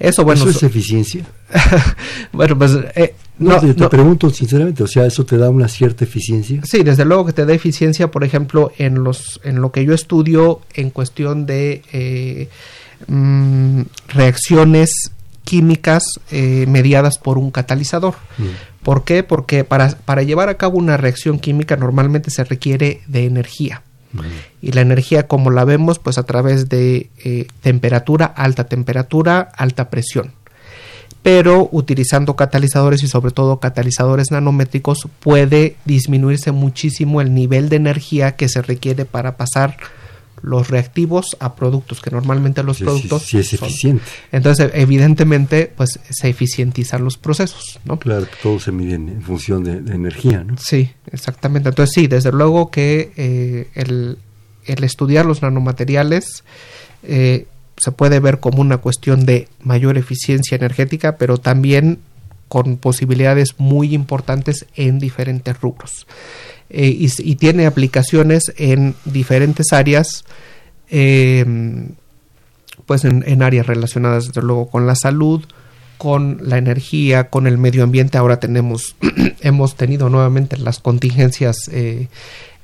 Eso, 0.00 0.24
bueno. 0.24 0.40
¿Eso 0.40 0.50
es 0.50 0.62
eficiencia? 0.62 1.24
bueno, 2.32 2.56
pues. 2.56 2.72
Eh, 2.96 3.14
no, 3.38 3.60
te, 3.60 3.88
pregunto 3.88 4.30
sinceramente, 4.30 4.82
o 4.82 4.86
sea, 4.86 5.06
¿eso 5.06 5.24
te 5.24 5.36
da 5.36 5.50
una 5.50 5.68
cierta 5.68 6.04
eficiencia? 6.04 6.60
Sí, 6.64 6.82
desde 6.82 7.04
luego 7.04 7.26
que 7.26 7.32
te 7.32 7.46
da 7.46 7.52
eficiencia, 7.52 8.10
por 8.10 8.24
ejemplo, 8.24 8.72
en, 8.78 9.04
los, 9.04 9.40
en 9.44 9.60
lo 9.60 9.72
que 9.72 9.84
yo 9.84 9.94
estudio 9.94 10.60
en 10.74 10.90
cuestión 10.90 11.46
de 11.46 11.82
eh, 11.92 12.48
mm, 13.08 13.82
reacciones 14.08 15.12
químicas 15.44 16.02
eh, 16.30 16.64
mediadas 16.66 17.18
por 17.18 17.38
un 17.38 17.50
catalizador. 17.50 18.14
Mm. 18.38 18.82
¿Por 18.82 19.04
qué? 19.04 19.22
Porque 19.22 19.64
para, 19.64 19.90
para 19.90 20.22
llevar 20.22 20.48
a 20.48 20.56
cabo 20.56 20.78
una 20.78 20.96
reacción 20.96 21.38
química 21.38 21.76
normalmente 21.76 22.30
se 22.30 22.44
requiere 22.44 23.00
de 23.06 23.26
energía. 23.26 23.82
Y 24.60 24.72
la 24.72 24.80
energía, 24.80 25.26
como 25.26 25.50
la 25.50 25.64
vemos, 25.64 25.98
pues 25.98 26.18
a 26.18 26.24
través 26.24 26.68
de 26.68 27.10
eh, 27.24 27.46
temperatura, 27.62 28.26
alta 28.26 28.64
temperatura, 28.64 29.50
alta 29.56 29.90
presión. 29.90 30.32
Pero 31.22 31.68
utilizando 31.70 32.34
catalizadores 32.34 33.02
y 33.02 33.08
sobre 33.08 33.30
todo 33.30 33.60
catalizadores 33.60 34.30
nanométricos 34.30 35.06
puede 35.20 35.76
disminuirse 35.84 36.50
muchísimo 36.50 37.20
el 37.20 37.34
nivel 37.34 37.68
de 37.68 37.76
energía 37.76 38.36
que 38.36 38.48
se 38.48 38.62
requiere 38.62 39.04
para 39.04 39.36
pasar 39.36 39.76
los 40.42 40.68
reactivos 40.68 41.36
a 41.40 41.54
productos 41.54 42.00
que 42.00 42.10
normalmente 42.10 42.62
los 42.62 42.78
productos 42.78 43.22
sí, 43.26 43.38
es 43.38 43.52
eficiente. 43.52 44.04
Entonces 44.32 44.70
evidentemente 44.74 45.72
pues 45.76 46.00
se 46.08 46.28
eficientizan 46.28 47.04
los 47.04 47.16
procesos 47.16 47.78
no 47.84 47.98
claro 47.98 48.26
todo 48.42 48.58
se 48.58 48.72
mide 48.72 48.94
en, 48.94 49.22
función 49.22 49.64
de, 49.64 49.92
energía 49.92 50.44
no 50.44 50.56
sí 50.58 50.90
exactamente. 51.10 51.68
Entonces 51.68 51.92
sí 51.94 52.06
desde 52.06 52.32
luego 52.32 52.70
que 52.70 53.12
eh, 53.16 53.68
el, 53.74 54.18
el, 54.66 54.84
estudiar 54.84 55.26
los 55.26 55.42
nanomateriales 55.42 56.44
eh, 57.02 57.46
se 57.76 57.92
puede 57.92 58.20
ver 58.20 58.40
como 58.40 58.60
una 58.60 58.78
cuestión 58.78 59.24
de 59.24 59.48
mayor 59.62 59.98
eficiencia 59.98 60.56
energética 60.56 61.16
pero 61.16 61.38
también 61.38 62.00
con 62.48 62.78
posibilidades 62.78 63.54
muy 63.58 63.94
importantes 63.94 64.66
en 64.74 64.98
diferentes 64.98 65.60
rubros 65.60 66.06
eh, 66.70 66.96
y, 67.18 67.34
tiene 67.34 67.66
aplicaciones 67.66 68.52
en 68.56 68.94
diferentes 69.04 69.72
áreas, 69.72 70.24
eh, 70.88 71.44
pues 72.86 73.04
en, 73.04 73.42
áreas 73.42 73.66
relacionadas 73.66 74.28
desde 74.28 74.42
luego 74.42 74.70
con 74.70 74.86
la 74.86 74.94
salud, 74.94 75.44
con 75.98 76.38
la 76.42 76.58
energía, 76.58 77.28
con 77.28 77.48
el 77.48 77.58
medio 77.58 77.82
ambiente. 77.82 78.18
Ahora 78.18 78.38
tenemos, 78.38 78.94
hemos 79.40 79.74
tenido 79.74 80.08
nuevamente 80.10 80.56
las 80.58 80.78
contingencias 80.78 81.56
eh, 81.72 82.06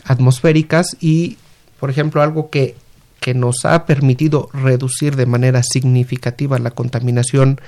atmosféricas 0.04 0.96
y, 1.00 1.36
por 1.80 1.90
ejemplo, 1.90 2.22
algo 2.22 2.48
que, 2.48 2.76
que 3.18 3.34
nos 3.34 3.64
ha 3.64 3.86
permitido 3.86 4.48
reducir 4.52 5.16
de 5.16 5.26
manera 5.26 5.64
significativa 5.64 6.60
la 6.60 6.70
contaminación 6.70 7.60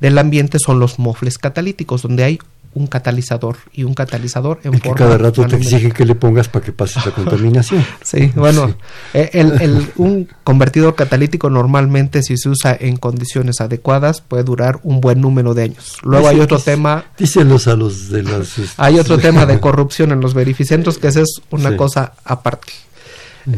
del 0.00 0.16
ambiente 0.16 0.56
son 0.58 0.80
los 0.80 0.98
mofles 0.98 1.36
catalíticos, 1.36 2.00
donde 2.00 2.24
hay 2.24 2.38
un 2.74 2.86
catalizador 2.86 3.56
y 3.72 3.84
un 3.84 3.94
catalizador 3.94 4.60
en 4.64 4.78
que 4.80 4.90
cada 4.92 5.18
rato 5.18 5.46
te 5.46 5.56
exigen 5.56 5.92
que 5.92 6.04
le 6.04 6.14
pongas 6.14 6.48
para 6.48 6.64
que 6.64 6.72
pase 6.72 7.00
la 7.04 7.10
contaminación. 7.14 7.84
sí, 8.02 8.32
bueno, 8.34 8.74
eh, 9.12 9.30
El, 9.32 9.90
un 9.96 10.28
convertidor 10.44 10.94
catalítico 10.94 11.50
normalmente 11.50 12.22
si 12.22 12.36
se 12.36 12.48
usa 12.48 12.76
en 12.78 12.96
condiciones 12.96 13.60
adecuadas 13.60 14.20
puede 14.20 14.44
durar 14.44 14.80
un 14.82 15.00
buen 15.00 15.20
número 15.20 15.54
de 15.54 15.64
años. 15.64 15.98
Luego 16.02 16.28
hay 16.28 16.40
otro 16.40 16.58
tema... 16.58 17.04
Díselos 17.18 17.68
a 17.68 17.76
los 17.76 18.10
de 18.10 18.22
las... 18.22 18.54
Hay 18.78 18.98
otro 18.98 19.18
tema 19.18 19.46
de 19.46 19.60
corrupción 19.60 20.12
en 20.12 20.20
los 20.20 20.34
verificentros 20.34 20.98
que 20.98 21.08
esa 21.08 21.20
es 21.20 21.42
una 21.50 21.76
cosa 21.76 22.14
aparte. 22.24 22.72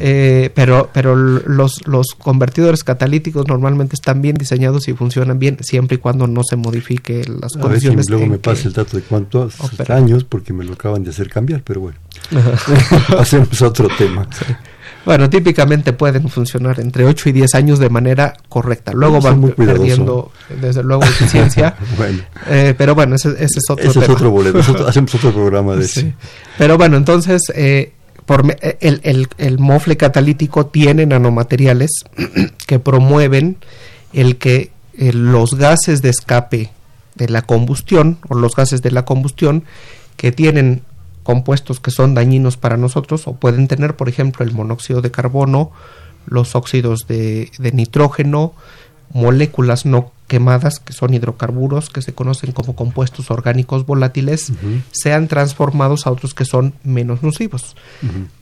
Eh, 0.01 0.51
pero 0.55 0.91
pero 0.93 1.15
los, 1.15 1.87
los 1.87 2.09
convertidores 2.17 2.85
catalíticos 2.85 3.47
normalmente 3.47 3.95
están 3.95 4.23
bien 4.23 4.37
diseñados 4.37 4.89
y 4.89 4.95
funcionan 4.95 5.39
bien 5.39 5.59
siempre 5.61 5.97
y 5.97 5.99
cuando 5.99 6.27
no 6.27 6.43
se 6.43 6.57
modifique 6.57 7.23
las 7.29 7.53
condiciones. 7.53 8.09
luego 8.09 8.27
me 8.27 8.39
pasa 8.39 8.69
el 8.69 8.75
dato 8.75 8.97
de 8.97 9.03
cuántos 9.03 9.57
años 9.91 10.25
porque 10.25 10.53
me 10.53 10.65
lo 10.65 10.73
acaban 10.75 11.05
de 11.05 11.11
hacer 11.11 11.29
cambiar, 11.29 11.63
pero 11.63 11.81
bueno, 11.81 11.99
hacemos 13.19 13.61
otro 13.63 13.89
tema. 13.99 14.27
Bueno, 15.05 15.29
típicamente 15.29 15.93
pueden 15.93 16.29
funcionar 16.29 16.81
entre 16.81 17.05
8 17.05 17.29
y 17.29 17.33
10 17.33 17.55
años 17.55 17.79
de 17.79 17.91
manera 17.91 18.35
correcta. 18.49 18.93
Luego 18.93 19.21
van 19.21 19.51
perdiendo, 19.51 20.33
desde 20.61 20.83
luego, 20.83 21.05
eficiencia. 21.05 21.77
Eh, 22.49 22.75
pero 22.77 22.95
bueno, 22.95 23.17
ese, 23.17 23.31
ese 23.31 23.59
es 23.59 23.71
otro 23.71 23.91
ese 23.91 24.01
Es 24.01 24.09
otro 24.09 24.31
boleto. 24.31 24.59
hacemos 24.87 25.15
otro 25.15 25.33
programa 25.33 25.77
de 25.77 25.85
eso. 25.85 26.03
Pero 26.59 26.77
bueno, 26.77 26.97
entonces, 26.97 27.43
eh, 27.55 27.93
por, 28.27 28.57
eh, 28.61 28.79
el, 28.81 29.29
el, 29.39 29.59
mofle 29.59 29.97
catalítico 29.97 30.67
tiene 30.67 31.07
nanomateriales 31.07 32.05
que 32.67 32.79
promueven 32.79 33.57
el 34.13 34.37
que 34.39 34.71
eh, 34.99 35.13
los 35.13 35.55
gases 35.55 36.03
de 36.03 36.11
escape 36.11 36.71
de 37.15 37.29
la 37.29 37.43
combustión 37.43 38.19
o 38.29 38.35
los 38.35 38.55
gases 38.55 38.83
de 38.83 38.91
la 38.91 39.05
combustión 39.05 39.65
que 40.17 40.33
tienen 40.33 40.83
compuestos 41.23 41.81
que 41.81 41.91
son 41.91 42.15
dañinos 42.15 42.57
para 42.57 42.77
nosotros 42.77 43.27
o 43.27 43.35
pueden 43.35 43.69
tener, 43.69 43.97
por 43.97 44.09
ejemplo, 44.09 44.45
el 44.45 44.53
monóxido 44.53 45.01
de 45.01 45.11
carbono, 45.11 45.73
los 46.27 46.55
óxidos 46.55 47.07
de, 47.09 47.51
de 47.59 47.73
nitrógeno, 47.73 48.53
moléculas 49.13 49.87
no 49.87 50.13
quemadas, 50.35 50.81
que 50.81 50.93
son 50.93 51.15
hidrocarburos, 51.15 51.91
que 51.91 52.03
se 52.03 52.13
conocen 52.13 52.51
como 52.51 52.75
compuestos 52.75 53.31
orgánicos 53.31 53.87
volátiles, 53.87 54.53
sean 54.91 55.29
transformados 55.29 56.09
a 56.09 56.11
otros 56.11 56.35
que 56.35 56.45
son 56.45 56.75
menos 56.83 57.23
nocivos. 57.23 57.77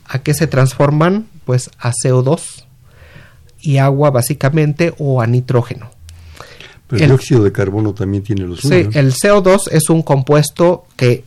¿A 0.07 0.23
qué 0.23 0.33
se 0.33 0.47
transforman? 0.47 1.27
Pues 1.45 1.69
a 1.77 1.91
CO2 1.91 2.65
y 3.61 3.77
agua 3.77 4.09
básicamente 4.09 4.95
o 4.97 5.21
a 5.21 5.27
nitrógeno. 5.27 5.91
Pero 6.87 7.03
el, 7.03 7.09
dióxido 7.11 7.43
de 7.43 7.51
carbono 7.51 7.93
también 7.93 8.23
tiene 8.23 8.41
los 8.47 8.61
Sí, 8.61 8.89
el 8.93 9.13
CO2 9.13 9.69
es 9.69 9.91
un 9.91 10.01
compuesto 10.01 10.87
que 10.97 11.23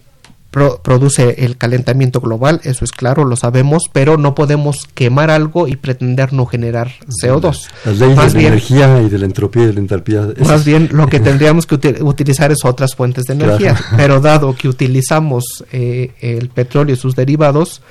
produce 0.83 1.45
el 1.45 1.57
calentamiento 1.57 2.21
global, 2.21 2.61
eso 2.65 2.85
es 2.85 2.93
claro, 2.93 3.25
lo 3.25 3.37
sabemos, 3.37 3.85
pero 3.93 4.17
no 4.17 4.35
podemos 4.35 4.87
quemar 4.95 5.31
algo 5.31 5.69
y 5.69 5.77
pretender 5.77 6.33
no 6.33 6.47
generar 6.47 6.93
CO2. 7.23 7.69
Las 7.85 7.99
leyes 7.99 8.33
de 8.33 8.43
la 8.43 8.49
energía 8.49 9.03
y 9.03 9.09
de 9.09 9.19
la 9.19 9.27
entropía 9.27 9.65
y 9.65 9.67
de 9.67 9.73
la 9.75 9.81
entalpía. 9.81 10.29
Más 10.47 10.65
bien 10.65 10.89
lo 10.93 11.09
que 11.09 11.21
tendríamos 11.21 11.67
que 11.67 11.75
utilizar 12.03 12.53
es 12.53 12.65
otras 12.65 12.95
fuentes 12.95 13.25
de 13.25 13.35
energía, 13.35 13.77
pero 13.97 14.21
dado 14.21 14.55
que 14.55 14.69
utilizamos 14.69 15.65
eh, 15.73 16.13
el 16.21 16.49
petróleo 16.49 16.95
y 16.95 16.99
sus 16.99 17.15
derivados, 17.15 17.83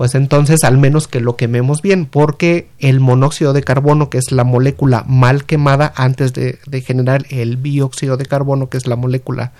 pues 0.00 0.14
entonces 0.14 0.64
al 0.64 0.78
menos 0.78 1.08
que 1.08 1.20
lo 1.20 1.36
quememos 1.36 1.82
bien, 1.82 2.06
porque 2.06 2.68
el 2.78 3.00
monóxido 3.00 3.52
de 3.52 3.62
carbono, 3.62 4.08
que 4.08 4.16
es 4.16 4.32
la 4.32 4.44
molécula 4.44 5.04
mal 5.06 5.44
quemada 5.44 5.92
antes 5.94 6.32
de, 6.32 6.58
generar 6.80 7.26
el 7.28 7.62
dióxido 7.62 8.16
de 8.16 8.24
carbono, 8.24 8.70
que 8.70 8.78
es 8.78 8.86
la 8.86 8.96
molécula 8.96 9.52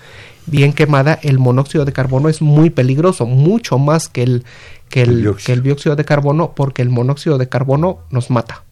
bien 0.45 0.73
quemada, 0.73 1.19
el 1.21 1.39
monóxido 1.39 1.85
de 1.85 1.93
carbono 1.93 2.29
es 2.29 2.41
muy 2.41 2.69
peligroso, 2.69 3.25
mucho 3.25 3.77
más 3.77 4.09
que 4.09 4.23
el, 4.23 4.45
que 4.89 5.03
el, 5.03 5.35
que 5.43 5.53
el 5.53 5.63
dióxido 5.63 5.95
de 5.95 6.05
carbono, 6.05 6.53
porque 6.55 6.81
el 6.81 6.89
monóxido 6.89 7.37
de 7.37 7.49
carbono 7.49 7.99
nos 8.09 8.29
mata 8.29 8.63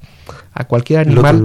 a 0.54 0.66
cualquier 0.66 1.00
animal 1.00 1.42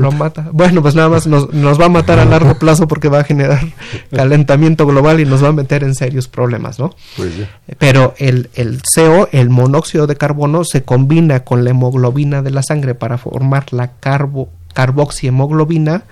lo 0.00 0.12
mata. 0.12 0.48
Bueno, 0.52 0.82
pues 0.82 0.94
nada 0.94 1.08
más 1.08 1.26
nos, 1.26 1.52
nos, 1.52 1.80
va 1.80 1.86
a 1.86 1.88
matar 1.88 2.18
a 2.18 2.24
largo 2.26 2.58
plazo 2.58 2.88
porque 2.88 3.08
va 3.08 3.20
a 3.20 3.24
generar 3.24 3.60
calentamiento 4.14 4.86
global 4.86 5.20
y 5.20 5.24
nos 5.24 5.44
va 5.44 5.48
a 5.48 5.52
meter 5.52 5.84
en 5.84 5.94
serios 5.94 6.28
problemas, 6.28 6.78
¿no? 6.78 6.94
Pues 7.16 7.32
Pero 7.78 8.14
el, 8.18 8.50
el 8.54 8.80
CO, 8.94 9.28
el 9.32 9.50
monóxido 9.50 10.06
de 10.06 10.16
carbono, 10.16 10.64
se 10.64 10.82
combina 10.82 11.44
con 11.44 11.64
la 11.64 11.70
hemoglobina 11.70 12.42
de 12.42 12.50
la 12.50 12.62
sangre 12.62 12.94
para 12.94 13.18
formar 13.18 13.72
la 13.72 13.92
carbo, 14.00 14.48
carboxihemoglobina 14.74 16.04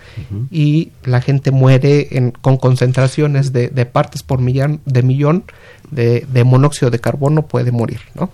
y 0.51 0.91
la 1.05 1.21
gente 1.21 1.51
muere 1.51 2.09
en, 2.13 2.33
con 2.33 2.57
concentraciones 2.57 3.53
de, 3.53 3.69
de 3.69 3.87
partes 3.87 4.23
por 4.23 4.41
millón, 4.41 4.81
de 4.85 5.03
millón 5.03 5.45
de, 5.91 6.45
monóxido 6.45 6.91
de 6.91 6.99
carbono 6.99 7.47
puede 7.47 7.73
morir, 7.73 8.01
¿no? 8.15 8.31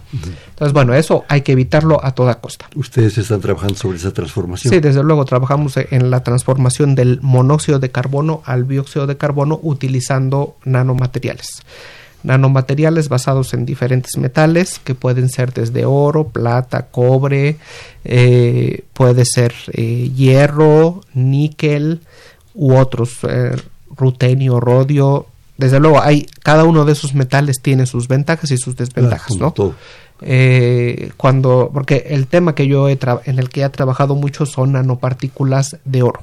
Entonces, 0.50 0.72
bueno, 0.72 0.94
eso 0.94 1.24
hay 1.28 1.42
que 1.42 1.52
evitarlo 1.52 2.04
a 2.04 2.12
toda 2.12 2.40
costa. 2.40 2.68
¿Ustedes 2.74 3.18
están 3.18 3.40
trabajando 3.40 3.74
sobre 3.74 3.98
esa 3.98 4.12
transformación? 4.12 4.72
Sí, 4.72 4.80
desde 4.80 5.02
luego 5.02 5.24
trabajamos 5.24 5.76
en 5.76 6.10
la 6.10 6.22
transformación 6.22 6.94
del 6.94 7.20
monóxido 7.22 7.78
de 7.78 7.90
carbono 7.90 8.42
al 8.44 8.66
dióxido 8.66 9.06
de 9.06 9.16
carbono 9.16 9.58
utilizando 9.62 10.56
nanomateriales. 10.64 11.62
Nanomateriales 12.22 13.08
basados 13.08 13.54
en 13.54 13.66
diferentes 13.66 14.16
metales 14.16 14.78
que 14.78 14.94
pueden 14.94 15.28
ser 15.28 15.52
desde 15.52 15.84
oro, 15.84 16.28
plata, 16.28 16.86
cobre, 16.86 17.56
eh, 18.04 18.84
puede 18.92 19.24
ser 19.24 19.52
eh, 19.72 20.10
hierro, 20.14 21.00
níquel 21.14 22.00
u 22.54 22.74
otros, 22.74 23.18
eh, 23.28 23.56
rutenio, 23.96 24.60
rodio, 24.60 25.26
desde 25.56 25.80
luego 25.80 26.00
hay 26.00 26.26
cada 26.42 26.64
uno 26.64 26.84
de 26.84 26.92
esos 26.92 27.14
metales 27.14 27.60
tiene 27.60 27.86
sus 27.86 28.08
ventajas 28.08 28.50
y 28.50 28.56
sus 28.56 28.76
desventajas, 28.76 29.36
¿no? 29.36 29.54
Cuando 31.16 31.70
porque 31.72 32.06
el 32.10 32.26
tema 32.26 32.54
que 32.54 32.66
yo 32.66 32.88
he 32.88 32.98
en 33.24 33.38
el 33.38 33.48
que 33.48 33.62
he 33.62 33.68
trabajado 33.68 34.14
mucho 34.14 34.46
son 34.46 34.72
nanopartículas 34.72 35.78
de 35.84 36.02
oro 36.02 36.20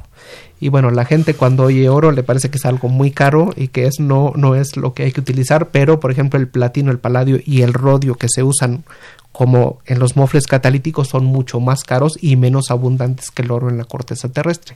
y 0.60 0.70
bueno 0.70 0.92
la 0.92 1.06
gente 1.06 1.34
cuando 1.34 1.64
oye 1.64 1.90
oro 1.90 2.12
le 2.12 2.24
parece 2.24 2.50
que 2.50 2.58
es 2.58 2.66
algo 2.66 2.90
muy 2.90 3.12
caro 3.12 3.52
y 3.56 3.70
que 3.70 3.86
es 3.86 4.00
no 4.00 4.34
no 4.36 4.56
es 4.56 4.78
lo 4.78 4.94
que 4.94 5.04
hay 5.04 5.12
que 5.12 5.22
utilizar 5.22 5.70
pero 5.70 6.00
por 6.00 6.12
ejemplo 6.12 6.40
el 6.40 6.48
platino 6.48 6.92
el 6.92 7.00
paladio 7.00 7.40
y 7.46 7.62
el 7.62 7.74
rodio 7.74 8.16
que 8.16 8.28
se 8.30 8.44
usan 8.44 8.84
como 9.32 9.80
en 9.86 10.00
los 10.00 10.16
mofles 10.16 10.48
catalíticos 10.48 11.08
son 11.08 11.26
mucho 11.26 11.60
más 11.60 11.84
caros 11.84 12.18
y 12.22 12.36
menos 12.36 12.72
abundantes 12.72 13.32
que 13.32 13.42
el 13.42 13.52
oro 13.52 13.70
en 13.70 13.78
la 13.78 13.86
corteza 13.86 14.30
terrestre. 14.30 14.76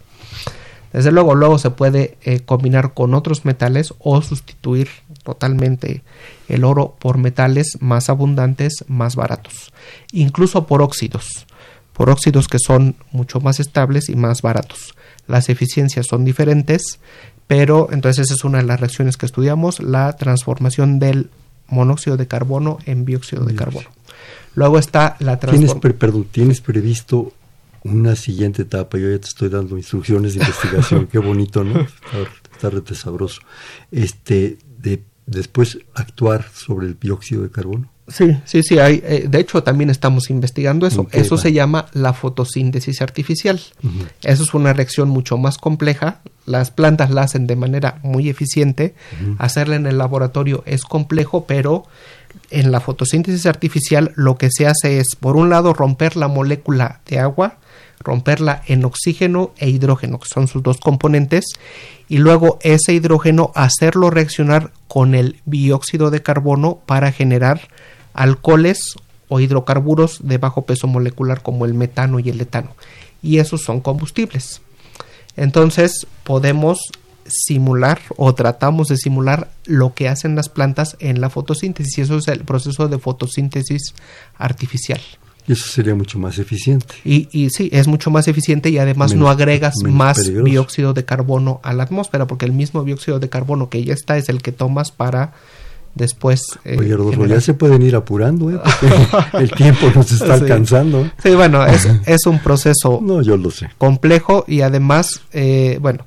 Desde 0.93 1.11
luego, 1.11 1.33
luego 1.33 1.57
se 1.57 1.71
puede 1.71 2.17
eh, 2.21 2.41
combinar 2.41 2.93
con 2.93 3.15
otros 3.15 3.45
metales 3.45 3.95
o 3.97 4.21
sustituir 4.21 4.89
totalmente 5.23 6.03
el 6.47 6.63
oro 6.63 6.95
por 6.99 7.17
metales 7.17 7.77
más 7.81 8.09
abundantes, 8.09 8.85
más 8.87 9.15
baratos, 9.15 9.73
incluso 10.11 10.67
por 10.67 10.83
óxidos, 10.83 11.47
por 11.93 12.09
óxidos 12.09 12.47
que 12.47 12.57
son 12.59 12.95
mucho 13.11 13.39
más 13.39 13.59
estables 13.59 14.09
y 14.09 14.15
más 14.15 14.41
baratos. 14.41 14.95
Las 15.27 15.49
eficiencias 15.49 16.07
son 16.07 16.25
diferentes, 16.25 16.99
pero 17.47 17.89
entonces 17.91 18.25
esa 18.25 18.33
es 18.33 18.43
una 18.43 18.57
de 18.57 18.65
las 18.65 18.79
reacciones 18.79 19.17
que 19.17 19.25
estudiamos, 19.25 19.81
la 19.81 20.13
transformación 20.13 20.99
del 20.99 21.29
monóxido 21.67 22.17
de 22.17 22.27
carbono 22.27 22.77
en 22.85 23.05
dióxido 23.05 23.45
de 23.45 23.55
carbono. 23.55 23.89
Luego 24.55 24.77
está 24.77 25.15
la 25.19 25.39
transformación. 25.39 25.81
¿Tienes, 25.81 25.97
perdón, 25.97 26.27
¿Tienes 26.31 26.61
previsto 26.61 27.33
una 27.83 28.15
siguiente 28.15 28.63
etapa. 28.63 28.97
Yo 28.97 29.09
ya 29.09 29.19
te 29.19 29.27
estoy 29.27 29.49
dando 29.49 29.77
instrucciones 29.77 30.33
de 30.33 30.39
investigación, 30.39 31.07
qué 31.11 31.19
bonito, 31.19 31.63
¿no? 31.63 31.81
Está, 31.81 32.69
está 32.69 32.95
sabroso. 32.95 33.41
Este, 33.91 34.57
de 34.79 35.03
después 35.25 35.79
actuar 35.93 36.45
sobre 36.53 36.87
el 36.87 36.99
dióxido 36.99 37.43
de 37.43 37.51
carbono. 37.51 37.91
Sí, 38.07 38.37
sí, 38.45 38.63
sí. 38.63 38.79
Hay, 38.79 39.01
eh, 39.05 39.25
de 39.29 39.39
hecho, 39.39 39.63
también 39.63 39.89
estamos 39.89 40.29
investigando 40.29 40.85
eso. 40.85 41.07
eso 41.11 41.37
se 41.37 41.53
llama 41.53 41.87
la 41.93 42.13
fotosíntesis 42.13 43.01
artificial. 43.01 43.61
Eso 44.23 44.43
es 44.43 44.53
una 44.53 44.73
reacción 44.73 45.09
mucho 45.09 45.37
más 45.37 45.57
compleja. 45.57 46.19
Las 46.45 46.71
plantas 46.71 47.11
la 47.11 47.21
hacen 47.21 47.47
de 47.47 47.55
manera 47.55 47.99
muy 48.03 48.29
eficiente. 48.29 48.93
Hacerla 49.37 49.75
en 49.75 49.87
el 49.87 49.97
laboratorio 49.97 50.63
es 50.65 50.83
complejo, 50.83 51.45
pero 51.45 51.85
en 52.49 52.71
la 52.71 52.81
fotosíntesis 52.81 53.45
artificial 53.45 54.11
lo 54.15 54.37
que 54.37 54.49
se 54.51 54.67
hace 54.67 54.99
es, 54.99 55.15
por 55.19 55.37
un 55.37 55.49
lado, 55.49 55.73
romper 55.73 56.17
la 56.17 56.27
molécula 56.27 57.01
de 57.05 57.19
agua 57.19 57.59
romperla 58.03 58.61
en 58.67 58.85
oxígeno 58.85 59.53
e 59.57 59.69
hidrógeno, 59.69 60.19
que 60.19 60.27
son 60.27 60.47
sus 60.47 60.61
dos 60.61 60.77
componentes, 60.77 61.45
y 62.09 62.17
luego 62.17 62.59
ese 62.61 62.93
hidrógeno 62.93 63.51
hacerlo 63.55 64.09
reaccionar 64.09 64.71
con 64.87 65.15
el 65.15 65.39
dióxido 65.45 66.11
de 66.11 66.21
carbono 66.21 66.79
para 66.85 67.11
generar 67.11 67.61
alcoholes 68.13 68.95
o 69.27 69.39
hidrocarburos 69.39 70.19
de 70.23 70.37
bajo 70.37 70.65
peso 70.65 70.87
molecular 70.87 71.41
como 71.41 71.65
el 71.65 71.73
metano 71.73 72.19
y 72.19 72.29
el 72.29 72.41
etano. 72.41 72.75
Y 73.21 73.39
esos 73.39 73.61
son 73.61 73.81
combustibles. 73.81 74.61
Entonces 75.35 76.05
podemos 76.23 76.79
simular 77.25 78.01
o 78.17 78.35
tratamos 78.35 78.89
de 78.89 78.97
simular 78.97 79.51
lo 79.65 79.93
que 79.93 80.09
hacen 80.09 80.35
las 80.35 80.49
plantas 80.49 80.97
en 80.99 81.21
la 81.21 81.29
fotosíntesis 81.29 81.97
y 81.97 82.01
eso 82.01 82.17
es 82.17 82.27
el 82.27 82.41
proceso 82.41 82.87
de 82.87 82.99
fotosíntesis 82.99 83.93
artificial. 84.37 85.01
Y 85.47 85.53
eso 85.53 85.67
sería 85.67 85.93
mucho 85.93 86.19
más 86.19 86.37
eficiente. 86.39 86.95
Y, 87.03 87.27
y 87.31 87.49
sí, 87.49 87.69
es 87.73 87.87
mucho 87.87 88.09
más 88.11 88.27
eficiente 88.29 88.69
y 88.69 88.77
además 88.77 89.13
no 89.13 89.29
agregas 89.29 89.75
más 89.83 90.31
dióxido 90.43 90.93
de 90.93 91.03
carbono 91.03 91.59
a 91.63 91.73
la 91.73 91.83
atmósfera, 91.83 92.27
porque 92.27 92.45
el 92.45 92.53
mismo 92.53 92.83
dióxido 92.83 93.19
de 93.19 93.27
carbono 93.27 93.69
que 93.69 93.83
ya 93.83 93.93
está 93.93 94.17
es 94.17 94.29
el 94.29 94.41
que 94.41 94.53
tomas 94.53 94.91
para 94.91 95.33
después. 95.95 96.59
Eh, 96.65 96.77
Oye, 96.79 96.95
Rodolfo, 96.95 97.25
ya 97.25 97.41
se 97.41 97.53
pueden 97.53 97.81
ir 97.81 97.95
apurando, 97.95 98.51
¿eh? 98.51 98.59
el 99.33 99.51
tiempo 99.51 99.91
nos 99.93 100.11
está 100.11 100.35
alcanzando. 100.35 101.09
Sí, 101.21 101.35
bueno, 101.35 101.65
es, 101.65 101.87
es 102.05 102.25
un 102.25 102.39
proceso 102.39 102.99
no, 103.01 103.21
yo 103.21 103.37
lo 103.37 103.51
sé. 103.51 103.69
complejo 103.77 104.45
y 104.47 104.61
además, 104.61 105.21
eh, 105.31 105.77
bueno, 105.81 106.05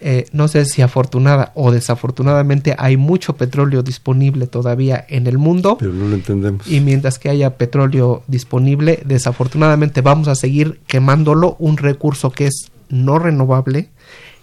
eh, 0.00 0.26
no 0.32 0.46
sé 0.46 0.64
si 0.66 0.82
afortunada 0.82 1.52
o 1.54 1.72
desafortunadamente 1.72 2.74
hay 2.78 2.96
mucho 2.96 3.36
petróleo 3.36 3.82
disponible 3.82 4.46
todavía 4.46 5.04
en 5.08 5.26
el 5.26 5.38
mundo. 5.38 5.76
Pero 5.78 5.92
no 5.92 6.06
lo 6.06 6.14
entendemos. 6.14 6.66
Y 6.66 6.80
mientras 6.80 7.18
que 7.18 7.30
haya 7.30 7.56
petróleo 7.56 8.22
disponible, 8.26 9.02
desafortunadamente 9.04 10.02
vamos 10.02 10.28
a 10.28 10.34
seguir 10.34 10.80
quemándolo, 10.86 11.56
un 11.58 11.76
recurso 11.76 12.30
que 12.30 12.46
es 12.46 12.70
no 12.88 13.18
renovable, 13.18 13.88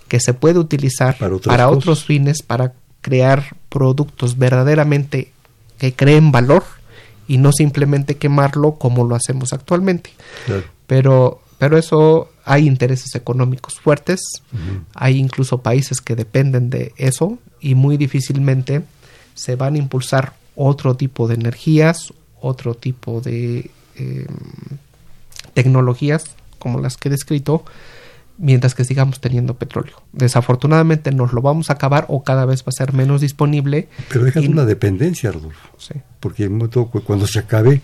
que 0.08 0.20
se 0.20 0.34
puede 0.34 0.60
utilizar 0.60 1.18
para, 1.18 1.70
otros 1.70 2.04
fines, 2.04 2.42
para 2.42 2.74
crear 3.04 3.56
productos 3.70 4.40
verdaderamente 4.40 5.32
que 5.78 5.94
creen 5.94 6.32
valor 6.32 6.64
y 7.28 7.38
no 7.38 7.52
simplemente 7.52 8.18
quemarlo 8.18 8.76
como 8.76 9.06
lo 9.06 9.16
hacemos 9.16 9.54
actualmente. 9.54 10.10
Pero 10.88 11.44
pero 11.64 11.78
eso 11.78 12.30
hay 12.44 12.68
intereses 12.68 13.16
económicos 13.16 13.80
fuertes, 13.80 14.20
hay 14.96 15.18
incluso 15.18 15.60
países 15.60 16.02
que 16.02 16.14
dependen 16.14 16.70
de 16.70 16.92
eso 16.98 17.38
y 17.62 17.76
muy 17.76 17.96
difícilmente 17.96 18.84
se 19.34 19.56
van 19.56 19.76
a 19.76 19.78
impulsar 19.78 20.34
otro 20.58 20.96
tipo 20.96 21.28
de 21.30 21.36
energías, 21.36 22.14
otro 22.42 22.76
tipo 22.76 23.22
de 23.22 23.72
em, 23.96 24.26
tecnologías 25.54 26.36
como 26.60 26.82
las 26.82 26.98
que 26.98 27.08
he 27.08 27.12
descrito, 27.12 27.64
mientras 28.38 28.76
que 28.76 28.84
sigamos 28.84 29.20
teniendo 29.20 29.56
petróleo. 29.56 30.02
Desafortunadamente 30.12 31.12
nos 31.12 31.34
lo 31.34 31.42
vamos 31.42 31.70
a 31.70 31.74
acabar 31.74 32.06
o 32.10 32.24
cada 32.24 32.46
vez 32.46 32.62
va 32.64 32.68
a 32.70 32.72
ser 32.72 32.94
menos 32.94 33.22
disponible. 33.22 33.90
Pero 34.10 34.26
deja 34.26 34.40
una 34.42 34.66
dependencia, 34.66 35.32
Rodolfo. 35.32 35.70
Sí. 35.78 35.94
Porque 36.20 36.50
cuando 37.06 37.28
se 37.28 37.40
acabe, 37.40 37.82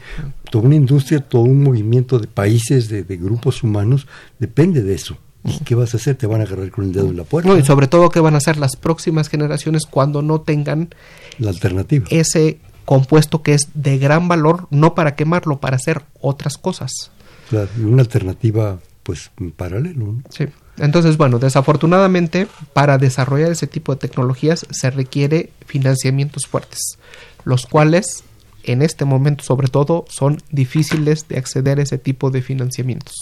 toda 0.49 0.65
una 0.65 0.75
industria, 0.75 1.19
todo 1.19 1.43
un 1.43 1.63
movimiento 1.63 2.19
de 2.19 2.27
países, 2.27 2.89
de, 2.89 3.03
grupos 3.17 3.63
humanos, 3.63 4.07
depende 4.39 4.81
de 4.81 4.95
eso. 4.95 5.17
¿Y 5.43 5.59
qué 5.63 5.75
vas 5.75 5.93
a 5.93 5.97
hacer? 5.97 6.15
Te 6.15 6.27
van 6.27 6.41
a 6.41 6.43
agarrar 6.43 6.69
con 6.71 6.85
el 6.85 6.91
dedo 6.91 7.09
en 7.09 7.17
la 7.17 7.23
puerta. 7.23 7.49
No, 7.49 7.57
y 7.57 7.63
sobre 7.63 7.87
todo, 7.87 8.09
¿qué 8.09 8.19
van 8.19 8.33
a 8.33 8.37
hacer 8.37 8.57
las 8.57 8.75
próximas 8.75 9.29
generaciones 9.29 9.85
cuando 9.85 10.21
no 10.21 10.41
tengan 10.41 10.89
la 11.37 11.49
alternativa? 11.49 12.05
Ese 12.09 12.59
compuesto 12.85 13.41
que 13.41 13.53
es 13.53 13.69
de 13.73 13.97
gran 13.97 14.27
valor, 14.27 14.67
no 14.69 14.95
para 14.95 15.15
quemarlo, 15.15 15.59
para 15.59 15.77
hacer 15.77 16.03
otras 16.19 16.57
cosas. 16.57 17.11
Claro, 17.49 17.69
una 17.81 18.01
alternativa 18.01 18.79
pues 19.09 19.31
paralelo. 19.55 20.17
Sí. 20.29 20.45
Entonces, 20.77 21.17
bueno, 21.17 21.39
desafortunadamente 21.39 22.45
para 22.73 22.99
desarrollar 22.99 23.51
ese 23.51 23.65
tipo 23.65 23.95
de 23.95 23.99
tecnologías 23.99 24.67
se 24.69 24.91
requiere 24.91 25.49
financiamientos 25.65 26.45
fuertes, 26.45 26.99
los 27.43 27.65
cuales 27.65 28.23
en 28.65 28.83
este 28.83 29.05
momento 29.05 29.43
sobre 29.43 29.67
todo 29.67 30.05
son 30.09 30.37
difíciles 30.51 31.27
de 31.27 31.39
acceder 31.39 31.79
a 31.79 31.81
ese 31.81 31.97
tipo 31.97 32.29
de 32.29 32.43
financiamientos. 32.43 33.15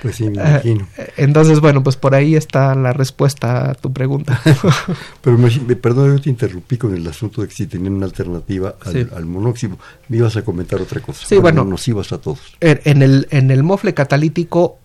Pues 0.00 0.14
sí, 0.14 0.30
me 0.30 0.34
imagino. 0.34 0.86
Eh, 0.96 1.12
entonces, 1.16 1.58
bueno, 1.58 1.82
pues 1.82 1.96
por 1.96 2.14
ahí 2.14 2.36
está 2.36 2.76
la 2.76 2.92
respuesta 2.92 3.72
a 3.72 3.74
tu 3.74 3.92
pregunta. 3.92 4.40
Pero 5.22 5.38
me, 5.38 5.50
perdón, 5.74 6.16
yo 6.16 6.22
te 6.22 6.30
interrumpí 6.30 6.76
con 6.76 6.94
el 6.94 7.04
asunto 7.04 7.42
de 7.42 7.48
que 7.48 7.54
si 7.54 7.66
tenían 7.66 7.94
una 7.94 8.06
alternativa 8.06 8.76
al, 8.84 9.26
monóxido. 9.26 9.76
Me 10.06 10.18
ibas 10.18 10.36
a 10.36 10.42
comentar 10.42 10.80
otra 10.80 11.00
cosa. 11.00 11.26
Sí, 11.26 11.36
bueno. 11.36 11.64
Nocivas 11.64 12.12
a 12.12 12.18
todos. 12.18 12.40
En 12.60 13.02
el, 13.02 13.26
en 13.30 13.50
el 13.50 13.64
mofle 13.64 13.92
catalítico, 13.92 14.78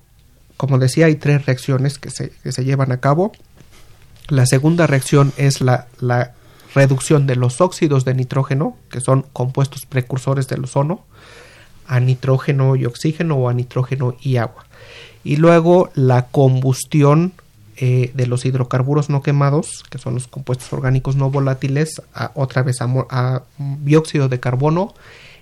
como 0.58 0.80
decía, 0.80 1.08
hay 1.08 1.16
tres 1.16 1.46
reacciones 1.46 2.00
que 2.00 2.10
se, 2.10 2.30
que 2.44 2.52
se 2.52 2.64
llevan 2.64 2.92
a 2.92 3.00
cabo. 3.00 3.32
La 4.28 4.46
segunda 4.46 4.88
reacción 4.88 5.34
es 5.38 5.62
la, 5.62 5.88
la 6.00 6.34
reducción 6.74 7.28
de 7.28 7.36
los 7.36 7.62
óxidos 7.62 8.06
de 8.06 8.16
nitrógeno, 8.16 8.78
que 8.90 9.02
son 9.02 9.26
compuestos 9.34 9.86
precursores 9.86 10.48
del 10.48 10.64
ozono, 10.64 11.06
a 11.88 12.00
nitrógeno 12.00 12.76
y 12.76 12.86
oxígeno 12.86 13.36
o 13.36 13.50
a 13.50 13.54
nitrógeno 13.54 14.16
y 14.22 14.38
agua 14.38 14.66
y 15.26 15.38
luego 15.38 15.90
la 15.96 16.28
combustión 16.28 17.34
eh, 17.78 18.12
de 18.14 18.28
los 18.28 18.46
hidrocarburos 18.46 19.10
no 19.10 19.22
quemados, 19.24 19.84
que 19.90 19.98
son 19.98 20.14
los 20.14 20.28
compuestos 20.28 20.72
orgánicos 20.72 21.18
no 21.18 21.32
volátiles, 21.32 22.02
a, 22.14 22.32
otra 22.36 22.62
vez 22.62 22.78
a, 22.80 23.44
dióxido 23.82 24.30
de 24.30 24.40
carbono 24.40 24.94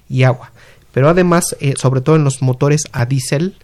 y 0.10 0.24
agua. 0.24 0.52
Pero 0.94 1.10
además, 1.10 1.56
eh, 1.60 1.74
sobre 1.78 2.02
todo 2.02 2.16
en 2.16 2.24
los 2.24 2.42
motores 2.42 2.84
a 2.94 3.06
diésel, 3.06 3.58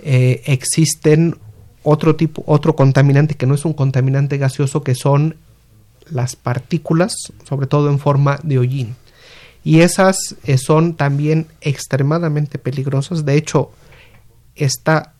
eh, 0.00 0.42
existen 0.46 1.36
otro 1.82 2.16
tipo, 2.16 2.42
otro 2.46 2.76
contaminante 2.76 3.34
que 3.34 3.46
no 3.46 3.54
es 3.54 3.64
un 3.64 3.72
contaminante 3.72 4.38
gaseoso, 4.38 4.82
que 4.82 4.94
son 4.94 5.36
las 6.10 6.36
partículas, 6.36 7.14
sobre 7.46 7.66
todo 7.66 7.90
en 7.90 7.98
forma 7.98 8.38
de 8.42 8.58
hollín. 8.58 8.96
Y 9.64 9.80
esas 9.80 10.16
son 10.56 10.94
también 10.94 11.46
extremadamente 11.60 12.58
peligrosas. 12.58 13.24
De 13.24 13.36
hecho, 13.36 13.70
está 14.54 15.14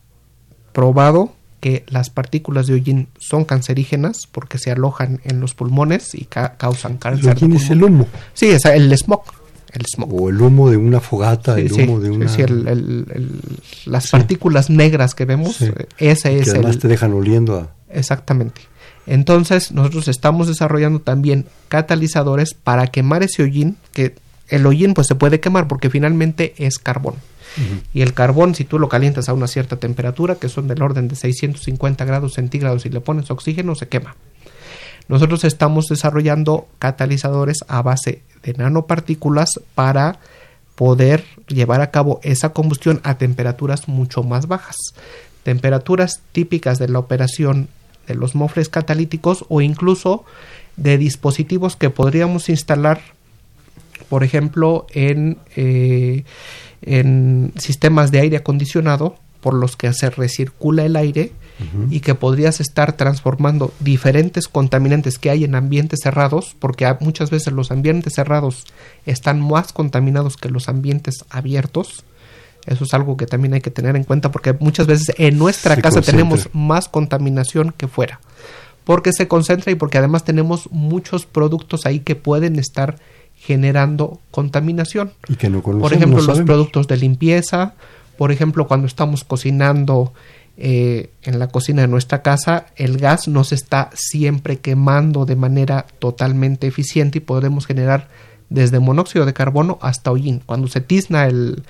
probado 0.73 1.33
que 1.59 1.83
las 1.87 2.09
partículas 2.09 2.67
de 2.67 2.75
hollín 2.75 3.09
son 3.19 3.45
cancerígenas 3.45 4.27
porque 4.31 4.57
se 4.57 4.71
alojan 4.71 5.19
en 5.23 5.39
los 5.39 5.53
pulmones 5.53 6.15
y 6.15 6.25
causan 6.25 6.97
cáncer. 6.97 7.37
¿El 7.41 7.55
es 7.55 7.69
el 7.69 7.83
humo? 7.83 8.07
Sí, 8.33 8.47
es 8.47 8.65
el 8.65 8.97
smog. 8.97 9.23
El. 9.73 9.85
O 10.09 10.29
el 10.29 10.41
humo 10.41 10.69
de 10.69 10.77
una 10.77 10.99
fogata, 10.99 11.59
el 11.59 11.71
humo 11.71 11.99
de 11.99 12.09
una... 12.09 12.27
Sí, 12.27 12.43
las 13.85 14.09
partículas 14.09 14.69
negras 14.69 15.15
que 15.15 15.25
vemos, 15.25 15.61
ese 15.97 16.39
es 16.39 16.45
que 16.45 16.49
además 16.51 16.79
te 16.79 16.87
dejan 16.87 17.13
oliendo 17.13 17.57
a... 17.57 17.75
Exactamente. 17.91 18.61
Entonces, 19.05 19.71
nosotros 19.71 20.07
estamos 20.07 20.47
desarrollando 20.47 21.01
también 21.01 21.45
catalizadores 21.67 22.53
para 22.53 22.87
quemar 22.87 23.23
ese 23.23 23.43
hollín, 23.43 23.77
que 23.93 24.15
el 24.47 24.65
hollín 24.65 24.93
pues 24.93 25.07
se 25.07 25.15
puede 25.15 25.39
quemar 25.39 25.67
porque 25.67 25.89
finalmente 25.89 26.53
es 26.57 26.77
carbón. 26.77 27.15
Y 27.93 28.01
el 28.01 28.13
carbón, 28.13 28.55
si 28.55 28.63
tú 28.63 28.79
lo 28.79 28.87
calientas 28.87 29.27
a 29.27 29.33
una 29.33 29.47
cierta 29.47 29.77
temperatura, 29.77 30.35
que 30.35 30.49
son 30.49 30.67
del 30.67 30.81
orden 30.81 31.07
de 31.07 31.15
650 31.15 32.05
grados 32.05 32.35
centígrados 32.35 32.85
y 32.85 32.89
le 32.89 33.01
pones 33.01 33.31
oxígeno, 33.31 33.75
se 33.75 33.87
quema. 33.87 34.15
Nosotros 35.09 35.43
estamos 35.43 35.87
desarrollando 35.87 36.67
catalizadores 36.79 37.57
a 37.67 37.81
base 37.81 38.21
de 38.43 38.53
nanopartículas 38.53 39.59
para 39.75 40.19
poder 40.75 41.25
llevar 41.47 41.81
a 41.81 41.91
cabo 41.91 42.21
esa 42.23 42.53
combustión 42.53 43.01
a 43.03 43.17
temperaturas 43.17 43.89
mucho 43.89 44.23
más 44.23 44.47
bajas. 44.47 44.77
Temperaturas 45.43 46.21
típicas 46.31 46.79
de 46.79 46.87
la 46.87 46.99
operación 46.99 47.67
de 48.07 48.15
los 48.15 48.35
mofles 48.35 48.69
catalíticos 48.69 49.45
o 49.49 49.59
incluso 49.61 50.23
de 50.77 50.97
dispositivos 50.97 51.75
que 51.75 51.89
podríamos 51.89 52.47
instalar, 52.47 53.01
por 54.07 54.23
ejemplo, 54.23 54.87
en 54.93 55.37
eh, 55.55 56.23
en 56.81 57.51
sistemas 57.57 58.11
de 58.11 58.19
aire 58.19 58.37
acondicionado 58.37 59.15
por 59.41 59.53
los 59.53 59.75
que 59.75 59.91
se 59.93 60.09
recircula 60.09 60.85
el 60.85 60.95
aire 60.95 61.31
y 61.89 61.99
que 61.99 62.15
podrías 62.15 62.59
estar 62.61 62.93
transformando 62.93 63.73
diferentes 63.79 64.47
contaminantes 64.47 65.19
que 65.19 65.29
hay 65.29 65.43
en 65.43 65.55
ambientes 65.55 65.99
cerrados, 66.01 66.55
porque 66.57 66.87
muchas 67.01 67.29
veces 67.29 67.53
los 67.53 67.71
ambientes 67.71 68.13
cerrados 68.15 68.65
están 69.05 69.41
más 69.41 69.73
contaminados 69.73 70.37
que 70.37 70.49
los 70.49 70.69
ambientes 70.69 71.25
abiertos. 71.29 72.05
Eso 72.65 72.83
es 72.83 72.93
algo 72.93 73.17
que 73.17 73.25
también 73.25 73.53
hay 73.53 73.61
que 73.61 73.71
tener 73.71 73.95
en 73.95 74.03
cuenta 74.03 74.31
porque 74.31 74.53
muchas 74.53 74.87
veces 74.87 75.13
en 75.17 75.37
nuestra 75.37 75.75
casa 75.77 76.01
tenemos 76.01 76.49
más 76.53 76.87
contaminación 76.87 77.73
que 77.75 77.87
fuera. 77.87 78.19
Porque 78.83 79.11
se 79.11 79.27
concentra 79.27 79.71
y 79.71 79.75
porque 79.75 79.97
además 79.97 80.23
tenemos 80.23 80.69
muchos 80.71 81.25
productos 81.25 81.85
ahí 81.85 81.99
que 81.99 82.15
pueden 82.15 82.57
estar 82.57 82.95
generando 83.35 84.19
contaminación. 84.31 85.13
Y 85.27 85.35
que 85.35 85.49
no 85.49 85.61
por 85.61 85.93
ejemplo, 85.93 86.21
los 86.21 86.41
productos 86.41 86.87
de 86.87 86.97
limpieza, 86.97 87.73
por 88.17 88.31
ejemplo, 88.31 88.67
cuando 88.67 88.85
estamos 88.85 89.23
cocinando 89.23 90.13
eh, 90.61 91.11
en 91.23 91.39
la 91.39 91.47
cocina 91.47 91.83
de 91.83 91.87
nuestra 91.87 92.21
casa, 92.21 92.65
el 92.75 92.97
gas 92.97 93.29
no 93.29 93.45
se 93.45 93.55
está 93.55 93.89
siempre 93.93 94.57
quemando 94.57 95.25
de 95.25 95.37
manera 95.37 95.85
totalmente 95.99 96.67
eficiente 96.67 97.19
y 97.19 97.21
podemos 97.21 97.65
generar 97.65 98.09
desde 98.49 98.81
monóxido 98.81 99.25
de 99.25 99.31
carbono 99.31 99.79
hasta 99.81 100.11
hollín. 100.11 100.41
Cuando 100.45 100.67
se 100.67 100.81
tizna 100.81 101.27
el, 101.27 101.63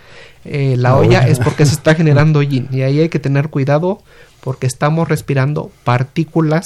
eh, 0.43 0.75
la, 0.75 0.95
olla, 0.95 1.27
es 1.27 1.37
porque 1.37 1.67
se 1.67 1.73
está 1.73 1.93
generando 2.01 2.39
hollín 2.39 2.67
y 2.71 2.81
ahí 2.81 2.99
hay 2.99 3.09
que 3.09 3.19
tener 3.19 3.49
cuidado 3.49 4.01
porque 4.41 4.65
estamos 4.65 5.07
respirando 5.07 5.69
partículas 5.83 6.65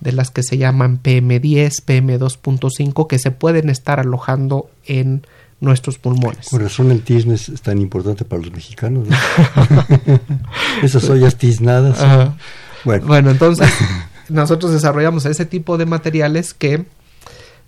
de 0.00 0.10
las 0.10 0.32
que 0.32 0.42
se 0.42 0.58
llaman 0.58 1.00
PM10, 1.00 1.84
PM2.5, 1.86 3.06
que 3.06 3.20
se 3.20 3.30
pueden 3.30 3.70
estar 3.70 4.00
alojando 4.00 4.68
en 4.84 5.24
nuestros 5.60 5.98
pulmones. 5.98 6.48
Por 6.50 6.62
razón 6.62 6.90
el 6.90 7.02
tizne 7.02 7.34
es 7.34 7.50
tan 7.62 7.80
importante 7.80 8.24
para 8.24 8.42
los 8.42 8.52
mexicanos. 8.52 9.08
Esas 10.82 11.08
ollas 11.08 11.36
tiznadas. 11.36 11.98
Bueno. 12.84 13.06
bueno, 13.06 13.30
entonces 13.30 13.68
nosotros 14.28 14.72
desarrollamos 14.72 15.24
ese 15.26 15.46
tipo 15.46 15.78
de 15.78 15.86
materiales 15.86 16.54
que 16.54 16.84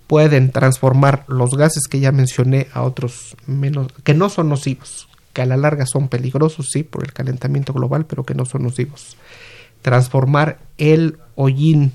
pueden 0.07 0.53
transformar 0.53 1.25
los 1.29 1.51
gases 1.51 1.87
que 1.89 2.01
ya 2.01 2.13
mencioné 2.13 2.69
a 2.73 2.83
otros 2.83 3.37
menos, 3.47 3.89
que 4.05 4.15
no 4.15 4.29
son 4.29 4.49
nocivos, 4.49 5.09
que 5.33 5.43
a 5.43 5.47
la 5.47 5.57
larga 5.57 5.87
son 5.87 6.09
peligrosos, 6.09 6.69
sí, 6.71 6.83
por 6.83 7.05
el 7.05 7.13
calentamiento 7.13 7.73
global, 7.73 8.07
pero 8.07 8.25
que 8.25 8.35
no 8.35 8.45
son 8.45 8.63
nocivos. 8.63 9.17
Transformar 9.83 10.59
el 10.79 11.19
hollín 11.35 11.93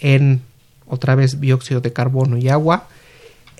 en 0.00 0.42
otra 0.86 1.14
vez 1.14 1.40
dióxido 1.40 1.80
de 1.80 1.92
carbono 1.92 2.38
y 2.38 2.48
agua 2.48 2.88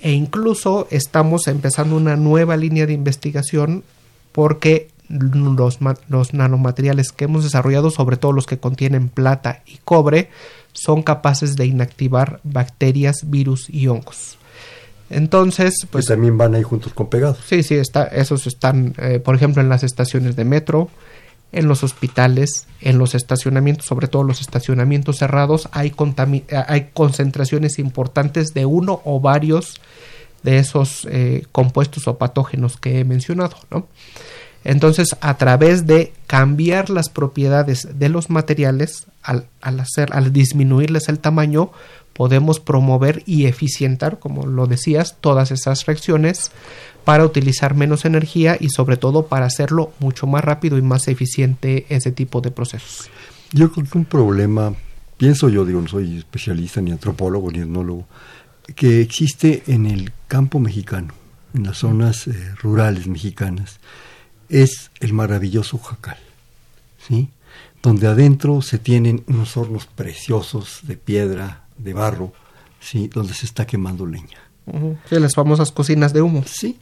e 0.01 0.11
incluso 0.11 0.87
estamos 0.91 1.47
empezando 1.47 1.95
una 1.95 2.15
nueva 2.15 2.57
línea 2.57 2.85
de 2.85 2.93
investigación 2.93 3.83
porque 4.31 4.89
los, 5.09 5.79
los, 6.07 6.33
nanomateriales 6.33 7.11
que 7.11 7.25
hemos 7.25 7.43
desarrollado, 7.43 7.89
sobre 7.89 8.17
todo 8.17 8.31
los 8.31 8.45
que 8.45 8.59
contienen 8.59 9.09
plata 9.09 9.63
y 9.65 9.77
cobre, 9.83 10.29
son 10.73 11.01
capaces 11.01 11.55
de 11.55 11.65
inactivar 11.65 12.39
bacterias, 12.43 13.29
virus 13.29 13.69
y 13.69 13.87
hongos. 13.87 14.37
Entonces, 15.09 15.87
pues... 15.89 16.05
también 16.05 16.37
van 16.37 16.53
ahí 16.53 16.63
juntos 16.63 16.93
con 16.93 17.09
pegados. 17.09 17.39
Sí, 17.47 17.63
sí, 17.63 17.75
está, 17.75 18.03
esos 18.05 18.45
están, 18.45 18.93
eh, 18.99 19.19
por 19.19 19.35
ejemplo, 19.35 19.61
en 19.61 19.69
las 19.69 19.83
estaciones 19.83 20.35
de 20.35 20.45
metro, 20.45 20.89
en 21.51 21.67
los 21.67 21.83
hospitales, 21.83 22.67
en 22.81 22.97
los 22.97 23.15
estacionamientos, 23.15 23.85
sobre 23.85 24.07
todo 24.07 24.23
los 24.23 24.41
estacionamientos 24.41 25.17
cerrados, 25.17 25.69
hay, 25.71 25.93
hay 26.67 26.89
concentraciones 26.93 27.79
importantes 27.79 28.53
de 28.53 28.65
uno 28.65 29.01
o 29.05 29.19
varios 29.19 29.81
de 30.43 30.59
esos 30.59 31.07
eh, 31.09 31.45
compuestos 31.51 32.07
o 32.07 32.17
patógenos 32.17 32.77
que 32.77 32.99
he 32.99 33.05
mencionado, 33.05 33.57
¿no? 33.71 33.87
Entonces, 34.65 35.15
a 35.21 35.37
través 35.37 35.87
de 35.87 36.13
cambiar 36.27 36.89
las 36.89 37.09
propiedades 37.09 37.87
de 37.97 38.09
los 38.09 38.29
materiales, 38.29 39.05
al, 39.23 39.47
al, 39.61 39.79
hacer, 39.79 40.09
al 40.11 40.33
disminuirles 40.33 41.07
el 41.07 41.19
tamaño, 41.19 41.71
podemos 42.19 42.59
promover 42.59 43.23
y 43.25 43.45
eficientar, 43.45 44.19
como 44.19 44.45
lo 44.45 44.67
decías, 44.67 45.15
todas 45.21 45.51
esas 45.51 45.85
reacciones 45.85 46.51
para 47.05 47.23
utilizar 47.23 47.75
menos 47.75 48.03
energía 48.03 48.57
y 48.59 48.71
sobre 48.71 48.97
todo 48.97 49.27
para 49.27 49.45
hacerlo 49.45 49.93
mucho 49.99 50.27
más 50.27 50.43
rápido 50.43 50.77
y 50.77 50.81
más 50.81 51.07
eficiente 51.07 51.85
ese 51.87 52.11
tipo 52.11 52.41
de 52.41 52.51
procesos. 52.51 53.09
Yo 53.53 53.71
creo 53.71 53.87
que 53.87 53.97
un 53.97 54.03
problema, 54.03 54.73
pienso 55.15 55.47
yo, 55.47 55.63
digo, 55.63 55.79
no 55.79 55.87
soy 55.87 56.17
especialista 56.17 56.81
ni 56.81 56.91
antropólogo 56.91 57.51
ni 57.51 57.59
etnólogo, 57.59 58.05
que 58.75 58.99
existe 58.99 59.63
en 59.67 59.85
el 59.85 60.11
campo 60.27 60.59
mexicano, 60.59 61.13
en 61.53 61.67
las 61.67 61.77
zonas 61.77 62.27
eh, 62.27 62.33
rurales 62.61 63.07
mexicanas, 63.07 63.79
es 64.49 64.91
el 64.99 65.13
maravilloso 65.13 65.77
jacal, 65.77 66.17
¿sí? 67.07 67.29
donde 67.81 68.07
adentro 68.07 68.61
se 68.61 68.77
tienen 68.77 69.23
unos 69.27 69.55
hornos 69.55 69.85
preciosos 69.85 70.81
de 70.83 70.97
piedra, 70.97 71.63
de 71.79 71.93
barro, 71.93 72.33
¿sí? 72.79 73.07
donde 73.07 73.33
se 73.33 73.45
está 73.45 73.65
quemando 73.65 74.05
leña. 74.05 74.37
Sí, 75.09 75.19
las 75.19 75.33
famosas 75.33 75.71
cocinas 75.71 76.13
de 76.13 76.21
humo. 76.21 76.43
Sí. 76.45 76.77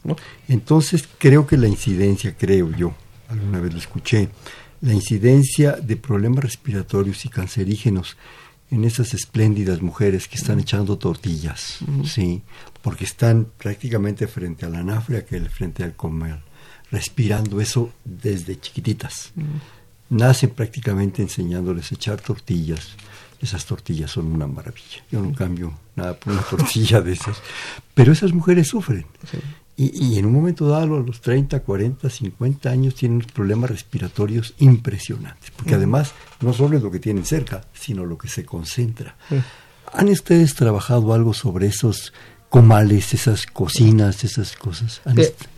Entonces 0.48 1.08
creo 1.18 1.48
que 1.48 1.58
la 1.58 1.68
incidencia, 1.68 2.36
creo 2.38 2.72
yo, 2.72 2.94
alguna 3.30 3.62
vez 3.62 3.74
lo 3.74 3.80
escuché, 3.80 4.30
la 4.82 4.94
incidencia 4.94 5.74
de 5.74 5.96
problemas 5.96 6.44
respiratorios 6.44 7.26
y 7.26 7.30
cancerígenos 7.30 8.18
en 8.70 8.84
esas 8.84 9.14
espléndidas 9.14 9.82
mujeres 9.82 10.28
que 10.28 10.36
están 10.36 10.60
echando 10.60 10.98
tortillas, 10.98 11.80
sí, 12.04 12.42
porque 12.82 13.06
están 13.06 13.48
prácticamente 13.58 14.28
frente 14.28 14.66
al 14.66 14.76
anafre, 14.76 15.24
que 15.24 15.40
frente 15.42 15.84
al 15.84 15.96
comer, 15.96 16.40
respirando 16.92 17.62
eso 17.62 17.92
desde 18.04 18.60
chiquititas. 18.60 19.32
Nacen 20.10 20.50
prácticamente 20.50 21.22
enseñándoles 21.22 21.92
a 21.92 21.96
echar 21.96 22.20
tortillas. 22.20 22.96
Esas 23.42 23.66
tortillas 23.66 24.12
son 24.12 24.28
una 24.28 24.48
maravilla. 24.48 25.04
Yo 25.12 25.22
no 25.22 25.34
cambio 25.34 25.74
nada 25.96 26.16
por 26.16 26.34
una 26.34 26.42
tortilla 26.50 27.02
de 27.02 27.14
esas. 27.14 27.42
Pero 27.94 28.12
esas 28.12 28.34
mujeres 28.34 28.68
sufren. 28.68 29.06
Y, 29.80 30.18
en 30.18 30.26
un 30.26 30.34
momento 30.34 30.68
dado, 30.68 30.96
a 30.96 31.02
los 31.02 31.22
30, 31.22 31.60
40, 31.60 32.10
50 32.10 32.68
años, 32.68 32.96
tienen 32.96 33.20
problemas 33.20 33.70
respiratorios 33.70 34.56
impresionantes, 34.58 35.52
porque 35.52 35.76
además 35.76 36.14
no 36.42 36.52
solo 36.52 36.78
es 36.78 36.84
lo 36.84 36.90
que 36.90 36.98
tienen 36.98 37.26
cerca, 37.26 37.64
sino 37.74 38.04
lo 38.04 38.18
que 38.18 38.28
se 38.28 38.44
concentra. 38.44 39.16
¿Han 39.94 40.10
ustedes 40.10 40.56
trabajado 40.56 41.14
algo 41.14 41.36
sobre 41.36 41.68
esos 41.68 42.12
comales, 42.50 43.14
esas 43.14 43.46
cocinas, 43.46 44.24
esas 44.24 44.56
cosas. 44.56 45.02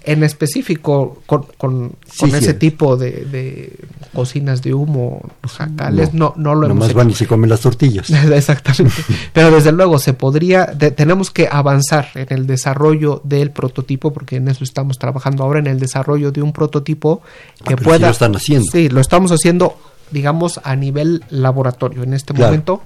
en 0.04 0.24
específico, 0.24 1.22
con, 1.28 1.46
con, 1.58 1.96
ese 2.34 2.56
tipo 2.56 2.98
de, 2.98 3.72
cocinas 4.14 4.64
de 4.64 4.74
humo, 4.74 5.22
jacales, 5.48 6.14
no, 6.16 6.34
no, 6.36 6.56
lo 6.56 6.68
hemos 6.68 6.94
van 6.94 7.12
y 7.12 7.14
se 7.14 7.28
comen 7.28 7.50
las 7.50 7.62
tortillas. 7.62 8.10
Exactamente. 8.32 9.04
Pero 9.34 9.52
desde 9.52 9.72
luego 9.72 10.00
se 10.00 10.14
podría, 10.14 10.66
tenemos 10.78 11.30
que 11.30 11.48
avanzar 11.52 12.10
en 12.16 12.28
el 12.30 12.48
desarrollo 12.48 13.22
del 13.24 13.52
prototipo, 13.52 14.12
porque 14.12 14.38
en 14.38 14.48
eso 14.48 14.64
estamos 14.64 14.98
trabajando 14.98 15.44
ahora, 15.44 15.60
en 15.60 15.68
el 15.68 15.80
desarrollo 15.80 16.32
de 16.32 16.42
un 16.42 16.54
prototipo 16.54 17.22
ah, 17.62 17.66
que 17.68 17.78
pueda... 17.78 18.08
lo 18.08 18.12
están 18.12 18.36
haciendo. 18.36 18.66
Sí, 18.72 18.90
lo 18.90 19.00
estamos 19.00 19.32
haciendo, 19.32 19.78
digamos, 20.10 20.60
a 20.64 20.76
nivel 20.76 21.24
laboratorio 21.30 22.02
en 22.02 22.16
este 22.16 22.34
momento 22.34 22.82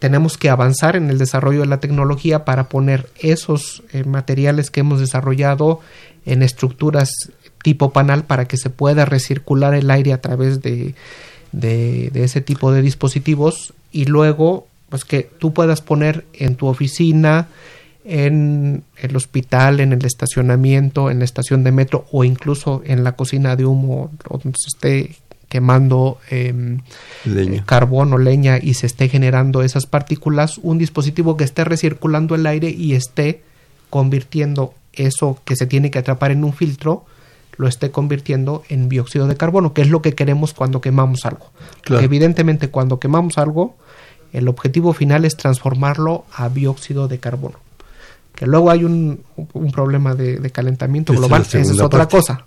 tenemos 0.00 0.38
que 0.38 0.48
avanzar 0.48 0.96
en 0.96 1.10
el 1.10 1.18
desarrollo 1.18 1.60
de 1.60 1.66
la 1.66 1.78
tecnología 1.78 2.44
para 2.44 2.68
poner 2.68 3.08
esos 3.20 3.84
eh, 3.92 4.02
materiales 4.04 4.70
que 4.70 4.80
hemos 4.80 4.98
desarrollado 4.98 5.80
en 6.26 6.42
estructuras 6.42 7.10
tipo 7.62 7.90
panal 7.92 8.24
para 8.24 8.46
que 8.46 8.56
se 8.56 8.70
pueda 8.70 9.04
recircular 9.04 9.74
el 9.74 9.90
aire 9.90 10.14
a 10.14 10.20
través 10.20 10.62
de, 10.62 10.94
de, 11.52 12.10
ese 12.14 12.40
tipo 12.40 12.72
de 12.72 12.80
dispositivos 12.80 13.74
y 13.92 14.06
luego 14.06 14.66
pues 14.88 15.04
que 15.04 15.30
tú 15.38 15.52
puedas 15.52 15.82
poner 15.82 16.24
en 16.32 16.56
tu 16.56 16.66
oficina, 16.66 17.48
en 18.04 18.82
el 18.96 19.14
hospital, 19.14 19.80
en 19.80 19.92
el 19.92 20.04
estacionamiento, 20.04 21.10
en 21.10 21.18
la 21.18 21.26
estación 21.26 21.62
de 21.62 21.72
metro 21.72 22.06
o 22.10 22.24
incluso 22.24 22.82
en 22.86 23.04
la 23.04 23.12
cocina 23.12 23.54
de 23.54 23.66
humo 23.66 24.10
donde 24.28 24.56
se 24.58 24.68
esté 24.68 25.16
quemando 25.50 26.18
em, 26.30 26.78
eh, 27.26 27.60
carbón 27.66 28.14
o 28.14 28.18
leña 28.18 28.58
y 28.62 28.74
se 28.74 28.86
esté 28.86 29.08
generando 29.08 29.62
esas 29.62 29.84
partículas, 29.84 30.58
un 30.62 30.78
dispositivo 30.78 31.36
que 31.36 31.42
esté 31.42 31.64
recirculando 31.64 32.36
el 32.36 32.46
aire 32.46 32.70
y 32.70 32.94
esté 32.94 33.42
convirtiendo 33.90 34.74
eso 34.92 35.38
que 35.44 35.56
se 35.56 35.66
tiene 35.66 35.90
que 35.90 35.98
atrapar 35.98 36.30
en 36.30 36.44
un 36.44 36.52
filtro, 36.52 37.04
lo 37.56 37.66
esté 37.66 37.90
convirtiendo 37.90 38.62
en 38.68 38.88
dióxido 38.88 39.26
de 39.26 39.36
carbono, 39.36 39.74
que 39.74 39.82
es 39.82 39.90
lo 39.90 40.00
que 40.02 40.14
queremos 40.14 40.54
cuando 40.54 40.80
quemamos 40.80 41.26
algo. 41.26 41.50
Evidentemente, 42.00 42.68
cuando 42.68 43.00
quemamos 43.00 43.36
algo, 43.36 43.74
el 44.32 44.46
objetivo 44.46 44.92
final 44.92 45.24
es 45.24 45.36
transformarlo 45.36 46.26
a 46.32 46.48
dióxido 46.48 47.08
de 47.08 47.18
carbono. 47.18 47.58
Que 48.36 48.46
luego 48.46 48.70
hay 48.70 48.84
un, 48.84 49.24
problema 49.72 50.14
de, 50.14 50.48
calentamiento 50.50 51.12
global, 51.12 51.42
esa 51.42 51.58
es 51.58 51.80
otra 51.80 52.06
cosa 52.06 52.46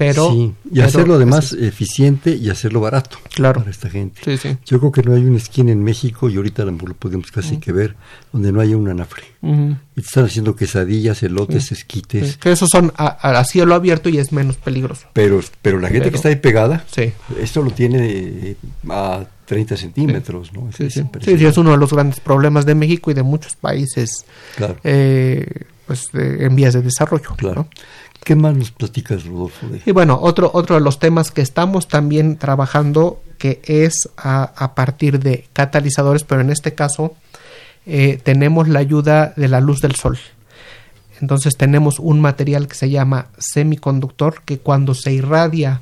pero 0.00 0.32
sí, 0.32 0.54
y 0.72 0.80
hacerlo 0.80 1.16
además 1.16 1.52
eficiente 1.52 2.34
y 2.34 2.48
hacerlo 2.48 2.80
barato 2.80 3.18
claro. 3.34 3.60
para 3.60 3.70
esta 3.70 3.90
gente. 3.90 4.22
Yo 4.64 4.78
creo 4.78 4.90
que 4.90 5.02
no 5.02 5.14
hay 5.14 5.22
una 5.22 5.36
esquina 5.36 5.72
en 5.72 5.84
México 5.84 6.30
y 6.30 6.36
ahorita 6.36 6.64
lo 6.64 6.74
podemos 6.94 7.30
casi 7.30 7.58
que 7.58 7.70
ver 7.70 7.96
donde 8.32 8.50
no 8.50 8.62
haya 8.62 8.78
un 8.78 8.88
anafre. 8.88 9.24
Y 9.42 10.00
te 10.00 10.00
están 10.00 10.24
haciendo 10.24 10.56
quesadillas, 10.56 11.22
elotes, 11.22 11.70
esquites. 11.70 12.38
Que 12.38 12.50
esos 12.50 12.70
son 12.72 12.94
a, 12.96 13.44
cielo 13.44 13.74
abierto 13.74 14.08
y 14.08 14.16
es 14.16 14.32
menos 14.32 14.56
peligroso. 14.56 15.06
Pero 15.12 15.38
pero 15.60 15.78
la 15.78 15.90
gente 15.90 16.08
que 16.08 16.16
está 16.16 16.30
ahí 16.30 16.36
pegada, 16.36 16.82
esto 17.38 17.60
lo 17.60 17.70
tiene 17.70 17.98
eh, 18.08 18.56
a 18.88 19.26
30 19.44 19.76
centímetros, 19.76 20.50
¿no? 20.54 20.70
sí, 20.72 20.88
sí. 20.88 21.04
es 21.26 21.58
uno 21.58 21.72
de 21.72 21.76
los 21.76 21.92
grandes 21.92 22.20
problemas 22.20 22.64
de 22.64 22.74
México 22.74 23.10
y 23.10 23.14
de 23.14 23.22
muchos 23.22 23.54
países 23.54 24.24
eh, 24.82 25.46
pues, 25.86 26.08
en 26.14 26.56
vías 26.56 26.72
de 26.72 26.80
desarrollo. 26.80 27.34
Claro. 27.36 27.68
¿Qué 28.24 28.34
más 28.34 28.54
nos 28.54 28.70
platicas, 28.70 29.24
Rodolfo? 29.24 29.66
Y 29.84 29.92
bueno, 29.92 30.18
otro, 30.20 30.50
otro 30.52 30.76
de 30.76 30.82
los 30.82 30.98
temas 30.98 31.30
que 31.30 31.40
estamos 31.40 31.88
también 31.88 32.36
trabajando, 32.36 33.22
que 33.38 33.60
es 33.64 34.08
a, 34.16 34.74
partir 34.74 35.20
de 35.20 35.46
catalizadores, 35.52 36.24
pero 36.24 36.40
en 36.40 36.50
este 36.50 36.74
caso 36.74 37.14
eh, 37.86 38.20
tenemos 38.22 38.68
la 38.68 38.80
ayuda 38.80 39.32
de 39.36 39.48
la 39.48 39.60
luz 39.60 39.80
del 39.80 39.94
sol. 39.94 40.18
Entonces 41.20 41.56
tenemos 41.56 41.98
un 41.98 42.20
material 42.20 42.68
que 42.68 42.74
se 42.74 42.90
llama 42.90 43.28
semiconductor, 43.38 44.42
que 44.44 44.58
cuando 44.58 44.94
se 44.94 45.12
irradia 45.12 45.80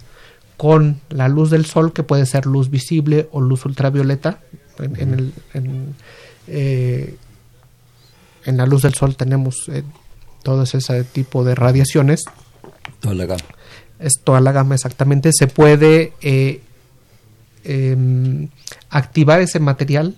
con 0.56 1.00
la 1.08 1.28
luz 1.28 1.50
del 1.50 1.64
sol, 1.64 1.92
que 1.92 2.02
puede 2.02 2.26
ser 2.26 2.46
luz 2.46 2.70
visible 2.70 3.28
o 3.30 3.40
luz 3.40 3.64
ultravioleta, 3.64 4.40
en, 4.78 5.14
el, 5.14 5.32
eh, 6.46 7.16
en, 8.44 8.56
la 8.56 8.66
luz 8.66 8.82
del 8.82 8.94
sol 8.94 9.16
tenemos 9.16 9.68
eh, 9.68 9.82
todo 10.48 10.62
ese 10.62 11.04
tipo 11.04 11.44
de 11.44 11.54
radiaciones. 11.54 12.24
Toda 13.00 13.14
la 13.14 13.26
gama. 13.26 13.44
Es 13.98 14.14
toda 14.24 14.40
la 14.40 14.50
gama 14.50 14.76
exactamente. 14.76 15.28
Se 15.30 15.46
puede 15.46 16.14
eh, 16.22 16.62
em, 17.64 18.48
activar 18.88 19.42
ese 19.42 19.60
material 19.60 20.14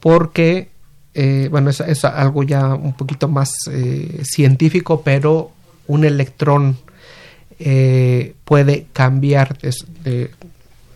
porque, 0.00 0.70
eh, 1.14 1.46
bueno, 1.48 1.70
es, 1.70 2.04
algo 2.04 2.42
ya 2.42 2.74
un 2.74 2.94
poquito 2.94 3.28
más 3.28 3.52
eh, 3.70 4.22
científico, 4.24 5.02
pero 5.04 5.52
un 5.86 6.04
electrón 6.04 6.78
puede 8.44 8.86
cambiar 8.92 9.56
de, 9.58 10.32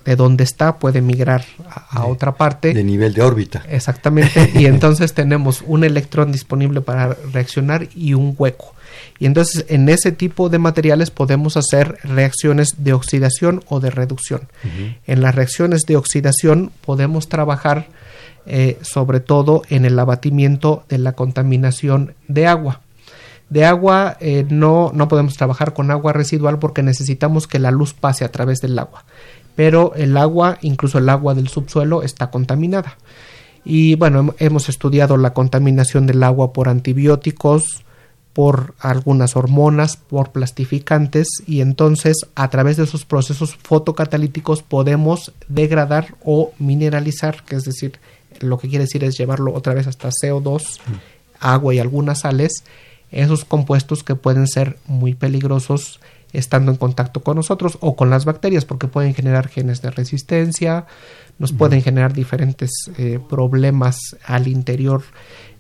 de 0.07 0.17
donde 0.17 0.45
está 0.45 0.79
puede 0.79 1.03
migrar 1.03 1.45
a, 1.69 2.07
otra 2.07 2.37
parte. 2.37 2.73
De 2.73 2.85
nivel 2.85 3.13
de 3.13 3.23
órbita. 3.23 3.65
Exactamente. 3.69 4.53
y 4.55 4.67
entonces 4.67 5.13
tenemos 5.13 5.63
un 5.67 5.85
electrón 5.85 6.33
disponible 6.33 6.81
para 6.81 7.15
reaccionar 7.33 7.89
y 7.95 8.15
un 8.15 8.35
hueco. 8.39 8.75
Y 9.19 9.27
entonces 9.27 9.67
en 9.69 9.89
ese 9.89 10.13
tipo 10.13 10.49
de 10.49 10.59
materiales 10.59 11.11
podemos 11.11 11.57
hacer 11.57 11.99
reacciones 12.05 12.77
de 12.79 12.93
oxidación 12.93 13.63
o 13.69 13.81
de 13.81 13.91
reducción. 13.91 14.49
En 15.07 15.23
las 15.23 15.35
reacciones 15.35 15.83
de 15.83 15.97
oxidación 15.97 16.71
podemos 16.85 17.29
trabajar 17.29 17.89
eh, 18.47 18.79
sobre 18.83 19.21
todo 19.21 19.63
en 19.71 19.85
el 19.85 19.99
abatimiento 19.99 20.85
de 20.89 20.99
la 20.99 21.13
contaminación 21.13 22.15
de 22.29 22.47
agua. 22.47 22.81
De 23.49 23.65
agua 23.65 24.17
eh, 24.21 24.45
no, 24.49 24.93
no 24.95 25.09
podemos 25.09 25.35
trabajar 25.35 25.73
con 25.73 25.91
agua 25.91 26.13
residual 26.13 26.59
porque 26.59 26.83
necesitamos 26.83 27.47
que 27.47 27.59
la 27.59 27.71
luz 27.71 27.95
pase 27.95 28.25
a 28.25 28.31
través 28.31 28.61
del 28.61 28.79
agua 28.79 29.05
pero 29.57 29.95
el 29.97 30.17
agua, 30.17 30.59
incluso 30.61 30.99
el 30.99 31.09
agua 31.09 31.35
del 31.35 31.49
subsuelo, 31.49 32.03
está 32.03 32.31
contaminada. 32.31 32.99
Y 33.65 33.97
bueno, 33.97 34.35
hemos 34.39 34.69
estudiado 34.69 35.17
la 35.17 35.35
contaminación 35.35 36.07
del 36.07 36.23
agua 36.23 36.53
por 36.53 36.69
antibióticos, 36.69 37.83
por 38.33 38.75
algunas 38.81 39.35
hormonas, 39.35 39.97
por 39.97 40.31
plastificantes 40.31 41.27
y 41.47 41.63
entonces 41.63 42.19
a 42.35 42.51
través 42.51 42.77
de 42.77 42.85
esos 42.85 43.07
procesos 43.07 43.57
fotocatalíticos 43.57 44.63
podemos 44.63 45.33
degradar 45.49 46.15
o 46.23 46.53
mineralizar, 46.59 47.45
que 47.45 47.57
es 47.57 47.65
decir, 47.65 47.99
lo 48.41 48.59
que 48.59 48.69
quiere 48.69 48.85
decir 48.85 49.03
es 49.05 49.17
llevarlo 49.17 49.55
otra 49.55 49.73
vez 49.73 49.87
hasta 49.87 50.11
CO2, 50.11 50.81
agua 51.41 51.75
y 51.75 51.79
algunas 51.79 52.21
sales, 52.21 52.63
esos 53.11 53.47
compuestos 53.47 54.05
que 54.05 54.17
pueden 54.17 54.47
ser 54.47 54.77
muy 54.87 55.15
peligrosos 55.15 55.99
estando 56.39 56.71
en 56.71 56.77
contacto 56.77 57.23
con 57.23 57.37
nosotros 57.37 57.79
o 57.81 57.97
con 57.97 58.11
las 58.11 58.25
bacterias 58.25 58.65
porque 58.65 58.89
pueden 58.89 59.15
generar 59.15 59.49
genes 59.49 59.83
de 59.83 59.91
resistencia, 59.91 60.87
nos 61.39 61.53
pueden 61.53 61.83
generar 61.83 62.13
diferentes 62.13 62.71
eh, 62.97 63.19
problemas 63.29 63.99
al 64.25 64.49
interior 64.49 65.03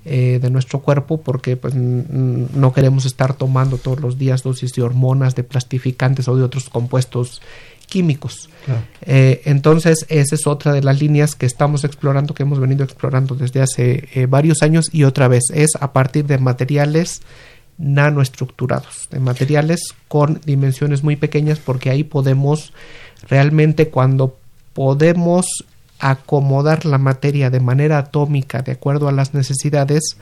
eh, 0.04 0.38
de 0.40 0.50
nuestro 0.50 0.80
cuerpo 0.80 1.20
porque 1.20 1.56
pues 1.56 1.74
no 1.74 2.72
queremos 2.72 3.04
estar 3.04 3.34
tomando 3.34 3.76
todos 3.76 4.00
los 4.00 4.18
días 4.18 4.42
dosis 4.42 4.72
de 4.72 4.82
hormonas, 4.82 5.34
de 5.34 5.44
plastificantes 5.44 6.28
o 6.28 6.36
de 6.36 6.44
otros 6.44 6.70
compuestos 6.70 7.42
químicos. 7.86 8.48
Eh, 9.02 9.42
entonces, 9.44 10.06
esa 10.08 10.34
es 10.34 10.46
otra 10.46 10.72
de 10.72 10.82
las 10.82 11.00
líneas 11.00 11.36
que 11.36 11.46
estamos 11.46 11.84
explorando, 11.84 12.34
que 12.34 12.42
hemos 12.42 12.58
venido 12.58 12.82
explorando 12.82 13.34
desde 13.34 13.60
hace 13.60 14.26
varios 14.28 14.62
años 14.62 14.86
y 14.92 15.04
otra 15.04 15.28
vez 15.28 15.44
es 15.54 15.70
a 15.78 15.92
partir 15.92 16.26
de 16.26 16.38
materiales 16.38 17.22
nanoestructurados, 17.78 19.08
de 19.10 19.20
materiales 19.20 19.94
con 20.08 20.40
dimensiones 20.44 21.02
muy 21.02 21.16
pequeñas, 21.16 21.58
porque 21.58 21.90
ahí 21.90 22.04
podemos 22.04 22.72
realmente 23.28 23.88
cuando 23.88 24.36
podemos 24.72 25.46
acomodar 25.98 26.84
la 26.84 26.98
materia 26.98 27.50
de 27.50 27.60
manera 27.60 27.98
atómica 27.98 28.62
de 28.62 28.72
acuerdo 28.72 29.08
a 29.08 29.12
las 29.12 29.34
necesidades, 29.34 30.16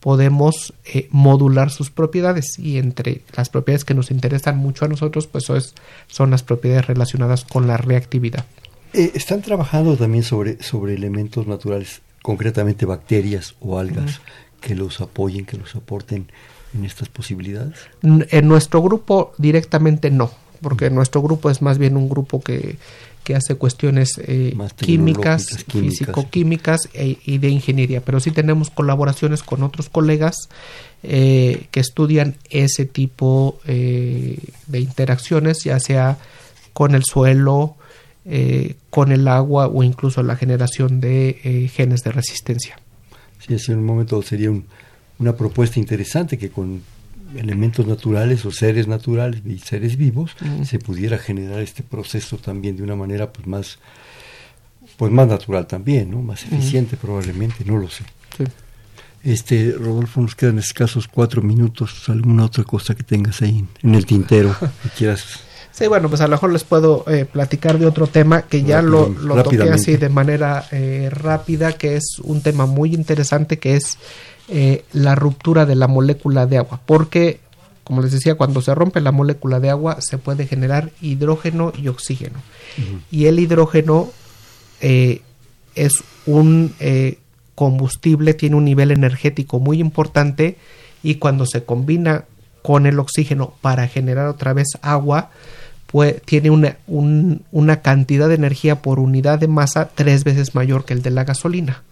podemos 0.00 0.74
eh, 0.84 1.08
modular 1.10 1.70
sus 1.70 1.90
propiedades 1.90 2.58
y 2.58 2.78
entre 2.78 3.22
las 3.36 3.48
propiedades 3.48 3.84
que 3.84 3.94
nos 3.94 4.10
interesan 4.10 4.56
mucho 4.56 4.84
a 4.84 4.88
nosotros 4.88 5.26
pues 5.26 5.44
son 6.06 6.30
las 6.30 6.42
propiedades 6.42 6.86
relacionadas 6.86 7.44
con 7.44 7.66
la 7.66 7.76
reactividad. 7.76 8.44
Eh, 8.92 9.12
están 9.14 9.42
trabajando 9.42 9.96
también 9.96 10.24
sobre, 10.24 10.62
sobre 10.62 10.94
elementos 10.94 11.46
naturales, 11.46 12.00
concretamente 12.22 12.86
bacterias 12.86 13.54
o 13.60 13.78
algas, 13.78 14.20
que 14.60 14.74
los 14.74 15.00
apoyen, 15.00 15.44
que 15.44 15.58
los 15.58 15.74
aporten 15.74 16.30
en 16.74 16.84
estas 16.84 17.08
posibilidades. 17.08 17.78
En 18.02 18.48
nuestro 18.48 18.82
grupo 18.82 19.32
directamente 19.38 20.10
no, 20.10 20.30
porque 20.60 20.90
nuestro 20.90 21.22
grupo 21.22 21.50
es 21.50 21.62
más 21.62 21.78
bien 21.78 21.96
un 21.96 22.08
grupo 22.08 22.40
que, 22.40 22.76
que 23.28 23.34
hace 23.34 23.56
cuestiones 23.56 24.18
eh, 24.24 24.56
químicas, 24.76 25.64
físico-químicas 25.68 26.88
e, 26.94 27.18
y 27.26 27.36
de 27.36 27.50
ingeniería, 27.50 28.00
pero 28.00 28.20
sí 28.20 28.30
tenemos 28.30 28.70
colaboraciones 28.70 29.42
con 29.42 29.62
otros 29.62 29.90
colegas 29.90 30.48
eh, 31.02 31.66
que 31.70 31.80
estudian 31.80 32.36
ese 32.48 32.86
tipo 32.86 33.60
eh, 33.66 34.38
de 34.66 34.80
interacciones, 34.80 35.62
ya 35.64 35.78
sea 35.78 36.16
con 36.72 36.94
el 36.94 37.04
suelo, 37.04 37.76
con 38.90 39.10
el 39.10 39.26
agua 39.26 39.68
o 39.68 39.82
incluso 39.82 40.22
la 40.22 40.36
generación 40.36 41.00
de 41.00 41.70
genes 41.74 42.02
de 42.02 42.12
resistencia. 42.12 42.78
Sí, 43.38 43.56
en 43.72 43.78
un 43.78 43.84
momento 43.86 44.20
sería 44.22 44.50
una 45.18 45.34
propuesta 45.34 45.78
interesante 45.78 46.38
que 46.38 46.50
con 46.50 46.82
elementos 47.36 47.86
naturales 47.86 48.44
o 48.46 48.50
seres 48.50 48.86
naturales 48.88 49.42
y 49.44 49.58
seres 49.58 49.96
vivos 49.96 50.34
se 50.64 50.78
pudiera 50.78 51.18
generar 51.18 51.60
este 51.60 51.82
proceso 51.82 52.38
también 52.38 52.76
de 52.76 52.82
una 52.82 52.96
manera 52.96 53.32
pues 53.32 53.46
más 53.46 53.78
pues 54.96 55.12
más 55.12 55.28
natural 55.28 55.66
también 55.66 56.10
no 56.10 56.22
más 56.22 56.44
eficiente 56.44 56.96
probablemente 56.96 57.64
no 57.64 57.76
lo 57.76 57.88
sé. 57.90 58.04
Este 59.22 59.72
Rodolfo 59.72 60.20
nos 60.20 60.34
quedan 60.34 60.58
escasos 60.58 61.08
cuatro 61.08 61.42
minutos. 61.42 62.08
Alguna 62.08 62.44
otra 62.44 62.62
cosa 62.62 62.94
que 62.94 63.02
tengas 63.02 63.42
ahí 63.42 63.64
en, 63.82 63.94
el 63.94 64.06
tintero 64.06 64.54
que 64.82 64.88
quieras 64.96 65.40
Sí, 65.72 65.86
bueno, 65.86 66.08
pues 66.08 66.20
a 66.20 66.24
lo 66.24 66.32
mejor 66.32 66.52
les 66.52 66.64
puedo 66.64 67.04
eh, 67.08 67.24
platicar 67.24 67.78
de 67.78 67.86
otro 67.86 68.08
tema 68.08 68.42
que 68.42 68.64
ya 68.64 68.82
lo, 68.82 69.10
lo 69.10 69.40
toqué 69.44 69.70
así 69.70 69.96
de 69.96 70.08
manera 70.08 70.66
eh, 70.72 71.08
rápida, 71.08 71.74
que 71.74 71.94
es 71.94 72.18
un 72.24 72.42
tema 72.42 72.66
muy 72.66 72.94
interesante, 72.94 73.60
que 73.60 73.76
es 73.76 73.96
eh, 74.50 74.84
la 74.92 75.14
ruptura 75.14 75.66
de 75.66 75.74
la 75.74 75.88
molécula 75.88 76.46
de 76.46 76.58
agua, 76.58 76.80
porque, 76.86 77.40
como 77.84 78.00
les 78.00 78.12
decía, 78.12 78.36
cuando 78.36 78.62
se 78.62 78.74
rompe 78.74 79.00
la 79.00 79.12
molécula 79.12 79.60
de 79.60 79.68
agua 79.68 79.98
se 80.00 80.16
puede 80.16 80.46
generar 80.46 80.90
hidrógeno 81.02 81.72
y 81.76 81.88
oxígeno. 81.88 82.38
Y 83.10 83.26
el 83.26 83.38
hidrógeno 83.38 84.08
eh, 84.80 85.20
es 85.74 86.02
un 86.24 86.72
eh, 86.80 87.18
combustible, 87.54 88.34
tiene 88.34 88.56
un 88.56 88.64
nivel 88.64 88.90
energético 88.90 89.60
muy 89.60 89.80
importante 89.80 90.56
y 91.02 91.16
cuando 91.16 91.44
se 91.44 91.64
combina 91.64 92.24
con 92.62 92.86
el 92.86 92.98
oxígeno 92.98 93.52
para 93.60 93.86
generar 93.86 94.28
otra 94.28 94.52
vez 94.52 94.68
agua, 94.80 95.30
pues, 95.86 96.22
tiene 96.22 96.50
una, 96.50 96.76
una 96.86 97.82
cantidad 97.82 98.28
de 98.28 98.34
energía 98.34 98.82
por 98.82 98.98
unidad 98.98 99.38
de 99.38 99.48
masa 99.48 99.90
tres 99.94 100.24
veces 100.24 100.54
mayor 100.54 100.84
que 100.84 100.94
el 100.94 101.02
de 101.02 101.10
la 101.10 101.24
gasolina. 101.24 101.82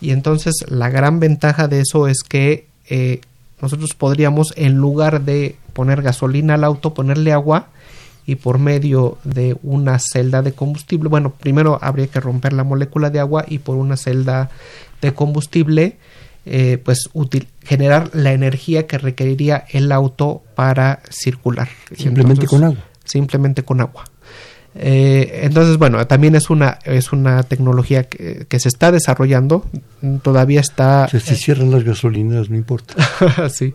Y 0.00 0.10
entonces 0.10 0.54
la 0.68 0.88
gran 0.88 1.20
ventaja 1.20 1.68
de 1.68 1.80
eso 1.80 2.08
es 2.08 2.22
que 2.22 2.66
eh, 2.88 3.20
nosotros 3.60 3.90
podríamos, 3.96 4.52
en 4.56 4.76
lugar 4.76 5.22
de 5.22 5.56
poner 5.72 6.02
gasolina 6.02 6.54
al 6.54 6.64
auto, 6.64 6.94
ponerle 6.94 7.32
agua 7.32 7.68
y 8.26 8.36
por 8.36 8.58
medio 8.58 9.18
de 9.24 9.56
una 9.62 9.98
celda 9.98 10.42
de 10.42 10.52
combustible, 10.52 11.08
bueno, 11.08 11.30
primero 11.30 11.78
habría 11.82 12.06
que 12.06 12.20
romper 12.20 12.52
la 12.52 12.64
molécula 12.64 13.10
de 13.10 13.20
agua 13.20 13.44
y 13.46 13.58
por 13.58 13.76
una 13.76 13.96
celda 13.96 14.50
de 15.02 15.12
combustible, 15.14 15.96
eh, 16.46 16.78
pues 16.82 17.10
generar 17.64 18.10
la 18.14 18.32
energía 18.32 18.86
que 18.86 18.98
requeriría 18.98 19.64
el 19.70 19.92
auto 19.92 20.42
para 20.54 21.00
circular. 21.10 21.68
Simplemente 21.96 22.46
con 22.46 22.64
agua. 22.64 22.84
Simplemente 23.04 23.62
con 23.62 23.80
agua. 23.80 24.04
Eh, 24.74 25.40
entonces, 25.42 25.78
bueno, 25.78 26.06
también 26.06 26.36
es 26.36 26.48
una, 26.48 26.78
es 26.84 27.12
una 27.12 27.42
tecnología 27.42 28.04
que, 28.04 28.46
se 28.58 28.68
está 28.68 28.92
desarrollando, 28.92 29.64
todavía 30.22 30.60
está... 30.60 31.08
Si, 31.08 31.18
cierran 31.34 31.70
las 31.70 31.82
gasolineras, 31.82 32.50
no 32.50 32.56
importa. 32.56 32.94
sí, 33.50 33.74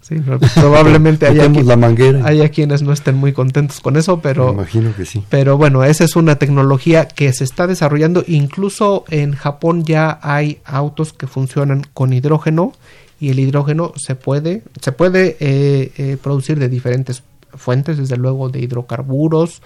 sí 0.00 0.16
probablemente 0.54 1.26
haya, 1.28 1.48
la 1.48 1.76
manguera. 1.76 2.24
haya 2.24 2.48
quienes 2.50 2.82
no 2.82 2.92
estén 2.92 3.16
muy 3.16 3.32
contentos 3.32 3.80
con 3.80 3.96
eso, 3.96 4.20
pero... 4.20 4.48
Me 4.48 4.62
imagino 4.62 4.94
que 4.94 5.04
sí. 5.04 5.24
Pero 5.28 5.56
bueno, 5.56 5.82
esa 5.82 6.04
es 6.04 6.14
una 6.14 6.36
tecnología 6.36 7.08
que 7.08 7.32
se 7.32 7.42
está 7.42 7.66
desarrollando, 7.66 8.22
incluso 8.26 9.04
en 9.10 9.34
Japón 9.34 9.84
ya 9.84 10.20
hay 10.22 10.60
autos 10.64 11.12
que 11.12 11.26
funcionan 11.26 11.82
con 11.92 12.12
hidrógeno 12.12 12.72
y 13.18 13.30
el 13.30 13.40
hidrógeno 13.40 13.92
se 13.96 14.14
puede, 14.14 14.62
se 14.80 14.92
puede 14.92 15.36
eh, 15.40 15.92
eh, 15.96 16.16
producir 16.22 16.58
de 16.58 16.68
diferentes 16.68 17.24
fuentes, 17.54 17.96
desde 17.96 18.16
luego 18.16 18.50
de 18.50 18.60
hidrocarburos 18.60 19.62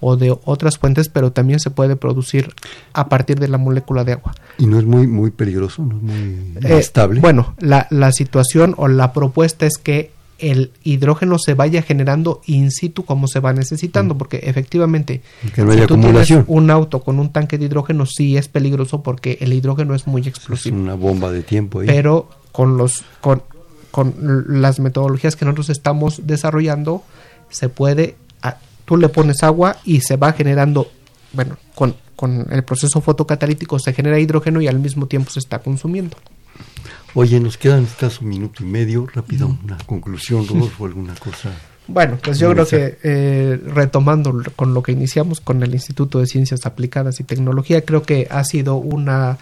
o 0.00 0.16
de 0.16 0.36
otras 0.44 0.78
fuentes, 0.78 1.08
pero 1.08 1.32
también 1.32 1.60
se 1.60 1.70
puede 1.70 1.96
producir 1.96 2.52
a 2.92 3.08
partir 3.08 3.38
de 3.38 3.48
la 3.48 3.58
molécula 3.58 4.04
de 4.04 4.12
agua. 4.12 4.34
¿Y 4.58 4.66
no 4.66 4.78
es 4.78 4.84
muy, 4.84 5.06
muy 5.06 5.30
peligroso? 5.30 5.82
¿No 5.82 5.96
es 5.96 6.02
muy 6.02 6.72
eh, 6.72 6.78
estable? 6.78 7.20
Bueno, 7.20 7.54
la, 7.58 7.86
la 7.90 8.12
situación 8.12 8.74
o 8.76 8.88
la 8.88 9.12
propuesta 9.12 9.66
es 9.66 9.76
que 9.76 10.10
el 10.38 10.72
hidrógeno 10.82 11.38
se 11.38 11.54
vaya 11.54 11.82
generando 11.82 12.40
in 12.46 12.70
situ 12.70 13.04
como 13.04 13.28
se 13.28 13.40
va 13.40 13.52
necesitando, 13.52 14.14
mm. 14.14 14.18
porque 14.18 14.40
efectivamente, 14.42 15.22
que 15.54 15.62
no 15.62 15.72
si 15.72 15.86
tú 15.86 16.00
tienes 16.00 16.30
un 16.46 16.70
auto 16.70 17.00
con 17.02 17.18
un 17.18 17.30
tanque 17.30 17.58
de 17.58 17.66
hidrógeno, 17.66 18.06
sí 18.06 18.36
es 18.36 18.48
peligroso 18.48 19.02
porque 19.02 19.36
el 19.40 19.52
hidrógeno 19.52 19.94
es 19.94 20.06
muy 20.06 20.22
explosivo. 20.26 20.76
Es 20.76 20.82
una 20.82 20.94
bomba 20.94 21.30
de 21.30 21.42
tiempo 21.42 21.80
ahí. 21.80 21.86
Pero 21.86 22.30
con 22.52 22.78
los 22.78 23.04
con, 23.20 23.42
con 23.90 24.14
las 24.48 24.80
metodologías 24.80 25.36
que 25.36 25.44
nosotros 25.44 25.68
estamos 25.68 26.26
desarrollando, 26.26 27.02
se 27.50 27.68
puede 27.68 28.16
tú 28.90 28.96
le 28.96 29.08
pones 29.08 29.44
agua 29.44 29.76
y 29.84 30.00
se 30.00 30.16
va 30.16 30.32
generando, 30.32 30.90
bueno, 31.32 31.56
con, 31.76 31.94
con 32.16 32.48
el 32.50 32.64
proceso 32.64 33.00
fotocatalítico 33.00 33.78
se 33.78 33.92
genera 33.92 34.18
hidrógeno 34.18 34.60
y 34.60 34.66
al 34.66 34.80
mismo 34.80 35.06
tiempo 35.06 35.30
se 35.30 35.38
está 35.38 35.60
consumiendo. 35.60 36.16
Oye, 37.14 37.38
nos 37.38 37.56
quedan 37.56 37.84
escaso 37.84 38.22
un 38.22 38.30
minuto 38.30 38.64
y 38.64 38.66
medio, 38.66 39.06
rápido, 39.06 39.56
una 39.64 39.78
conclusión, 39.86 40.44
Rodolfo, 40.44 40.86
alguna 40.86 41.14
cosa. 41.14 41.50
Bueno, 41.86 42.18
pues 42.22 42.38
yo 42.38 42.52
creo 42.52 42.66
que 42.66 42.98
eh, 43.02 43.60
retomando 43.64 44.40
con 44.54 44.74
lo 44.74 44.82
que 44.82 44.92
iniciamos 44.92 45.40
con 45.40 45.60
el 45.64 45.72
Instituto 45.74 46.20
de 46.20 46.26
Ciencias 46.26 46.64
Aplicadas 46.64 47.18
y 47.18 47.24
Tecnología, 47.24 47.84
creo 47.84 48.02
que 48.02 48.28
ha 48.30 48.44
sido 48.44 48.76
una 48.76 49.38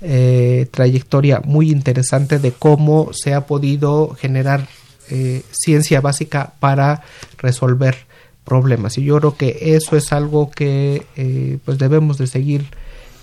eh, 0.00 0.66
trayectoria 0.70 1.42
muy 1.44 1.70
interesante 1.70 2.38
de 2.38 2.52
cómo 2.52 3.10
se 3.12 3.34
ha 3.34 3.46
podido 3.46 4.16
generar 4.18 4.66
eh, 5.10 5.42
ciencia 5.50 6.00
básica 6.00 6.54
para 6.58 7.02
resolver 7.36 8.09
problemas. 8.50 8.98
Y 8.98 9.04
yo 9.04 9.18
creo 9.18 9.36
que 9.36 9.76
eso 9.76 9.96
es 9.96 10.12
algo 10.12 10.50
que 10.50 11.06
eh, 11.14 11.58
pues 11.64 11.78
debemos 11.78 12.18
de 12.18 12.26
seguir 12.26 12.66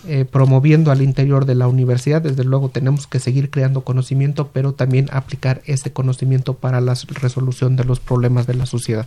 eh, 0.08 0.24
promoviendo 0.24 0.90
al 0.90 1.02
interior 1.02 1.44
de 1.46 1.54
la 1.54 1.68
universidad. 1.68 2.22
Desde 2.22 2.46
luego 2.46 2.70
tenemos 2.70 3.08
que 3.08 3.20
seguir 3.20 3.50
creando 3.50 3.82
conocimiento, 3.82 4.52
pero 4.54 4.72
también 4.72 5.10
aplicar 5.12 5.62
ese 5.66 5.92
conocimiento 5.92 6.54
para 6.54 6.80
la 6.80 6.96
resolución 7.10 7.76
de 7.76 7.84
los 7.84 8.00
problemas 8.00 8.48
de 8.48 8.54
la 8.54 8.66
sociedad. 8.66 9.06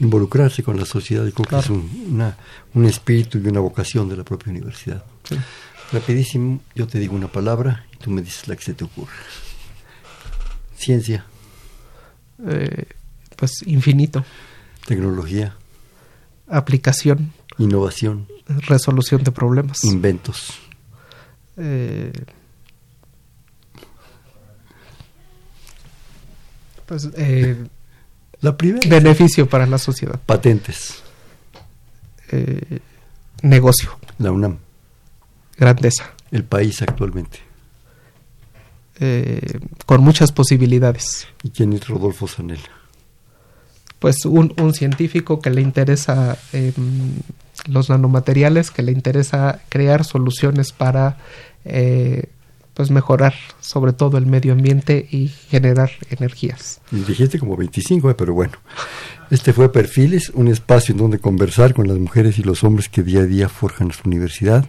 Involucrarse 0.00 0.64
con 0.64 0.76
la 0.76 0.86
sociedad, 0.86 1.24
y 1.24 1.30
creo 1.30 1.46
que 1.46 1.58
es 1.58 1.70
un, 1.70 2.34
un 2.74 2.84
espíritu 2.86 3.38
y 3.38 3.46
una 3.46 3.60
vocación 3.60 4.08
de 4.08 4.16
la 4.16 4.24
propia 4.24 4.50
universidad. 4.50 5.04
Rapidísimo, 5.92 6.60
yo 6.74 6.88
te 6.88 6.98
digo 6.98 7.14
una 7.14 7.28
palabra 7.28 7.86
y 7.92 7.98
tú 7.98 8.10
me 8.10 8.20
dices 8.20 8.48
la 8.48 8.56
que 8.56 8.62
se 8.62 8.74
te 8.74 8.82
ocurre. 8.82 9.12
Ciencia. 10.76 11.24
Eh, 12.48 12.86
pues 13.36 13.52
infinito. 13.66 14.24
Tecnología. 14.86 15.54
Aplicación. 16.50 17.32
Innovación. 17.58 18.26
Resolución 18.46 19.22
de 19.22 19.30
problemas. 19.30 19.84
Inventos. 19.84 20.58
Eh, 21.56 22.12
pues, 26.86 27.08
eh, 27.16 27.56
la 28.40 28.56
primera. 28.56 28.88
Beneficio 28.88 29.48
para 29.48 29.66
la 29.66 29.78
sociedad. 29.78 30.18
Patentes. 30.26 31.02
Eh, 32.32 32.80
negocio. 33.42 33.96
La 34.18 34.32
UNAM. 34.32 34.58
Grandeza. 35.56 36.10
El 36.30 36.44
país 36.44 36.82
actualmente. 36.82 37.40
con 39.86 40.02
muchas 40.02 40.30
posibilidades. 40.30 41.26
¿Y 41.42 41.50
quién 41.50 41.72
es 41.72 41.88
Rodolfo 41.88 42.28
Sanel? 42.28 42.60
Pues 44.00 44.24
un, 44.24 44.52
un 44.60 44.74
científico 44.74 45.40
que 45.40 45.50
le 45.50 45.60
interesa 45.60 46.36
em, 46.52 46.72
los 47.68 47.90
nanomateriales, 47.90 48.70
que 48.70 48.82
le 48.82 48.92
interesa 48.92 49.60
crear 49.68 50.04
soluciones 50.04 50.72
para 50.72 51.18
eh, 51.64 52.24
pues 52.74 52.90
mejorar 52.90 53.34
sobre 53.60 53.92
todo 53.92 54.16
el 54.16 54.26
medio 54.26 54.52
ambiente 54.52 55.06
y 55.10 55.28
generar 55.28 55.90
energías. 56.08 56.80
dijiste 56.90 57.38
como 57.38 57.56
25, 57.56 58.10
eh, 58.10 58.14
pero 58.14 58.32
bueno. 58.32 58.54
Este 59.30 59.52
fue 59.52 59.70
Perfiles, 59.70 60.30
un 60.30 60.48
espacio 60.48 60.92
en 60.92 60.98
donde 60.98 61.18
conversar 61.18 61.74
con 61.74 61.86
las 61.86 61.98
mujeres 61.98 62.38
y 62.38 62.42
los 62.42 62.64
hombres 62.64 62.88
que 62.88 63.02
día 63.02 63.20
a 63.20 63.26
día 63.26 63.48
forjan 63.48 63.92
su 63.92 64.00
universidad. 64.06 64.68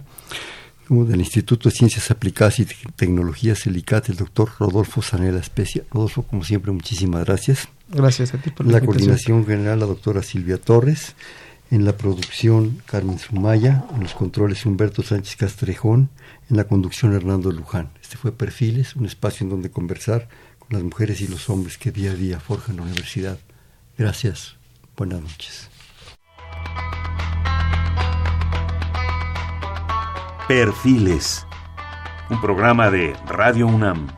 del 0.88 1.20
Instituto 1.20 1.70
de 1.70 1.74
Ciencias 1.74 2.10
Aplicadas 2.10 2.60
y 2.60 2.66
Tecnologías, 2.96 3.66
el 3.66 3.78
ICAT, 3.78 4.10
el 4.10 4.16
doctor 4.16 4.50
Rodolfo 4.58 5.00
Sanela 5.00 5.40
Especia. 5.40 5.84
Rodolfo, 5.90 6.22
como 6.22 6.44
siempre, 6.44 6.70
muchísimas 6.70 7.24
gracias. 7.24 7.66
Gracias 7.92 8.32
a 8.32 8.38
ti 8.38 8.50
por 8.50 8.66
la, 8.66 8.72
la 8.72 8.80
coordinación 8.80 9.46
general, 9.46 9.80
la 9.80 9.86
doctora 9.86 10.22
Silvia 10.22 10.58
Torres. 10.58 11.14
En 11.70 11.84
la 11.84 11.96
producción, 11.96 12.82
Carmen 12.86 13.18
Sumaya. 13.18 13.84
En 13.94 14.02
los 14.02 14.14
controles, 14.14 14.64
Humberto 14.64 15.02
Sánchez 15.02 15.36
Castrejón. 15.36 16.08
En 16.50 16.56
la 16.56 16.64
conducción, 16.64 17.14
Hernando 17.14 17.52
Luján. 17.52 17.90
Este 18.00 18.16
fue 18.16 18.32
Perfiles, 18.32 18.96
un 18.96 19.04
espacio 19.04 19.44
en 19.44 19.50
donde 19.50 19.70
conversar 19.70 20.28
con 20.58 20.68
las 20.70 20.82
mujeres 20.82 21.20
y 21.20 21.28
los 21.28 21.50
hombres 21.50 21.76
que 21.76 21.90
día 21.92 22.12
a 22.12 22.14
día 22.14 22.40
forjan 22.40 22.76
la 22.76 22.82
universidad. 22.82 23.38
Gracias. 23.98 24.56
Buenas 24.96 25.20
noches. 25.20 25.68
Perfiles, 30.48 31.46
un 32.28 32.40
programa 32.40 32.90
de 32.90 33.14
Radio 33.26 33.66
UNAM. 33.66 34.08